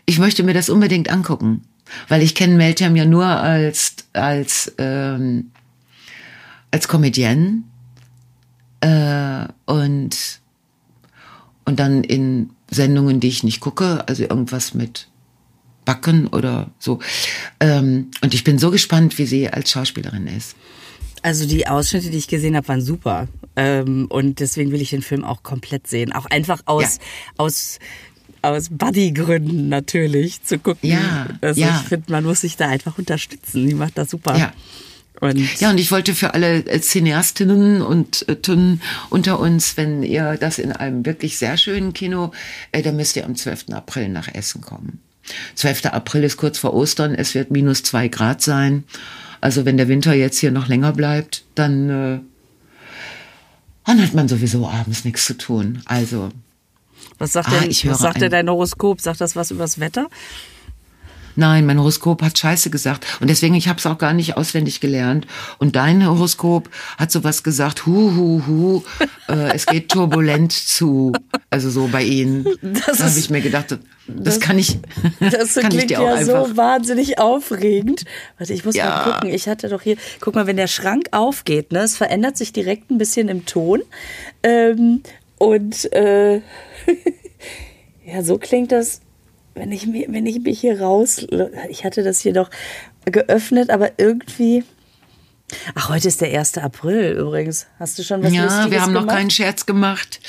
ich 0.05 0.19
möchte 0.19 0.43
mir 0.43 0.53
das 0.53 0.69
unbedingt 0.69 1.09
angucken, 1.09 1.61
weil 2.07 2.21
ich 2.21 2.35
kenne 2.35 2.55
Meltem 2.55 2.95
ja 2.95 3.05
nur 3.05 3.25
als 3.25 3.95
als 4.13 4.73
ähm, 4.77 5.51
als 6.71 6.87
Comedienne 6.87 7.63
äh, 8.81 9.45
und 9.65 10.39
und 11.65 11.79
dann 11.79 12.03
in 12.03 12.49
Sendungen, 12.71 13.19
die 13.19 13.27
ich 13.27 13.43
nicht 13.43 13.59
gucke, 13.59 14.03
also 14.07 14.23
irgendwas 14.23 14.73
mit 14.73 15.07
Backen 15.85 16.27
oder 16.27 16.69
so. 16.79 16.99
Ähm, 17.59 18.11
und 18.21 18.33
ich 18.33 18.43
bin 18.43 18.59
so 18.59 18.71
gespannt, 18.71 19.17
wie 19.17 19.25
sie 19.25 19.49
als 19.49 19.71
Schauspielerin 19.71 20.27
ist. 20.27 20.55
Also 21.21 21.45
die 21.45 21.67
Ausschnitte, 21.67 22.09
die 22.09 22.17
ich 22.17 22.27
gesehen 22.27 22.55
habe, 22.55 22.67
waren 22.67 22.81
super. 22.81 23.27
Ähm, 23.55 24.07
und 24.09 24.39
deswegen 24.39 24.71
will 24.71 24.81
ich 24.81 24.91
den 24.91 25.01
Film 25.01 25.23
auch 25.23 25.43
komplett 25.43 25.87
sehen. 25.87 26.13
Auch 26.13 26.25
einfach 26.25 26.61
aus, 26.65 26.97
ja. 26.97 27.01
aus, 27.37 27.79
aus 28.41 28.69
Buddy-Gründen 28.69 29.69
natürlich 29.69 30.43
zu 30.43 30.59
gucken. 30.59 30.89
Ja, 30.89 31.27
also 31.41 31.59
ja. 31.59 31.81
ich 31.81 31.87
finde, 31.87 32.11
man 32.11 32.23
muss 32.23 32.41
sich 32.41 32.57
da 32.57 32.67
einfach 32.67 32.97
unterstützen. 32.97 33.67
Die 33.67 33.75
macht 33.75 33.97
das 33.97 34.11
super. 34.11 34.37
Ja. 34.37 34.53
Und 35.19 35.59
ja, 35.59 35.69
und 35.69 35.77
ich 35.77 35.91
wollte 35.91 36.15
für 36.15 36.33
alle 36.33 36.63
Cineastinnen 36.63 37.81
und 37.81 38.27
äh, 38.29 38.37
Tunnen 38.37 38.81
unter 39.09 39.39
uns, 39.39 39.75
wenn 39.75 40.01
ihr 40.01 40.37
das 40.39 40.59
in 40.59 40.71
einem 40.71 41.05
wirklich 41.05 41.37
sehr 41.37 41.57
schönen 41.57 41.93
Kino, 41.93 42.31
äh, 42.71 42.81
dann 42.81 42.95
müsst 42.95 43.17
ihr 43.17 43.25
am 43.25 43.35
12. 43.35 43.65
April 43.73 44.09
nach 44.09 44.33
Essen 44.33 44.61
kommen. 44.61 45.01
12. 45.55 45.87
April 45.87 46.23
ist 46.23 46.37
kurz 46.37 46.57
vor 46.57 46.73
Ostern, 46.73 47.13
es 47.13 47.35
wird 47.35 47.51
minus 47.51 47.83
zwei 47.83 48.07
Grad 48.07 48.41
sein. 48.41 48.85
Also 49.41 49.65
wenn 49.65 49.77
der 49.77 49.87
Winter 49.87 50.13
jetzt 50.13 50.39
hier 50.39 50.51
noch 50.51 50.67
länger 50.67 50.93
bleibt, 50.93 51.43
dann, 51.55 51.89
äh, 51.89 52.19
dann 53.89 54.03
hat 54.03 54.13
man 54.13 54.27
sowieso 54.27 54.67
abends 54.67 55.03
nichts 55.03 55.25
zu 55.25 55.35
tun. 55.35 55.81
Also. 55.85 56.29
Was 57.17 57.33
sagt, 57.33 57.49
ah, 57.49 57.61
denn, 57.61 57.69
was 57.69 57.99
sagt 57.99 58.21
denn 58.21 58.31
dein 58.31 58.47
Horoskop? 58.47 59.01
Sagt 59.01 59.19
das 59.19 59.35
was 59.35 59.49
übers 59.49 59.79
Wetter? 59.79 60.07
Nein, 61.35 61.65
mein 61.65 61.79
Horoskop 61.79 62.21
hat 62.21 62.37
Scheiße 62.37 62.69
gesagt. 62.69 63.05
Und 63.19 63.29
deswegen, 63.29 63.55
ich 63.55 63.67
habe 63.67 63.79
es 63.79 63.85
auch 63.87 63.97
gar 63.97 64.13
nicht 64.13 64.37
auswendig 64.37 64.79
gelernt. 64.79 65.25
Und 65.57 65.75
dein 65.75 66.05
Horoskop 66.05 66.69
hat 66.97 67.11
sowas 67.11 67.41
gesagt, 67.41 67.87
hu, 67.87 68.15
hu, 68.15 68.43
hu, 68.45 68.83
äh, 69.27 69.53
es 69.53 69.65
geht 69.65 69.89
turbulent 69.89 70.51
zu. 70.51 71.13
Also 71.49 71.71
so 71.71 71.87
bei 71.87 72.03
Ihnen. 72.03 72.45
Das 72.61 72.97
da 72.97 73.05
habe 73.05 73.17
ich 73.17 73.29
mir 73.29 73.41
gedacht, 73.41 73.79
das, 74.17 74.35
das 74.35 74.39
kann 74.39 74.57
ich. 74.57 74.79
Das 75.19 75.55
kann 75.55 75.69
klingt 75.69 75.83
ich 75.91 75.97
dir 75.97 76.01
auch 76.01 76.07
ja 76.07 76.13
einfach. 76.15 76.47
so 76.47 76.57
wahnsinnig 76.57 77.19
aufregend. 77.19 78.05
Warte, 78.37 78.53
ich 78.53 78.65
muss 78.65 78.75
ja. 78.75 78.85
mal 78.85 79.13
gucken. 79.13 79.33
Ich 79.33 79.47
hatte 79.47 79.69
doch 79.69 79.81
hier, 79.81 79.97
guck 80.19 80.35
mal, 80.35 80.47
wenn 80.47 80.57
der 80.57 80.67
Schrank 80.67 81.09
aufgeht, 81.11 81.71
ne, 81.71 81.79
es 81.79 81.97
verändert 81.97 82.37
sich 82.37 82.53
direkt 82.53 82.91
ein 82.91 82.97
bisschen 82.97 83.29
im 83.29 83.45
Ton. 83.45 83.81
Ähm, 84.43 85.01
und 85.37 85.91
äh, 85.93 86.35
ja, 88.05 88.23
so 88.23 88.37
klingt 88.37 88.71
das 88.71 89.01
wenn 89.59 89.71
ich, 89.71 89.87
wenn 89.87 90.25
ich 90.25 90.39
mich 90.39 90.61
hier 90.61 90.81
raus. 90.81 91.27
Ich 91.69 91.83
hatte 91.83 92.03
das 92.03 92.21
hier 92.21 92.33
doch 92.33 92.49
geöffnet, 93.05 93.69
aber 93.69 93.91
irgendwie. 93.97 94.63
Ach, 95.75 95.89
heute 95.89 96.07
ist 96.07 96.21
der 96.21 96.37
1. 96.37 96.57
April 96.59 97.17
übrigens. 97.17 97.67
Hast 97.79 97.99
du 97.99 98.03
schon 98.03 98.23
was 98.23 98.33
Ja, 98.33 98.43
Lustiges 98.43 98.71
wir 98.71 98.81
haben 98.81 98.93
gemacht? 98.93 99.05
noch 99.07 99.13
keinen 99.13 99.29
Scherz 99.29 99.65
gemacht. 99.65 100.19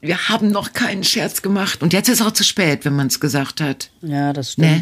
Wir 0.00 0.28
haben 0.28 0.50
noch 0.50 0.72
keinen 0.72 1.02
Scherz 1.04 1.42
gemacht. 1.42 1.82
Und 1.82 1.92
jetzt 1.92 2.08
ist 2.08 2.22
auch 2.22 2.30
zu 2.32 2.44
spät, 2.44 2.84
wenn 2.84 2.94
man 2.94 3.08
es 3.08 3.18
gesagt 3.20 3.60
hat. 3.60 3.90
Ja, 4.00 4.32
das 4.32 4.52
stimmt. 4.52 4.68
Ne? 4.68 4.80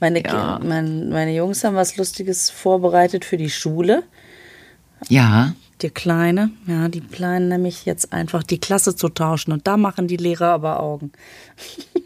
Meine, 0.00 0.24
Ja. 0.24 0.58
mein, 0.62 1.10
meine 1.10 1.34
Jungs 1.34 1.64
haben 1.64 1.76
was 1.76 1.96
Lustiges 1.96 2.50
vorbereitet 2.50 3.24
für 3.24 3.36
die 3.36 3.50
Schule. 3.50 4.02
Ja. 5.08 5.54
Die 5.82 5.90
Kleine, 5.90 6.50
ja, 6.66 6.88
die 6.88 7.00
planen 7.00 7.48
nämlich 7.48 7.84
jetzt 7.84 8.12
einfach 8.12 8.42
die 8.42 8.58
Klasse 8.58 8.96
zu 8.96 9.08
tauschen. 9.10 9.52
Und 9.52 9.66
da 9.66 9.76
machen 9.76 10.08
die 10.08 10.16
Lehrer 10.16 10.48
aber 10.48 10.80
Augen. 10.80 11.12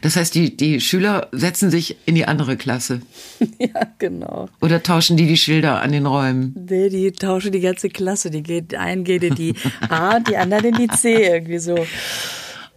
Das 0.00 0.16
heißt, 0.16 0.34
die, 0.34 0.56
die 0.56 0.80
Schüler 0.80 1.28
setzen 1.32 1.70
sich 1.70 1.96
in 2.06 2.14
die 2.14 2.24
andere 2.26 2.56
Klasse. 2.56 3.00
ja, 3.58 3.86
genau. 3.98 4.48
Oder 4.60 4.82
tauschen 4.82 5.16
die 5.16 5.26
die 5.26 5.36
Schilder 5.36 5.82
an 5.82 5.92
den 5.92 6.06
Räumen. 6.06 6.54
Nee, 6.68 6.88
die 6.88 7.10
tauschen 7.12 7.50
die 7.52 7.60
ganze 7.60 7.88
Klasse. 7.88 8.30
Die 8.30 8.42
geht, 8.42 8.74
ein 8.74 9.04
geht 9.04 9.24
in 9.24 9.34
die 9.34 9.54
A, 9.88 10.20
die 10.20 10.36
anderen 10.36 10.66
in 10.66 10.74
die 10.76 10.88
C, 10.88 11.24
irgendwie 11.26 11.58
so. 11.58 11.84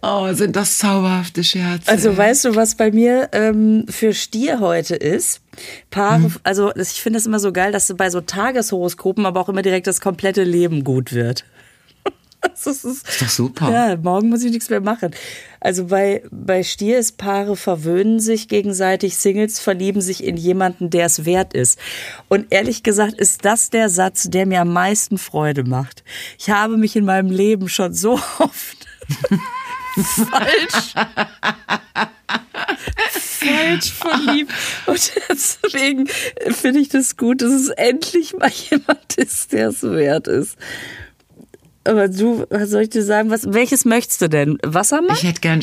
Oh, 0.02 0.32
sind 0.32 0.56
das 0.56 0.78
zauberhafte 0.78 1.44
Scherze. 1.44 1.88
Also 1.90 2.16
weißt 2.16 2.46
du, 2.46 2.56
was 2.56 2.74
bei 2.74 2.90
mir 2.90 3.28
ähm, 3.32 3.84
für 3.88 4.14
Stier 4.14 4.58
heute 4.60 4.96
ist? 4.96 5.42
Paare, 5.90 6.30
also 6.42 6.70
das- 6.74 6.92
ich 6.92 7.02
finde 7.02 7.18
es 7.18 7.26
immer 7.26 7.38
so 7.38 7.52
geil, 7.52 7.70
dass 7.70 7.92
bei 7.96 8.08
so 8.08 8.22
Tageshoroskopen 8.22 9.26
aber 9.26 9.40
auch 9.40 9.50
immer 9.50 9.60
direkt 9.62 9.86
das 9.86 10.00
komplette 10.00 10.42
Leben 10.42 10.84
gut 10.84 11.12
wird. 11.12 11.44
Das 12.64 12.66
ist, 12.66 12.84
ist 12.84 13.22
doch 13.22 13.28
super. 13.28 13.70
Ja, 13.70 13.96
morgen 13.96 14.28
muss 14.28 14.42
ich 14.42 14.50
nichts 14.50 14.70
mehr 14.70 14.80
machen. 14.80 15.14
Also 15.60 15.86
bei, 15.86 16.22
bei 16.30 16.62
Stier 16.62 16.98
ist 16.98 17.18
Paare 17.18 17.56
verwöhnen 17.56 18.20
sich 18.20 18.48
gegenseitig, 18.48 19.16
Singles 19.16 19.60
verlieben 19.60 20.00
sich 20.00 20.24
in 20.24 20.36
jemanden, 20.36 20.90
der 20.90 21.06
es 21.06 21.24
wert 21.24 21.52
ist. 21.54 21.78
Und 22.28 22.46
ehrlich 22.50 22.82
gesagt 22.82 23.14
ist 23.14 23.44
das 23.44 23.70
der 23.70 23.88
Satz, 23.88 24.28
der 24.30 24.46
mir 24.46 24.62
am 24.62 24.72
meisten 24.72 25.18
Freude 25.18 25.64
macht. 25.64 26.02
Ich 26.38 26.50
habe 26.50 26.76
mich 26.76 26.96
in 26.96 27.04
meinem 27.04 27.30
Leben 27.30 27.68
schon 27.68 27.92
so 27.92 28.14
oft 28.38 28.86
falsch 30.30 30.94
falsch 33.40 33.92
verliebt. 33.92 34.52
Und 34.86 35.12
deswegen 35.28 36.06
finde 36.06 36.80
ich 36.80 36.88
das 36.88 37.16
gut, 37.16 37.42
dass 37.42 37.52
es 37.52 37.68
endlich 37.70 38.34
mal 38.34 38.50
jemand 38.50 39.14
ist, 39.16 39.52
der 39.52 39.68
es 39.68 39.82
wert 39.82 40.28
ist. 40.28 40.56
Aber 41.84 42.08
du, 42.08 42.44
was 42.50 42.70
soll 42.70 42.82
ich 42.82 42.90
dir 42.90 43.02
sagen? 43.02 43.30
Was, 43.30 43.52
welches 43.52 43.84
möchtest 43.84 44.20
du 44.22 44.28
denn? 44.28 44.58
Wassermann? 44.62 45.16
Ich 45.16 45.24
hätte 45.24 45.40
gern, 45.40 45.62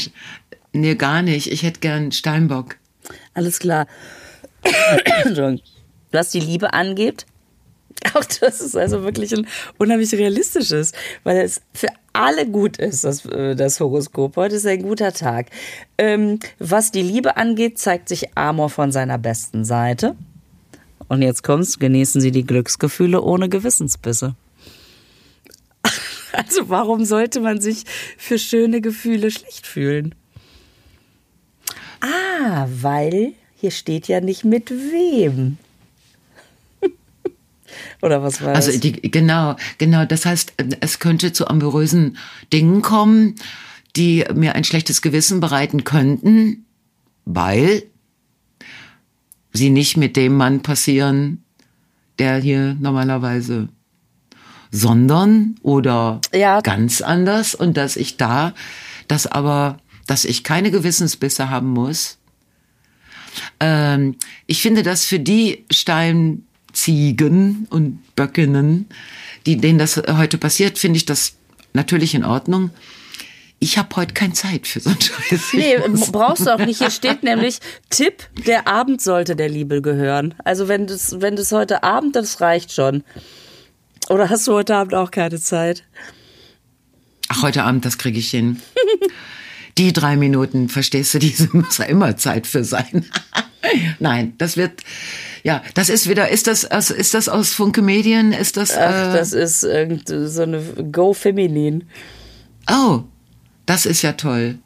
nee, 0.73 0.95
gar 0.95 1.21
nicht. 1.21 1.51
Ich 1.51 1.63
hätte 1.63 1.79
gern 1.79 2.11
Steinbock. 2.11 2.77
Alles 3.33 3.59
klar. 3.59 3.87
Entschuldigung. 5.23 5.59
Was 6.11 6.31
die 6.31 6.39
Liebe 6.39 6.73
angeht, 6.73 7.25
auch 8.13 8.23
das 8.23 8.61
ist 8.61 8.75
also 8.75 9.03
wirklich 9.03 9.33
ein 9.33 9.47
unheimlich 9.77 10.13
realistisches, 10.13 10.93
weil 11.23 11.37
es 11.37 11.61
für 11.73 11.87
alle 12.13 12.47
gut 12.47 12.77
ist, 12.77 13.03
das, 13.03 13.25
äh, 13.25 13.55
das 13.55 13.79
Horoskop. 13.79 14.35
Heute 14.35 14.55
ist 14.55 14.65
ein 14.65 14.81
guter 14.81 15.13
Tag. 15.13 15.47
Ähm, 15.97 16.39
was 16.59 16.91
die 16.91 17.01
Liebe 17.01 17.37
angeht, 17.37 17.77
zeigt 17.77 18.09
sich 18.09 18.35
Amor 18.35 18.69
von 18.69 18.91
seiner 18.91 19.17
besten 19.17 19.65
Seite. 19.65 20.15
Und 21.09 21.21
jetzt 21.21 21.43
kommt's, 21.43 21.79
genießen 21.79 22.19
Sie 22.19 22.31
die 22.31 22.45
Glücksgefühle 22.45 23.21
ohne 23.21 23.49
Gewissensbisse. 23.49 24.35
Also 26.47 26.69
warum 26.69 27.03
sollte 27.05 27.39
man 27.41 27.59
sich 27.61 27.83
für 28.17 28.39
schöne 28.39 28.81
Gefühle 28.81 29.31
schlecht 29.31 29.67
fühlen? 29.67 30.15
Ah, 32.01 32.67
weil 32.69 33.33
hier 33.55 33.71
steht 33.71 34.07
ja 34.07 34.21
nicht 34.21 34.45
mit 34.45 34.69
wem. 34.69 35.57
Oder 38.01 38.21
was 38.23 38.41
war 38.41 38.55
Also 38.55 38.71
das? 38.71 38.79
die, 38.79 38.93
genau, 38.93 39.55
genau. 39.77 40.05
Das 40.05 40.25
heißt, 40.25 40.53
es 40.79 40.99
könnte 40.99 41.33
zu 41.33 41.47
amorösen 41.47 42.17
Dingen 42.53 42.81
kommen, 42.81 43.35
die 43.95 44.23
mir 44.35 44.55
ein 44.55 44.63
schlechtes 44.63 45.01
Gewissen 45.01 45.39
bereiten 45.39 45.83
könnten, 45.83 46.65
weil 47.25 47.83
sie 49.53 49.69
nicht 49.71 49.97
mit 49.97 50.15
dem 50.15 50.35
Mann 50.35 50.61
passieren, 50.61 51.43
der 52.19 52.37
hier 52.37 52.75
normalerweise, 52.79 53.69
sondern 54.71 55.55
oder 55.61 56.21
Ja. 56.33 56.61
ganz 56.61 57.01
anders 57.01 57.55
und 57.55 57.77
dass 57.77 57.95
ich 57.95 58.17
da, 58.17 58.53
dass 59.07 59.27
aber, 59.27 59.77
dass 60.05 60.25
ich 60.25 60.43
keine 60.43 60.71
Gewissensbisse 60.71 61.49
haben 61.49 61.69
muss. 61.69 62.17
Ähm, 63.59 64.15
ich 64.47 64.61
finde 64.61 64.83
das 64.83 65.05
für 65.05 65.19
die 65.19 65.65
Steinziegen 65.71 67.67
und 67.69 67.99
Böckinnen, 68.15 68.87
die, 69.45 69.57
denen 69.57 69.79
das 69.79 69.97
heute 69.97 70.37
passiert, 70.37 70.77
finde 70.77 70.97
ich 70.97 71.05
das 71.05 71.33
natürlich 71.73 72.15
in 72.15 72.23
Ordnung. 72.25 72.71
Ich 73.59 73.79
habe 73.79 73.95
heute 73.95 74.13
keine 74.13 74.33
Zeit 74.33 74.67
für 74.67 74.79
so 74.79 74.91
einen 74.91 75.01
Scheiß. 75.01 75.53
Nee, 75.53 75.77
brauchst 76.11 76.45
du 76.45 76.53
auch 76.53 76.59
nicht. 76.59 76.77
Hier 76.77 76.91
steht 76.91 77.23
nämlich 77.23 77.57
Tipp, 77.89 78.29
der 78.45 78.67
Abend 78.67 79.01
sollte 79.01 79.35
der 79.35 79.49
Liebe 79.49 79.81
gehören. 79.81 80.35
Also 80.43 80.67
wenn 80.67 80.85
das, 80.85 81.21
wenn 81.21 81.35
das 81.35 81.51
heute 81.51 81.81
Abend, 81.83 82.15
das 82.15 82.39
reicht 82.39 82.71
schon. 82.71 83.03
Oder 84.09 84.29
hast 84.29 84.47
du 84.47 84.53
heute 84.53 84.75
Abend 84.75 84.93
auch 84.95 85.11
keine 85.11 85.39
Zeit? 85.39 85.83
Ach, 87.29 87.41
heute 87.43 87.63
Abend, 87.63 87.83
das 87.85 87.97
kriege 87.97 88.19
ich 88.19 88.29
hin. 88.29 88.61
Die 89.77 89.93
drei 89.93 90.15
Minuten, 90.15 90.69
verstehst 90.69 91.13
du, 91.13 91.19
diese 91.19 91.49
muss 91.55 91.77
ja 91.77 91.85
immer 91.85 92.15
Zeit 92.17 92.47
für 92.47 92.63
sein. 92.63 93.05
Nein, 93.99 94.33
das 94.37 94.55
wird, 94.55 94.81
ja, 95.43 95.61
das 95.73 95.89
ist 95.89 96.07
wieder, 96.07 96.29
ist 96.29 96.47
das, 96.47 96.69
aus- 96.71 96.89
ist 96.89 97.13
das 97.13 97.27
aus 97.27 97.53
Funke 97.53 97.81
Medien? 97.81 98.31
Ist 98.31 98.55
das, 98.55 98.71
Ach, 98.75 99.09
äh, 99.09 99.13
das 99.17 99.33
ist 99.33 99.63
irgend 99.63 100.07
so 100.07 100.41
eine 100.43 100.61
Go 100.91 101.13
Feminin. 101.13 101.83
oh, 102.71 103.01
das 103.65 103.85
ist 103.85 104.01
ja 104.03 104.13
toll. 104.13 104.57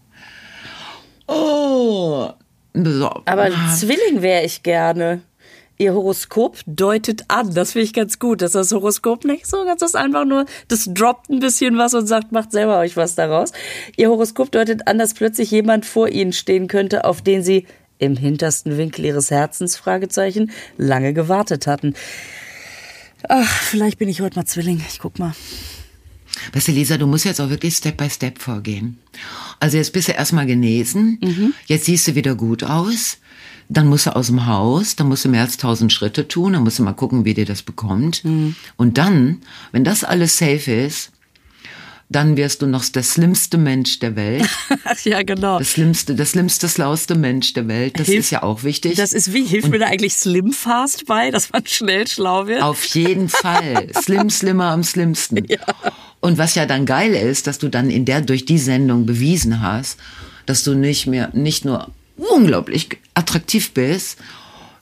Oh, 1.28 2.30
so. 2.74 3.10
Aber 3.26 3.50
Zwilling 3.76 4.22
wäre 4.22 4.44
ich 4.46 4.62
gerne. 4.64 5.22
Ihr 5.82 5.96
Horoskop 5.96 6.60
deutet 6.68 7.26
an. 7.28 7.56
Das 7.56 7.72
finde 7.72 7.86
ich 7.86 7.94
ganz 7.94 8.20
gut, 8.20 8.44
dass 8.44 8.52
das 8.52 8.72
Horoskop 8.72 9.26
nicht 9.26 9.48
so 9.48 9.66
ganz 9.66 9.82
ist, 9.82 9.96
einfach 9.96 10.26
nur, 10.26 10.46
das 10.68 10.88
droppt 10.94 11.32
ein 11.32 11.40
bisschen 11.40 11.76
was 11.76 11.96
und 11.96 12.06
sagt, 12.06 12.32
macht 12.32 12.52
selber 12.52 12.78
euch 12.78 12.98
was 12.98 13.16
daraus. 13.16 13.52
Ihr 13.98 14.10
Horoskop 14.10 14.52
deutet 14.52 14.88
an, 14.88 15.00
dass 15.00 15.16
plötzlich 15.16 15.50
jemand 15.50 15.88
vor 15.88 16.08
ihnen 16.08 16.34
stehen 16.34 16.68
könnte, 16.68 17.04
auf 17.04 17.24
den 17.24 17.42
sie 17.42 17.66
im 17.98 18.16
hintersten 18.16 18.78
Winkel 18.78 19.06
ihres 19.06 19.32
Herzens, 19.32 19.76
Fragezeichen, 19.76 20.52
lange 20.78 21.14
gewartet 21.14 21.66
hatten. 21.66 21.96
Ach, 23.28 23.50
vielleicht 23.64 23.98
bin 23.98 24.08
ich 24.08 24.22
heute 24.22 24.38
mal 24.38 24.46
Zwilling. 24.46 24.84
Ich 24.88 25.00
guck 25.00 25.18
mal. 25.18 25.34
Weißt 26.54 26.68
du, 26.68 26.74
Lisa, 26.74 26.98
du 26.98 27.08
musst 27.08 27.26
jetzt 27.26 27.42
auch 27.42 27.50
wirklich 27.50 27.76
Step 27.76 27.98
by 27.98 28.08
Step 28.08 28.38
vorgehen. 28.38 29.00
Also 29.60 29.78
jetzt 29.78 29.94
bist 29.94 30.10
du 30.10 30.12
erstmal 30.12 30.46
genesen, 30.46 31.54
jetzt 31.66 31.86
siehst 31.86 32.08
du 32.08 32.14
wieder 32.14 32.36
gut 32.36 32.64
aus, 32.64 33.18
dann 33.74 33.88
musst 33.88 34.06
du 34.06 34.16
aus 34.16 34.28
dem 34.28 34.46
Haus, 34.48 34.96
dann 34.98 35.08
musst 35.08 35.24
du 35.24 35.30
mehr 35.30 35.42
als 35.42 35.56
tausend 35.58 35.94
Schritte 35.94 36.28
tun, 36.28 36.54
dann 36.54 36.64
musst 36.64 36.80
du 36.80 36.84
mal 36.84 36.92
gucken, 36.94 37.24
wie 37.24 37.34
dir 37.34 37.46
das 37.46 37.62
bekommt. 37.62 38.22
Und 38.76 38.98
dann, 38.98 39.42
wenn 39.72 39.86
das 39.86 40.04
alles 40.04 40.38
safe 40.38 40.72
ist, 40.72 41.12
dann 42.10 42.36
wirst 42.36 42.62
du 42.62 42.68
noch 42.68 42.84
der 42.84 43.04
schlimmste 43.04 43.58
Mensch 43.58 44.00
der 44.00 44.18
Welt. 44.18 44.46
Ja, 45.06 45.24
genau. 45.24 45.58
Das 45.58 45.70
schlimmste, 45.72 46.14
das 46.16 46.32
schlimmste, 46.32 46.68
slauste 46.68 47.16
Mensch 47.16 47.54
der 47.54 47.68
Welt. 47.70 47.98
Das 47.98 48.08
Hilf- 48.08 48.20
ist 48.20 48.30
ja 48.32 48.44
auch 48.44 48.64
wichtig. 48.64 48.96
Das 48.96 49.14
ist 49.14 49.34
wie, 49.34 49.46
hilft 49.46 49.70
mir 49.70 49.80
da 49.80 49.86
eigentlich 49.86 50.14
Slim 50.16 50.52
Fast 50.52 51.06
bei, 51.06 51.32
dass 51.32 51.50
man 51.54 51.66
schnell 51.66 52.06
schlau 52.08 52.48
wird? 52.48 52.62
Auf 52.62 52.84
jeden 52.88 53.30
Fall. 53.30 53.88
Slim, 54.02 54.30
slimmer 54.30 54.66
am 54.72 54.84
schlimmsten. 54.84 55.48
Und 56.20 56.38
was 56.38 56.56
ja 56.56 56.66
dann 56.66 56.86
geil 56.86 57.14
ist, 57.14 57.48
dass 57.48 57.58
du 57.58 57.70
dann 57.70 57.90
in 57.90 58.04
der, 58.04 58.20
durch 58.22 58.44
die 58.46 58.58
Sendung 58.58 59.06
bewiesen 59.06 59.62
hast, 59.62 59.98
dass 60.46 60.64
du 60.66 60.74
nicht 60.76 61.08
mehr, 61.08 61.30
nicht 61.34 61.64
nur 61.64 61.90
unglaublich 62.30 62.90
attraktiv 63.14 63.72
bist, 63.74 64.18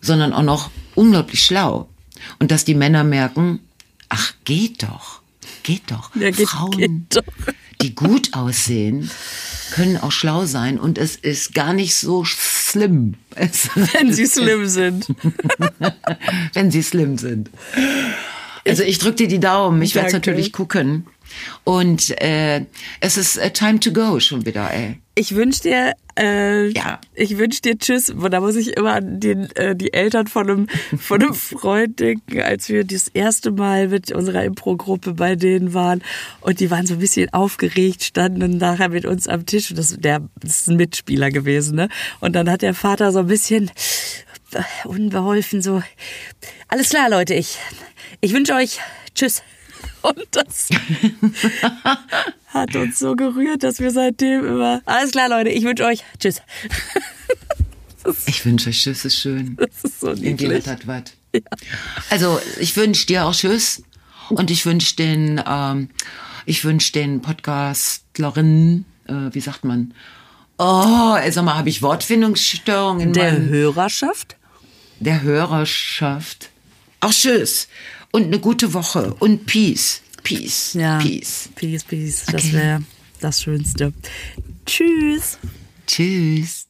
sondern 0.02 0.34
auch 0.34 0.44
noch 0.44 0.70
unglaublich 0.96 1.44
schlau. 1.44 1.90
Und 2.40 2.52
dass 2.52 2.66
die 2.66 2.76
Männer 2.76 3.04
merken, 3.04 3.60
ach, 4.10 4.34
geht 4.44 4.84
doch. 4.84 5.22
Geht 5.64 5.84
doch. 5.92 6.16
Ja, 6.16 6.32
geht- 6.32 6.48
Frauen, 6.50 6.72
geht 6.72 6.92
doch. 7.16 7.54
die 7.82 7.96
gut 7.96 8.34
aussehen, 8.34 9.10
können 9.72 9.98
auch 9.98 10.12
schlau 10.12 10.46
sein 10.46 10.80
und 10.80 10.98
es 10.98 11.16
ist 11.16 11.54
gar 11.54 11.74
nicht 11.74 11.96
so 11.96 12.26
slim. 12.26 13.16
Es, 13.36 13.70
wenn 13.94 14.14
sie 14.14 14.26
slim 14.26 14.68
sind. 14.68 15.08
wenn 16.54 16.72
sie 16.72 16.82
slim 16.82 17.18
sind. 17.18 17.50
Also 18.68 18.84
ich 18.84 19.00
drücke 19.00 19.16
dir 19.16 19.28
die 19.28 19.40
Daumen. 19.40 19.82
Ich 19.82 19.96
werde 19.96 20.08
es 20.08 20.14
natürlich 20.14 20.52
gucken. 20.52 21.08
Und 21.64 22.10
äh, 22.22 22.66
es 23.00 23.18
ist 23.18 23.38
äh, 23.38 23.52
time 23.52 23.80
to 23.80 23.92
go 23.92 24.20
schon 24.20 24.46
wieder, 24.46 24.72
ey. 24.74 25.00
Ich 25.20 25.36
wünsch 25.36 25.60
dir, 25.60 25.96
äh, 26.18 26.70
Ja. 26.70 27.02
ich 27.14 27.38
wünsch 27.38 27.60
dir 27.62 27.78
Tschüss. 27.78 28.14
Wo- 28.16 28.30
Da 28.30 28.40
muss 28.40 28.56
ich 28.56 28.78
immer 28.78 28.94
an 28.94 29.20
den, 29.20 29.54
äh, 29.58 29.76
die 29.76 29.92
Eltern 29.92 30.28
von 30.28 30.50
einem, 30.50 30.68
von 30.98 31.22
einem 31.22 31.34
Freund 31.34 32.00
denken, 32.00 32.40
als 32.42 32.70
wir 32.70 32.86
das 32.86 33.10
erste 33.10 33.52
Mal 33.52 33.90
mit 33.90 34.14
unserer 34.14 34.46
Impro-Gruppe 34.46 35.14
bei 35.16 35.36
denen 35.36 35.74
waren. 35.74 36.02
Und 36.40 36.62
die 36.62 36.72
waren 36.72 36.88
so 36.88 36.94
ein 36.94 37.00
bisschen 37.02 37.34
aufgeregt, 37.34 38.02
standen 38.04 38.40
dann 38.40 38.58
nachher 38.60 38.88
mit 38.88 39.06
uns 39.06 39.28
am 39.28 39.46
Tisch. 39.46 39.70
Und 39.72 39.78
das, 39.78 39.98
der, 40.00 40.22
das 40.40 40.62
ist 40.62 40.70
ein 40.70 40.78
Mitspieler 40.78 41.32
gewesen, 41.32 41.76
ne? 41.76 41.90
Und 42.22 42.34
dann 42.38 42.50
hat 42.50 42.62
der 42.62 42.74
Vater 42.74 43.12
so 43.12 43.20
ein 43.20 43.28
bisschen 43.28 43.70
äh, 44.54 44.62
unbeholfen 44.88 45.62
so, 45.62 45.84
alles 46.70 46.88
klar, 46.92 47.10
Leute, 47.10 47.34
ich, 47.34 47.58
ich 48.22 48.32
wünsche 48.34 48.54
euch 48.54 48.80
Tschüss. 49.16 49.44
Und 50.02 50.28
das 50.32 50.70
hat 52.47 52.76
uns 52.76 53.00
so 53.00 53.16
gerührt, 53.16 53.64
dass 53.64 53.80
wir 53.80 53.91
seitdem 53.91 54.45
immer, 54.45 54.82
alles 54.86 55.12
klar, 55.12 55.30
Leute, 55.30 55.50
ich 55.50 55.64
wünsche 55.64 55.86
euch 55.86 56.04
Tschüss. 56.20 56.41
Ich 58.26 58.45
wünsche 58.45 58.70
euch 58.70 58.82
Tschüss, 58.82 59.06
ist 59.06 59.18
schön. 59.18 59.58
Das 59.58 59.84
ist 59.84 60.00
so 60.00 60.14
niedlich. 60.14 60.68
hat 60.68 60.88
was. 60.88 61.04
Also 62.10 62.39
ich 62.60 62.76
wünsche 62.76 63.06
dir 63.06 63.26
auch 63.26 63.34
Tschüss. 63.36 63.84
Und 64.30 64.52
ich 64.52 64.66
wünsche 64.66 64.95
den, 64.95 65.41
ähm, 65.45 65.89
ich 66.45 66.64
wünsche 66.64 66.91
den 66.91 67.22
Podcastlerinnen, 67.22 68.86
äh, 69.08 69.14
wie 69.32 69.39
sagt 69.39 69.66
man? 69.66 69.93
Oh, 70.60 71.18
sag 71.30 71.43
mal, 71.45 71.56
habe 71.56 71.70
ich 71.70 71.82
Wortfindungsstörungen 71.82 73.08
in 73.08 73.14
Der 73.14 73.38
Hörerschaft? 73.39 74.36
der 75.00 75.22
Hörerschaft. 75.22 76.50
Auch 77.00 77.12
Tschüss. 77.12 77.70
Und 78.12 78.24
eine 78.26 78.39
gute 78.39 78.74
Woche. 78.74 79.14
Und 79.16 79.45
Peace. 79.45 80.01
Peace. 80.24 80.72
Peace. 81.01 81.49
Peace, 81.55 81.84
peace. 81.84 82.26
Das 82.26 82.43
Okay. 82.45 82.53
wäre 82.53 82.84
das 83.22 83.41
Schönste. 83.41 83.93
Tschüss. 84.66 85.38
Tschüss. 85.88 86.69